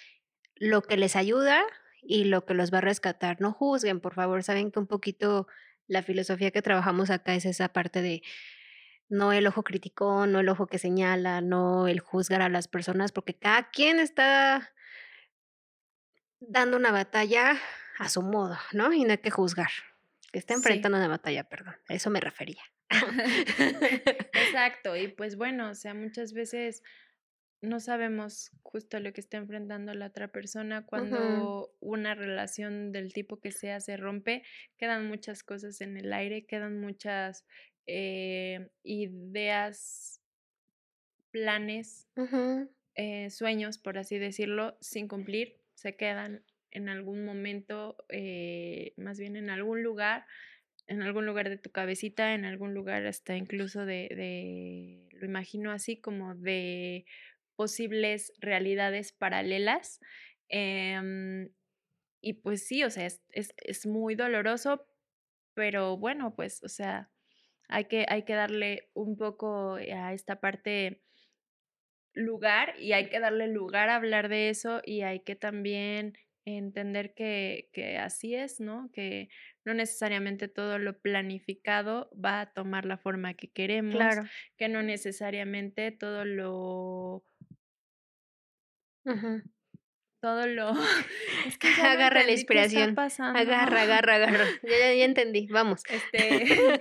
lo 0.54 0.82
que 0.82 0.96
les 0.96 1.16
ayuda 1.16 1.64
y 2.02 2.22
lo 2.22 2.44
que 2.44 2.54
los 2.54 2.72
va 2.72 2.78
a 2.78 2.82
rescatar. 2.82 3.40
No 3.40 3.50
juzguen, 3.50 3.98
por 3.98 4.14
favor, 4.14 4.44
saben 4.44 4.70
que 4.70 4.78
un 4.78 4.86
poquito 4.86 5.48
la 5.92 6.02
filosofía 6.02 6.50
que 6.50 6.62
trabajamos 6.62 7.10
acá 7.10 7.34
es 7.34 7.44
esa 7.44 7.68
parte 7.68 8.00
de 8.02 8.22
no 9.08 9.32
el 9.32 9.46
ojo 9.46 9.62
crítico, 9.62 10.26
no 10.26 10.40
el 10.40 10.48
ojo 10.48 10.66
que 10.66 10.78
señala, 10.78 11.42
no 11.42 11.86
el 11.86 12.00
juzgar 12.00 12.40
a 12.40 12.48
las 12.48 12.66
personas, 12.66 13.12
porque 13.12 13.34
cada 13.38 13.68
quien 13.70 14.00
está 14.00 14.72
dando 16.40 16.76
una 16.78 16.92
batalla 16.92 17.58
a 17.98 18.08
su 18.08 18.22
modo, 18.22 18.56
¿no? 18.72 18.92
Y 18.92 19.04
no 19.04 19.10
hay 19.12 19.18
que 19.18 19.30
juzgar. 19.30 19.70
Que 20.32 20.38
está 20.38 20.54
Sí. 20.54 20.60
enfrentando 20.60 20.96
una 20.96 21.08
batalla, 21.08 21.44
perdón. 21.44 21.76
A 21.88 21.94
eso 21.94 22.08
me 22.08 22.20
refería. 22.20 22.62
Exacto, 24.32 24.96
y 24.96 25.08
pues 25.08 25.36
bueno, 25.36 25.68
o 25.70 25.74
sea, 25.74 25.92
muchas 25.94 26.32
veces 26.32 26.82
no 27.62 27.78
sabemos 27.78 28.50
justo 28.62 28.98
lo 28.98 29.12
que 29.12 29.20
está 29.20 29.36
enfrentando 29.36 29.94
la 29.94 30.06
otra 30.06 30.28
persona 30.28 30.84
cuando 30.84 31.72
una 31.80 32.14
relación 32.14 32.90
del 32.90 33.12
tipo 33.12 33.40
que 33.40 33.52
sea 33.52 33.80
se 33.80 33.96
rompe, 33.96 34.42
quedan 34.76 35.06
muchas 35.06 35.44
cosas 35.44 35.80
en 35.80 35.96
el 35.96 36.12
aire, 36.12 36.44
quedan 36.44 36.80
muchas 36.80 37.46
eh, 37.86 38.68
ideas, 38.82 40.20
planes, 41.30 42.08
eh, 42.96 43.30
sueños, 43.30 43.78
por 43.78 43.96
así 43.96 44.18
decirlo, 44.18 44.76
sin 44.80 45.06
cumplir, 45.06 45.56
se 45.74 45.94
quedan 45.94 46.42
en 46.72 46.88
algún 46.88 47.24
momento, 47.24 47.96
eh, 48.08 48.92
más 48.96 49.20
bien 49.20 49.36
en 49.36 49.50
algún 49.50 49.84
lugar, 49.84 50.26
en 50.88 51.02
algún 51.02 51.26
lugar 51.26 51.48
de 51.48 51.58
tu 51.58 51.70
cabecita, 51.70 52.34
en 52.34 52.44
algún 52.44 52.74
lugar 52.74 53.06
hasta 53.06 53.36
incluso 53.36 53.86
de, 53.86 54.08
de 54.10 55.08
lo 55.12 55.26
imagino 55.26 55.70
así, 55.70 55.96
como 55.96 56.34
de 56.34 57.06
posibles 57.56 58.32
realidades 58.40 59.12
paralelas. 59.12 60.00
em, 60.48 61.50
y 62.22 62.34
pues 62.34 62.66
sí, 62.66 62.84
o 62.84 62.90
sea, 62.90 63.06
es, 63.06 63.22
es, 63.30 63.54
es 63.58 63.86
muy 63.86 64.14
doloroso, 64.16 64.86
pero 65.54 65.96
bueno, 65.98 66.34
pues, 66.36 66.62
o 66.64 66.68
sea, 66.68 67.10
hay 67.68 67.86
que, 67.86 68.06
hay 68.08 68.24
que 68.24 68.34
darle 68.34 68.90
un 68.94 69.16
poco 69.16 69.76
a 69.76 70.14
esta 70.14 70.40
parte 70.40 71.02
lugar 72.14 72.74
y 72.78 72.92
hay 72.92 73.08
que 73.08 73.20
darle 73.20 73.48
lugar 73.48 73.88
a 73.88 73.96
hablar 73.96 74.28
de 74.28 74.50
eso 74.50 74.80
y 74.84 75.02
hay 75.02 75.20
que 75.20 75.36
también 75.36 76.14
entender 76.44 77.14
que, 77.14 77.68
que 77.72 77.98
así 77.98 78.34
es, 78.34 78.60
¿no? 78.60 78.90
Que 78.92 79.28
no 79.64 79.74
necesariamente 79.74 80.48
todo 80.48 80.78
lo 80.78 80.98
planificado 81.00 82.10
va 82.12 82.40
a 82.40 82.52
tomar 82.52 82.84
la 82.86 82.98
forma 82.98 83.34
que 83.34 83.50
queremos, 83.50 83.94
Claro. 83.96 84.22
que 84.56 84.68
no 84.68 84.82
necesariamente 84.82 85.92
todo 85.92 86.24
lo. 86.24 87.24
Todo 90.22 90.46
lo 90.46 90.70
es 91.46 91.58
que 91.58 91.68
Agarra 91.68 92.22
la 92.22 92.30
inspiración. 92.30 92.96
Agarra, 92.98 93.82
agarra, 93.82 94.14
agarra. 94.14 94.46
Ya, 94.62 94.78
ya, 94.78 94.94
ya 94.94 95.04
entendí, 95.04 95.48
vamos. 95.48 95.82
Este, 95.90 96.80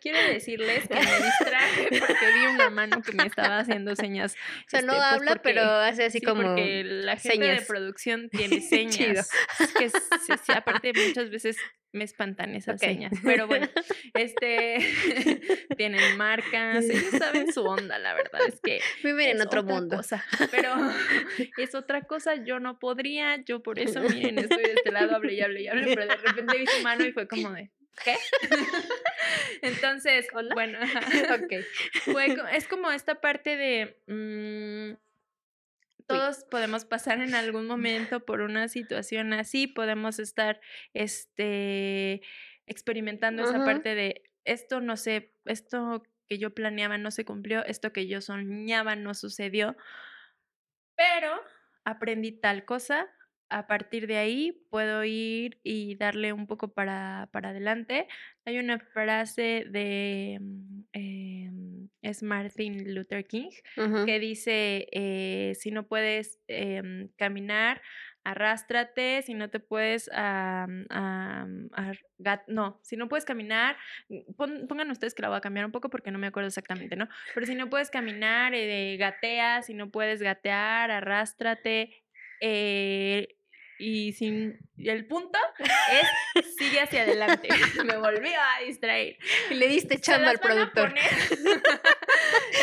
quiero 0.00 0.18
decirles 0.28 0.86
que 0.86 0.94
me 0.94 1.00
distraje 1.00 1.88
porque 1.98 2.26
vi 2.34 2.46
una 2.54 2.68
mano 2.70 3.00
que 3.02 3.12
me 3.12 3.26
estaba 3.26 3.58
haciendo 3.58 3.96
señas. 3.96 4.34
O 4.66 4.70
sea, 4.70 4.82
no 4.82 4.92
este, 4.92 4.98
pues, 5.02 5.12
habla, 5.14 5.30
porque- 5.32 5.42
pero 5.42 5.62
hace 5.62 6.04
así 6.04 6.18
sí, 6.18 6.24
como 6.24 6.42
porque 6.42 6.84
la 6.84 7.16
gente 7.16 7.38
de 7.38 7.44
señas. 7.52 7.64
producción 7.66 8.28
tiene 8.28 8.60
señas. 8.60 9.30
Es 9.58 9.72
que 9.72 9.88
sí, 9.88 10.52
aparte 10.54 10.92
muchas 10.94 11.30
veces 11.30 11.56
me 11.94 12.04
espantan 12.04 12.54
esas 12.54 12.80
señas. 12.80 13.12
Pero 13.22 13.46
bueno, 13.46 13.68
este 14.14 14.78
tienen 15.76 16.16
marcas, 16.18 16.84
ellos 16.84 17.10
saben 17.18 17.52
su 17.52 17.62
onda, 17.64 17.98
la 17.98 18.14
verdad 18.14 18.40
es 18.46 18.60
que 18.60 18.80
viven 19.04 19.30
en 19.30 19.40
otro 19.40 19.62
mundo. 19.62 19.96
cosa, 19.96 20.24
pero 20.50 20.74
es 21.56 21.74
otra 21.74 22.02
cosa, 22.02 22.34
yo 22.34 22.60
no 22.60 22.78
podría, 22.78 23.36
yo 23.44 23.62
por 23.62 23.78
eso, 23.78 24.00
miren, 24.02 24.38
estoy 24.38 24.62
de 24.64 24.72
este 24.74 24.90
lado, 24.90 25.14
hable 25.14 25.34
y 25.34 25.40
hable 25.40 25.62
y 25.62 25.68
hable, 25.68 25.94
pero 25.94 26.06
de 26.06 26.16
repente 26.16 26.58
vi 26.58 26.66
su 26.66 26.82
mano 26.82 27.04
y 27.06 27.12
fue 27.12 27.28
como 27.28 27.52
de, 27.52 27.70
¿qué? 28.04 28.16
Entonces, 29.62 30.26
¿Hola? 30.34 30.54
bueno, 30.54 30.78
ajá, 30.80 31.00
Ok. 31.36 31.64
fue 32.04 32.36
es 32.52 32.66
como 32.68 32.90
esta 32.90 33.20
parte 33.20 33.56
de, 33.56 33.96
mm, 34.06 34.96
todos 36.06 36.44
podemos 36.50 36.84
pasar 36.84 37.20
en 37.20 37.34
algún 37.34 37.66
momento 37.66 38.24
por 38.24 38.40
una 38.40 38.68
situación 38.68 39.32
así, 39.32 39.66
podemos 39.66 40.18
estar, 40.18 40.60
este, 40.92 42.22
experimentando 42.66 43.44
esa 43.44 43.64
parte 43.64 43.94
de, 43.94 44.22
esto 44.44 44.80
no 44.80 44.96
sé, 44.96 45.32
esto 45.44 46.02
que 46.28 46.38
yo 46.38 46.54
planeaba 46.54 46.98
no 46.98 47.10
se 47.10 47.24
cumplió, 47.24 47.64
esto 47.64 47.92
que 47.92 48.06
yo 48.06 48.20
soñaba 48.20 48.96
no 48.96 49.14
sucedió, 49.14 49.76
pero 50.96 51.40
aprendí 51.84 52.32
tal 52.32 52.64
cosa, 52.64 53.08
a 53.50 53.66
partir 53.66 54.06
de 54.06 54.16
ahí 54.16 54.66
puedo 54.70 55.04
ir 55.04 55.60
y 55.62 55.96
darle 55.96 56.32
un 56.32 56.46
poco 56.46 56.72
para, 56.72 57.28
para 57.32 57.50
adelante. 57.50 58.08
Hay 58.44 58.58
una 58.58 58.78
frase 58.78 59.64
de, 59.70 60.38
mm, 60.40 60.80
em, 60.92 61.63
es 62.04 62.22
Martin 62.22 62.94
Luther 62.94 63.26
King, 63.26 63.50
que 64.04 64.18
dice, 64.20 64.86
eh, 64.92 65.54
si 65.56 65.70
no 65.70 65.86
puedes 65.88 66.40
em, 66.48 67.08
caminar, 67.16 67.82
arrástrate, 68.24 69.22
si 69.22 69.34
no 69.34 69.50
te 69.50 69.60
puedes, 69.60 70.08
no, 72.48 72.80
si 72.82 72.96
no 72.96 73.08
puedes 73.08 73.24
caminar, 73.24 73.76
mm, 74.08 74.34
pon- 74.36 74.66
pongan 74.68 74.90
ustedes 74.90 75.14
que 75.14 75.22
la 75.22 75.28
voy 75.28 75.38
a 75.38 75.40
cambiar 75.40 75.66
un 75.66 75.72
poco 75.72 75.90
porque 75.90 76.10
no 76.10 76.18
me 76.18 76.26
acuerdo 76.26 76.48
exactamente, 76.48 76.96
¿no? 76.96 77.08
Pero 77.34 77.46
si 77.46 77.54
no 77.54 77.68
puedes 77.70 77.90
caminar, 77.90 78.54
eh, 78.54 78.96
gatea, 78.98 79.62
si 79.62 79.74
no 79.74 79.90
puedes 79.90 80.22
gatear, 80.22 80.90
arrástrate, 80.90 82.04
eh, 82.40 83.28
y 83.78 84.12
sin 84.12 84.58
y 84.76 84.88
el 84.88 85.06
punto 85.06 85.38
es 85.58 86.46
sigue 86.56 86.80
hacia 86.80 87.02
adelante. 87.02 87.48
Me 87.84 87.96
volví 87.96 88.28
a 88.28 88.64
distraer. 88.64 89.16
Y 89.50 89.54
le 89.54 89.68
diste 89.68 89.98
chamba 90.00 90.30
al 90.30 90.38
productor. 90.38 90.94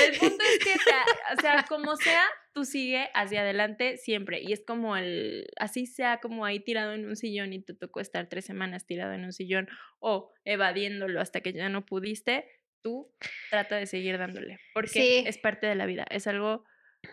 el 0.06 0.18
punto 0.20 0.44
es 0.44 0.60
que, 0.64 0.74
te- 0.74 1.38
o 1.38 1.42
sea, 1.42 1.66
como 1.68 1.96
sea, 1.96 2.24
tú 2.54 2.66
sigue 2.66 3.10
hacia 3.14 3.42
adelante 3.42 3.98
siempre. 3.98 4.42
Y 4.42 4.54
es 4.54 4.62
como 4.66 4.98
el, 4.98 5.48
así 5.58 5.86
sea 5.86 6.20
como 6.20 6.46
ahí 6.46 6.60
tirado 6.60 6.94
en 6.94 7.06
un 7.06 7.16
sillón 7.16 7.54
y 7.54 7.62
te 7.62 7.74
tocó 7.74 8.00
estar 8.00 8.28
tres 8.28 8.46
semanas 8.46 8.86
tirado 8.86 9.14
en 9.14 9.24
un 9.26 9.34
sillón 9.34 9.68
o 10.00 10.32
evadiéndolo 10.46 11.22
hasta 11.22 11.42
que 11.42 11.54
ya 11.54 11.70
no 11.70 11.86
pudiste, 11.86 12.46
tú 12.82 13.14
trata 13.50 13.76
de 13.78 13.86
seguir 13.86 14.18
dándole. 14.18 14.60
Porque 14.74 14.90
Sí. 14.90 15.24
es 15.28 15.38
parte 15.38 15.68
de 15.68 15.76
la 15.76 15.86
vida, 15.86 16.06
es 16.10 16.28
algo 16.28 16.66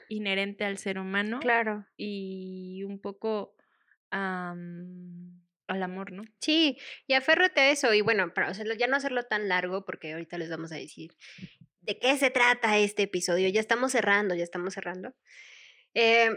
inherente 0.09 0.65
al 0.65 0.77
ser 0.79 0.99
humano 0.99 1.41
Claro. 1.41 1.87
y 1.97 2.83
un 2.85 3.01
poco 3.01 3.55
al 4.11 5.83
amor, 5.83 6.13
¿no? 6.13 6.23
Sí, 6.41 6.79
y 7.07 7.15
aférrate 7.15 7.61
a 7.61 7.71
eso. 7.71 7.93
Y 7.95 8.01
bueno, 8.01 8.33
para 8.35 8.49
hacerlo, 8.49 8.75
ya 8.75 8.87
no 8.87 8.97
hacerlo 8.97 9.25
tan 9.25 9.49
largo, 9.49 9.85
porque 9.85 10.13
ahorita 10.13 10.39
les 10.39 10.51
vamos 10.51 10.73
a 10.73 10.77
decir 10.77 11.13
de 11.89 11.99
qué 11.99 12.17
se 12.19 12.31
trata 12.31 12.79
este 12.79 13.05
episodio. 13.05 13.49
Ya 13.49 13.61
estamos 13.61 13.93
cerrando, 13.93 14.35
ya 14.35 14.45
estamos 14.45 14.75
cerrando. 14.75 15.15
Eh, 15.95 16.31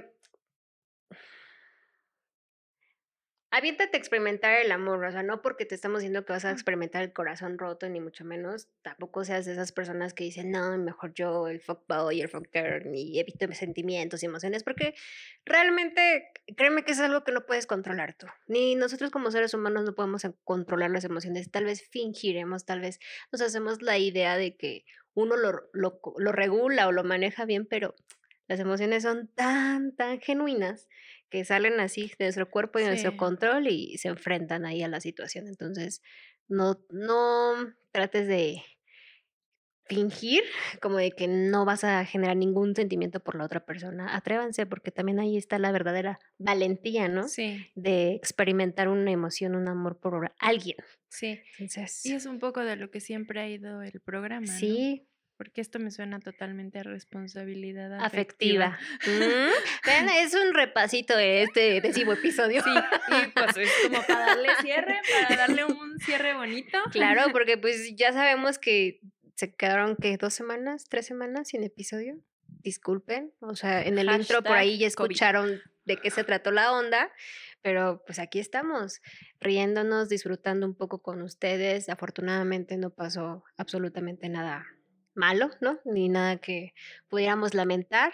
aviéntate 3.52 3.97
a 3.97 3.99
experimentar 3.99 4.62
el 4.62 4.72
amor, 4.72 5.04
o 5.04 5.12
sea, 5.12 5.24
no 5.24 5.41
porque 5.41 5.66
te 5.66 5.76
estamos 5.76 5.99
diciendo 5.99 6.26
que 6.26 6.32
vas 6.32 6.45
a 6.45 6.52
experimentar 6.52 7.04
el 7.04 7.12
corazón 7.12 7.58
roto, 7.58 7.88
ni 7.89 7.99
mucho 7.99 8.24
menos. 8.24 8.70
Tampoco 8.82 9.26
seas 9.26 9.45
de 9.45 9.52
esas 9.52 9.74
personas 9.74 10.14
que 10.14 10.24
dicen, 10.24 10.52
no, 10.52 10.78
mejor 10.78 11.14
yo, 11.14 11.49
el 11.49 11.60
fuckboy, 11.60 12.22
el 12.22 12.30
fucker, 12.30 12.88
y 12.93 13.20
evito 13.20 13.49
mis 13.49 13.58
sentimientos 13.58 14.24
y 14.24 14.28
emociones, 14.28 14.64
porque 14.64 14.95
realmente, 15.45 16.32
créeme 16.56 16.84
que 16.84 16.93
es 16.93 16.99
algo 17.02 17.26
que 17.26 17.34
no 17.34 17.45
puedes 17.45 17.68
controlar 17.68 18.14
tú. 18.14 18.26
Ni 18.47 18.76
nosotros 18.76 19.12
como 19.12 19.32
seres 19.32 19.54
humanos 19.54 19.84
no 19.84 19.95
podemos 19.95 20.26
controlar 20.45 20.89
las 20.91 21.04
emociones. 21.04 21.52
Tal 21.52 21.66
vez 21.66 21.84
fingiremos, 21.89 22.66
tal 22.66 22.80
vez 22.80 22.99
nos 23.34 23.41
hacemos 23.41 23.82
la 23.82 23.97
idea 23.97 24.38
de 24.38 24.56
que 24.56 24.86
uno 25.14 25.36
lo, 25.36 25.70
lo, 25.74 25.99
lo 26.18 26.32
regula 26.32 26.88
o 26.88 26.93
lo 26.93 27.04
maneja 27.04 27.43
bien, 27.43 27.66
pero 27.66 27.95
Las 28.47 28.60
emociones 28.60 29.04
son 29.04 29.30
tan, 29.30 29.95
tan 29.95 30.20
genuinas 30.20 30.89
que 31.32 31.45
salen 31.45 31.79
así 31.82 32.13
de 32.19 32.25
nuestro 32.27 32.51
cuerpo 32.51 32.79
y 32.79 32.84
de 32.84 32.89
nuestro 32.89 33.13
Sí. 33.13 33.17
control 33.17 33.67
y 33.69 33.97
se 33.99 34.09
enfrentan 34.09 34.65
ahí 34.65 34.84
a 34.84 34.89
la 34.89 35.01
situación. 35.01 35.47
Entonces, 35.47 36.03
no, 36.49 36.86
no 36.91 37.55
trates 37.93 38.27
de 38.27 38.63
fingir 39.86 40.43
como 40.82 40.97
de 40.97 41.11
que 41.11 41.27
no 41.27 41.65
vas 41.65 41.84
a 41.84 42.05
generar 42.05 42.38
ningún 42.38 42.75
sentimiento 42.75 43.19
por 43.19 43.36
la 43.36 43.43
otra 43.45 43.65
persona. 43.65 44.15
Atrévanse 44.15 44.65
porque 44.65 44.91
también 44.91 45.19
ahí 45.19 45.38
está 45.38 45.59
la 45.59 45.71
verdadera 45.71 46.19
valentía, 46.38 47.09
¿no? 47.09 47.27
Sí, 47.27 47.71
De 47.75 48.13
experimentar 48.13 48.88
una 48.88 49.11
emoción, 49.11 49.55
un 49.55 49.67
amor 49.67 49.99
por 49.99 50.34
alguien. 50.39 50.77
sí. 51.09 51.41
Entonces, 51.57 52.05
Y 52.05 52.13
es 52.13 52.25
un 52.25 52.39
poco 52.39 52.61
de 52.61 52.75
lo 52.77 52.89
que 52.89 52.99
siempre 53.01 53.41
ha 53.41 53.49
ido 53.49 53.82
el 53.82 53.99
programa, 54.01 54.61
¿no? 54.61 54.84
Porque 55.41 55.59
esto 55.61 55.79
me 55.79 55.89
suena 55.89 56.19
totalmente 56.19 56.77
a 56.77 56.83
responsabilidad 56.83 57.91
afectiva. 57.95 58.77
afectiva. 58.77 59.25
Mm, 59.25 59.87
Vean, 59.87 60.09
es 60.09 60.35
un 60.35 60.53
repasito 60.53 61.17
de 61.17 61.41
este 61.41 61.81
décimo 61.81 62.13
episodio. 62.13 62.61
Sí, 62.61 62.69
y 62.69 63.27
pues 63.31 63.57
es 63.57 63.71
como 63.81 64.03
para 64.03 64.27
darle 64.27 64.49
cierre, 64.61 65.01
para 65.11 65.35
darle 65.37 65.65
un 65.65 65.97
cierre 65.97 66.35
bonito. 66.35 66.77
Claro, 66.91 67.31
porque 67.31 67.57
pues 67.57 67.95
ya 67.95 68.13
sabemos 68.13 68.59
que 68.59 68.99
se 69.33 69.51
quedaron 69.51 69.95
que 69.95 70.15
dos 70.17 70.35
semanas, 70.35 70.85
tres 70.87 71.07
semanas 71.07 71.47
sin 71.47 71.63
episodio. 71.63 72.19
Disculpen, 72.45 73.33
o 73.39 73.55
sea, 73.55 73.81
en 73.81 73.97
el 73.97 74.11
intro 74.11 74.43
por 74.43 74.55
ahí 74.55 74.77
ya 74.77 74.91
COVID. 74.91 75.07
escucharon 75.07 75.61
de 75.85 75.97
qué 75.97 76.11
se 76.11 76.23
trató 76.23 76.51
la 76.51 76.71
onda, 76.71 77.11
pero 77.63 78.03
pues 78.05 78.19
aquí 78.19 78.37
estamos, 78.37 79.01
riéndonos, 79.39 80.07
disfrutando 80.07 80.67
un 80.67 80.75
poco 80.75 81.01
con 81.01 81.23
ustedes. 81.23 81.89
Afortunadamente 81.89 82.77
no 82.77 82.91
pasó 82.91 83.43
absolutamente 83.57 84.29
nada 84.29 84.67
malo, 85.14 85.51
¿no? 85.62 85.80
Ni 85.86 86.09
nada 86.09 86.38
que 86.38 86.74
pudiéramos 87.09 87.53
lamentar. 87.53 88.14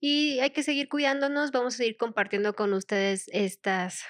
Y 0.00 0.40
hay 0.40 0.50
que 0.50 0.62
seguir 0.62 0.88
cuidándonos, 0.88 1.52
vamos 1.52 1.74
a 1.74 1.76
seguir 1.78 1.96
compartiendo 1.96 2.54
con 2.54 2.72
ustedes 2.72 3.28
estas 3.32 4.04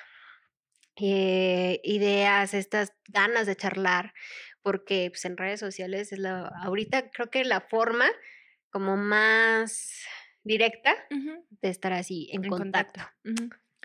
eh, 0.97 1.81
ideas, 1.83 2.55
estas 2.55 2.93
ganas 3.09 3.47
de 3.47 3.57
charlar, 3.57 4.12
porque 4.62 5.09
pues, 5.11 5.24
en 5.24 5.37
redes 5.37 5.61
sociales 5.61 6.12
es 6.12 6.18
la, 6.18 6.47
ahorita 6.62 7.11
creo 7.11 7.31
que 7.31 7.45
la 7.45 7.61
forma 7.61 8.07
como 8.70 8.97
más 8.97 10.05
directa 10.45 10.95
de 11.11 11.68
estar 11.68 11.93
así 11.93 12.28
en, 12.33 12.45
en 12.45 12.51
contacto. 12.51 13.01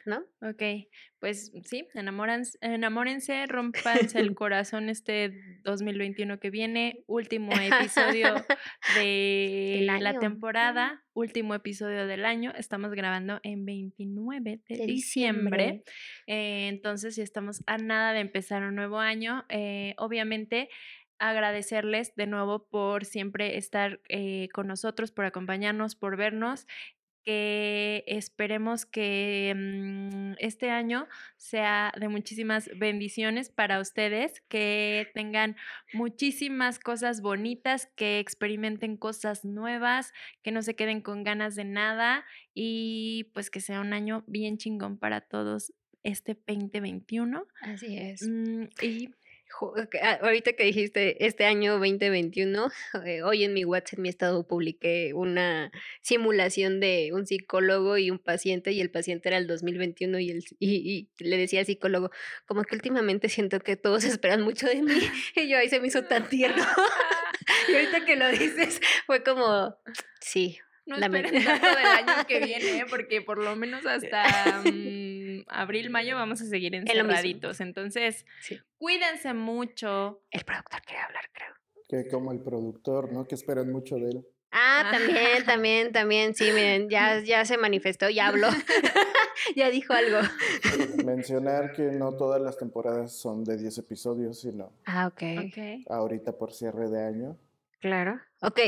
¿No? 0.05 0.23
Ok, 0.41 0.87
pues 1.19 1.51
sí, 1.63 1.87
enamórense, 1.93 3.45
rompanse 3.47 4.19
el 4.19 4.35
corazón 4.35 4.89
este 4.89 5.33
2021 5.63 6.39
que 6.39 6.49
viene, 6.49 7.03
último 7.07 7.51
episodio 7.61 8.35
de 8.95 9.85
la 9.99 10.19
temporada, 10.19 11.03
último 11.13 11.55
episodio 11.55 12.07
del 12.07 12.25
año, 12.25 12.53
estamos 12.57 12.91
grabando 12.91 13.39
en 13.43 13.65
29 13.65 14.61
de, 14.67 14.75
De 14.75 14.85
diciembre, 14.85 15.63
diciembre. 15.63 15.83
eh, 16.27 16.67
entonces 16.67 17.15
ya 17.15 17.23
estamos 17.23 17.63
a 17.65 17.77
nada 17.77 18.13
de 18.13 18.19
empezar 18.19 18.63
un 18.63 18.75
nuevo 18.75 18.99
año, 18.99 19.45
eh, 19.49 19.95
obviamente 19.97 20.69
agradecerles 21.17 22.13
de 22.15 22.27
nuevo 22.27 22.67
por 22.67 23.05
siempre 23.05 23.57
estar 23.57 24.01
eh, 24.09 24.49
con 24.53 24.67
nosotros, 24.67 25.11
por 25.11 25.25
acompañarnos, 25.25 25.95
por 25.95 26.17
vernos 26.17 26.67
que 27.25 28.03
esperemos 28.07 28.85
que 28.85 29.53
mm, 29.55 30.33
este 30.37 30.69
año 30.69 31.07
sea 31.37 31.91
de 31.99 32.07
muchísimas 32.07 32.69
bendiciones 32.77 33.49
para 33.49 33.79
ustedes, 33.79 34.41
que 34.47 35.09
tengan 35.13 35.55
muchísimas 35.91 36.79
cosas 36.79 37.21
bonitas, 37.21 37.87
que 37.95 38.19
experimenten 38.19 38.95
cosas 38.95 39.43
nuevas, 39.43 40.13
que 40.43 40.51
no 40.51 40.61
se 40.61 40.75
queden 40.75 41.01
con 41.01 41.23
ganas 41.23 41.55
de 41.55 41.65
nada 41.65 42.23
y 42.53 43.31
pues 43.33 43.49
que 43.49 43.59
sea 43.59 43.81
un 43.81 43.93
año 43.93 44.23
bien 44.27 44.57
chingón 44.57 44.97
para 44.97 45.21
todos 45.21 45.73
este 46.03 46.35
2021. 46.47 47.47
Así 47.61 47.97
es. 47.97 48.21
Mm, 48.21 48.65
y 48.81 49.09
Ahorita 50.21 50.53
que 50.53 50.63
dijiste 50.63 51.25
este 51.25 51.45
año 51.45 51.73
2021, 51.73 52.71
eh, 53.05 53.23
hoy 53.23 53.43
en 53.43 53.53
mi 53.53 53.65
WhatsApp, 53.65 53.99
mi 53.99 54.09
estado, 54.09 54.47
publiqué 54.47 55.13
una 55.13 55.71
simulación 56.01 56.79
de 56.79 57.11
un 57.13 57.25
psicólogo 57.25 57.97
y 57.97 58.11
un 58.11 58.19
paciente, 58.19 58.71
y 58.71 58.81
el 58.81 58.91
paciente 58.91 59.29
era 59.29 59.37
el 59.37 59.47
2021 59.47 60.19
y, 60.19 60.31
el, 60.31 60.45
y, 60.59 61.09
y 61.19 61.23
le 61.23 61.37
decía 61.37 61.61
al 61.61 61.65
psicólogo, 61.65 62.11
como 62.45 62.63
que 62.63 62.75
últimamente 62.75 63.29
siento 63.29 63.59
que 63.59 63.75
todos 63.75 64.03
esperan 64.03 64.41
mucho 64.41 64.67
de 64.67 64.81
mí, 64.81 64.93
y 65.35 65.47
yo 65.47 65.57
ahí 65.57 65.69
se 65.69 65.79
me 65.79 65.87
hizo 65.87 66.03
tan 66.03 66.27
tierno. 66.29 66.63
y 67.69 67.73
ahorita 67.73 68.05
que 68.05 68.15
lo 68.15 68.27
dices, 68.29 68.81
fue 69.05 69.23
como, 69.23 69.77
sí, 70.19 70.59
No 70.85 70.97
esperen 70.97 71.43
tanto 71.43 71.67
del 71.67 71.85
año 71.85 72.27
que 72.27 72.39
viene, 72.39 72.79
¿eh? 72.79 72.85
porque 72.89 73.21
por 73.21 73.37
lo 73.37 73.55
menos 73.55 73.85
hasta 73.85 74.61
mm, 74.65 75.14
abril, 75.47 75.89
mayo 75.89 76.15
vamos 76.15 76.41
a 76.41 76.45
seguir 76.45 76.75
encerraditos. 76.75 77.61
Entonces, 77.61 78.25
Sí. 78.41 78.59
cuídense 78.77 79.33
mucho. 79.33 80.21
el 80.31 80.43
productor 80.43 80.81
quiere 80.83 81.01
hablar, 81.03 81.23
creo. 81.33 81.53
Que 81.87 82.09
como 82.09 82.31
el 82.31 82.39
productor, 82.41 83.11
¿no? 83.13 83.27
Que 83.27 83.35
esperan 83.35 83.71
mucho 83.71 83.95
de 83.95 84.09
él. 84.11 84.25
Ah, 84.51 84.83
Ah. 84.85 84.91
también, 84.91 85.45
también, 85.45 85.91
también, 85.91 86.33
sí, 86.35 86.45
miren, 86.53 86.89
ya, 86.89 87.19
ya 87.19 87.43
se 87.45 87.57
manifestó, 87.57 88.09
ya 88.09 88.27
habló, 88.27 88.47
ya 89.55 89.69
dijo 89.69 89.93
algo. 89.93 90.19
Mencionar 91.03 91.73
que 91.73 91.83
no 91.83 92.13
todas 92.15 92.41
las 92.41 92.57
temporadas 92.57 93.11
son 93.11 93.43
de 93.43 93.57
10 93.57 93.77
episodios, 93.79 94.39
sino 94.41 94.71
Ah, 94.85 95.07
ok. 95.07 95.21
Ok. 95.47 95.85
ahorita 95.89 96.31
por 96.37 96.53
cierre 96.53 96.89
de 96.89 97.03
año. 97.05 97.37
Claro. 97.81 98.19
Ok, 98.45 98.59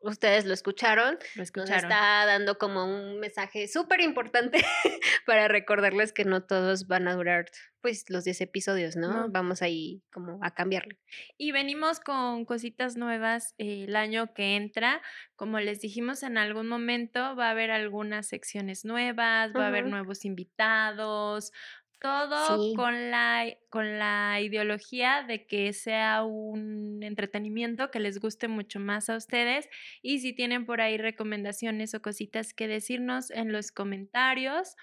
ustedes 0.00 0.44
lo 0.44 0.52
escucharon. 0.52 1.14
Lo 1.14 1.40
Nos 1.40 1.44
escucharon. 1.48 1.84
está 1.84 2.26
dando 2.26 2.58
como 2.58 2.84
un 2.84 3.18
mensaje 3.18 3.66
súper 3.66 4.02
importante 4.02 4.58
para 5.26 5.48
recordarles 5.48 6.12
que 6.12 6.26
no 6.26 6.42
todos 6.42 6.86
van 6.86 7.08
a 7.08 7.14
durar 7.14 7.46
pues 7.80 8.10
los 8.10 8.24
10 8.24 8.42
episodios, 8.42 8.96
¿no? 8.96 9.12
No. 9.12 9.30
Vamos 9.30 9.62
ahí 9.62 10.02
como 10.12 10.38
a 10.42 10.50
cambiarle. 10.50 10.98
Y 11.38 11.52
venimos 11.52 12.00
con 12.00 12.44
cositas 12.44 12.96
nuevas 12.96 13.54
eh, 13.56 13.84
el 13.84 13.96
año 13.96 14.34
que 14.34 14.56
entra. 14.56 15.00
Como 15.34 15.60
les 15.60 15.80
dijimos 15.80 16.22
en 16.22 16.36
algún 16.36 16.68
momento, 16.68 17.36
va 17.36 17.46
a 17.46 17.50
haber 17.52 17.70
algunas 17.70 18.26
secciones 18.26 18.84
nuevas, 18.84 19.54
va 19.56 19.64
a 19.64 19.68
haber 19.68 19.86
nuevos 19.86 20.24
invitados, 20.24 21.52
todo 22.00 22.62
Sí. 22.62 22.74
con, 22.76 23.10
la, 23.10 23.46
con 23.70 23.98
la 23.98 24.40
ideología 24.40 25.24
de 25.26 25.46
que 25.46 25.72
sea 25.72 26.22
un 26.24 27.02
entretenimiento 27.02 27.90
que 27.90 28.00
les 28.00 28.18
guste 28.20 28.48
mucho 28.48 28.78
más 28.80 29.08
a 29.10 29.16
ustedes. 29.16 29.68
Y 30.02 30.20
si 30.20 30.32
tienen 30.32 30.66
por 30.66 30.80
ahí 30.80 30.98
recomendaciones 30.98 31.94
o 31.94 32.02
cositas 32.02 32.54
que 32.54 32.68
decirnos 32.68 33.30
en 33.30 33.52
los 33.52 33.72
comentarios. 33.72 34.76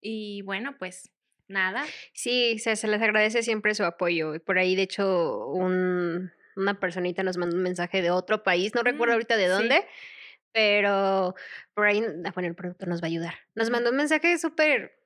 Y 0.00 0.42
bueno, 0.42 0.76
pues 0.78 1.10
nada. 1.48 1.84
Sí, 2.12 2.58
se, 2.58 2.76
se 2.76 2.88
les 2.88 3.00
agradece 3.02 3.42
siempre 3.42 3.74
su 3.74 3.84
apoyo. 3.84 4.34
y 4.34 4.38
Por 4.40 4.58
ahí, 4.58 4.74
de 4.76 4.82
hecho, 4.82 5.46
un, 5.48 6.30
una 6.56 6.80
personita 6.80 7.22
nos 7.22 7.36
mandó 7.36 7.56
un 7.56 7.62
mensaje 7.62 8.02
de 8.02 8.10
otro 8.10 8.42
país, 8.42 8.74
no 8.74 8.82
recuerdo 8.82 9.12
Mm, 9.12 9.16
ahorita 9.16 9.36
de 9.36 9.44
sí. 9.44 9.50
dónde, 9.50 9.86
pero 10.52 11.34
por 11.74 11.86
ahí, 11.86 12.02
ah, 12.24 12.32
bueno, 12.34 12.48
el 12.48 12.54
productor 12.54 12.88
nos 12.88 13.00
va 13.02 13.06
a 13.06 13.08
ayudar. 13.10 13.34
Nos 13.54 13.70
mandó 13.70 13.90
un 13.90 13.96
mensaje 13.96 14.38
súper 14.38 14.98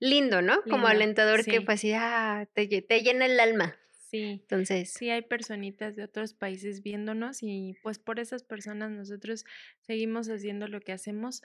lindo, 0.00 0.42
¿no? 0.42 0.62
Como 0.62 0.86
alentador 0.86 1.44
que 1.44 1.58
sí. 1.58 1.64
fue 1.64 1.74
así, 1.74 1.92
ah, 1.94 2.48
te, 2.52 2.66
te 2.66 3.00
llena 3.00 3.26
el 3.26 3.38
alma. 3.40 3.76
Sí. 4.10 4.40
Entonces, 4.42 4.92
Sí, 4.92 5.10
hay 5.10 5.22
personitas 5.22 5.96
de 5.96 6.04
otros 6.04 6.34
países 6.34 6.82
viéndonos 6.82 7.42
y 7.42 7.74
pues 7.82 7.98
por 7.98 8.20
esas 8.20 8.44
personas 8.44 8.90
nosotros 8.90 9.44
seguimos 9.80 10.28
haciendo 10.28 10.68
lo 10.68 10.80
que 10.80 10.92
hacemos 10.92 11.42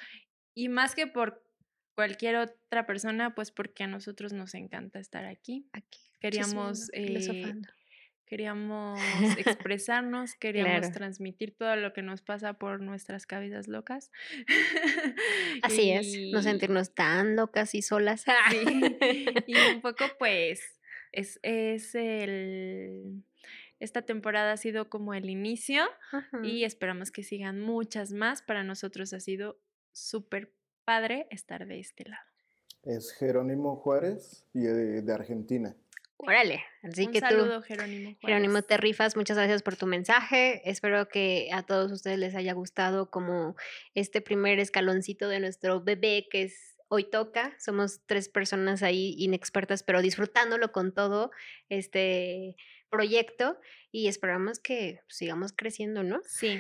y 0.54 0.70
más 0.70 0.93
que 0.93 1.08
por 1.08 1.43
cualquier 1.95 2.38
otra 2.38 2.86
persona, 2.86 3.36
pues 3.36 3.52
porque 3.52 3.84
a 3.84 3.88
nosotros 3.88 4.34
nos 4.34 4.54
encanta 4.54 5.00
estar 5.00 5.26
aquí. 5.26 5.68
aquí. 5.74 6.00
Queríamos, 6.22 6.89
eh, 6.93 7.08
filosofando. 7.08 7.68
Queríamos 8.30 9.00
expresarnos, 9.38 10.36
queríamos 10.40 10.80
Claro. 10.82 10.94
transmitir 10.94 11.56
todo 11.58 11.76
lo 11.76 11.92
que 11.94 12.04
nos 12.04 12.22
pasa 12.22 12.54
por 12.54 12.80
nuestras 12.80 13.26
cabezas 13.26 13.68
locas. 13.68 14.12
Así 15.64 15.92
es, 15.92 16.08
no 16.32 16.40
Y- 16.40 16.44
sentirnos 16.44 16.94
tan 16.94 17.36
locas 17.36 17.74
y 17.76 17.82
solas. 17.82 18.24
Sí, 18.52 18.58
y 19.48 19.56
un 19.74 19.82
poco 19.82 20.06
pues 20.18 20.62
es, 21.12 21.40
es 21.44 21.96
el... 21.96 23.24
Esta 23.80 24.02
temporada 24.02 24.52
ha 24.52 24.58
sido 24.58 24.90
como 24.90 25.14
el 25.14 25.30
inicio 25.30 25.84
y 26.44 26.66
esperamos 26.66 27.12
que 27.12 27.24
sigan 27.24 27.62
muchas 27.62 28.12
más. 28.12 28.42
Para 28.42 28.64
nosotros 28.66 29.14
ha 29.14 29.22
sido 29.22 29.58
súper 29.94 30.52
padre 30.84 31.28
estar 31.32 31.66
de 31.66 31.80
este 31.80 32.04
lado. 32.10 32.22
Es 32.84 33.14
Jerónimo 33.14 33.78
Juárez 33.78 34.46
y 34.54 34.62
de, 34.64 35.02
de 35.02 35.14
Argentina. 35.14 35.78
Órale, 36.22 36.63
así 36.84 37.05
Un 37.05 37.13
que 37.13 37.20
saludo, 37.22 37.61
tú, 37.61 37.67
Jerónimo. 37.67 38.15
Jerónimo, 38.22 38.51
Juárez. 38.53 38.67
te 38.67 38.78
rifas. 38.78 39.15
Muchas 39.15 39.38
gracias 39.38 39.63
por 39.63 39.78
tu 39.78 39.86
mensaje. 39.88 40.61
Espero 40.70 41.07
que 41.07 41.49
a 41.53 41.63
todos 41.63 41.91
ustedes 41.91 42.20
les 42.20 42.36
haya 42.36 42.53
gustado 42.53 43.09
como 43.09 43.55
este 43.95 44.20
primer 44.22 44.59
escaloncito 44.59 45.30
de 45.30 45.39
nuestro 45.39 45.82
bebé 45.82 46.28
que 46.30 46.43
es 46.43 46.76
hoy 46.89 47.05
toca. 47.09 47.55
Somos 47.57 48.01
tres 48.05 48.28
personas 48.30 48.84
ahí 48.84 49.15
inexpertas, 49.17 49.82
pero 49.84 50.01
disfrutándolo 50.01 50.72
con 50.74 50.93
todo 50.93 51.32
este 51.70 52.55
proyecto 52.89 53.57
y 53.91 54.07
esperamos 54.07 54.59
que 54.59 54.99
sigamos 55.07 55.53
creciendo, 55.53 56.03
¿no? 56.03 56.20
Sí, 56.26 56.59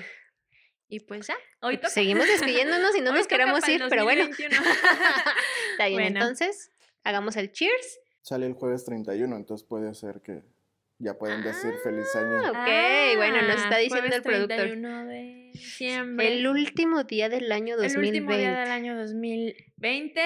Y 0.87 1.01
pues 1.01 1.27
ya, 1.27 1.35
hoy 1.61 1.77
toca. 1.77 1.89
Seguimos 1.89 2.27
despidiéndonos 2.27 2.95
y 2.95 3.01
no 3.01 3.11
Hoy 3.11 3.17
nos 3.17 3.27
queremos 3.27 3.67
ir, 3.67 3.83
pero 3.89 4.03
bueno. 4.05 4.25
2021. 4.27 4.63
Está 5.71 5.87
bien, 5.87 5.93
Bueno. 6.01 6.19
entonces, 6.19 6.71
hagamos 7.03 7.35
el 7.35 7.51
cheers. 7.51 7.99
Sale 8.29 8.45
el 8.45 8.53
jueves 8.53 8.85
31, 8.85 9.35
entonces 9.35 9.65
puede 9.67 9.91
ser 9.95 10.21
que 10.21 10.43
ya 10.99 11.15
pueden 11.17 11.41
decir 11.41 11.73
feliz 11.83 12.15
año. 12.15 12.41
Ah, 12.45 12.51
ok, 12.51 13.17
bueno, 13.17 13.41
nos 13.41 13.55
está 13.55 13.77
Ah, 13.77 13.79
diciendo 13.79 14.15
el 14.15 14.21
productor. 14.21 14.55
31 14.55 15.05
de 15.07 15.49
diciembre. 15.51 16.27
El 16.37 16.45
último 16.45 17.03
día 17.05 17.27
del 17.27 17.51
año 17.51 17.73
El 17.73 17.81
2020. 17.81 18.07
último 18.07 18.37
día 18.37 18.59
del 18.59 18.69
año 18.69 18.95
2020, 18.99 20.21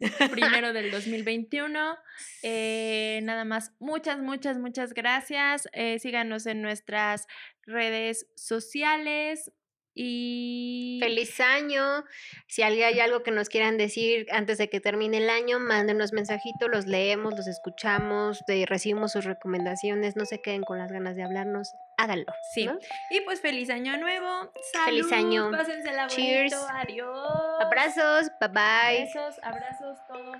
primero 0.32 0.72
del 0.72 0.90
2021. 0.90 1.98
Eh, 2.44 3.20
nada 3.24 3.44
más, 3.44 3.72
muchas, 3.78 4.20
muchas, 4.20 4.58
muchas 4.58 4.94
gracias. 4.94 5.68
Eh, 5.74 5.98
síganos 5.98 6.46
en 6.46 6.62
nuestras 6.62 7.26
redes 7.66 8.26
sociales 8.36 9.52
y... 9.94 10.98
Feliz 11.00 11.38
año. 11.40 12.04
Si 12.48 12.62
alguien 12.62 12.86
hay 12.88 13.00
algo 13.00 13.22
que 13.22 13.30
nos 13.30 13.48
quieran 13.48 13.78
decir 13.78 14.26
antes 14.32 14.58
de 14.58 14.68
que 14.68 14.80
termine 14.80 15.18
el 15.18 15.30
año, 15.30 15.60
mándenos 15.60 16.12
mensajitos, 16.12 16.68
los 16.70 16.86
leemos, 16.86 17.34
los 17.36 17.46
escuchamos, 17.46 18.44
recibimos 18.66 19.12
sus 19.12 19.24
recomendaciones, 19.24 20.16
no 20.16 20.24
se 20.24 20.40
queden 20.40 20.62
con 20.62 20.78
las 20.78 20.90
ganas 20.90 21.16
de 21.16 21.22
hablarnos, 21.22 21.74
háganlo. 21.96 22.32
Sí. 22.52 22.66
¿no? 22.66 22.78
Y 23.10 23.20
pues 23.20 23.40
feliz 23.40 23.70
año 23.70 23.96
nuevo. 23.96 24.52
Feliz 24.84 25.12
año. 25.12 25.50
Pásensela 25.50 26.08
Cheers. 26.08 26.54
Adiós. 26.54 27.60
Abrazos, 27.60 28.30
bye 28.40 28.48
bye. 28.48 29.04
Besos, 29.04 29.36
abrazos, 29.42 29.98
todo. 30.08 30.32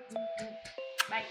Bye. 1.08 1.24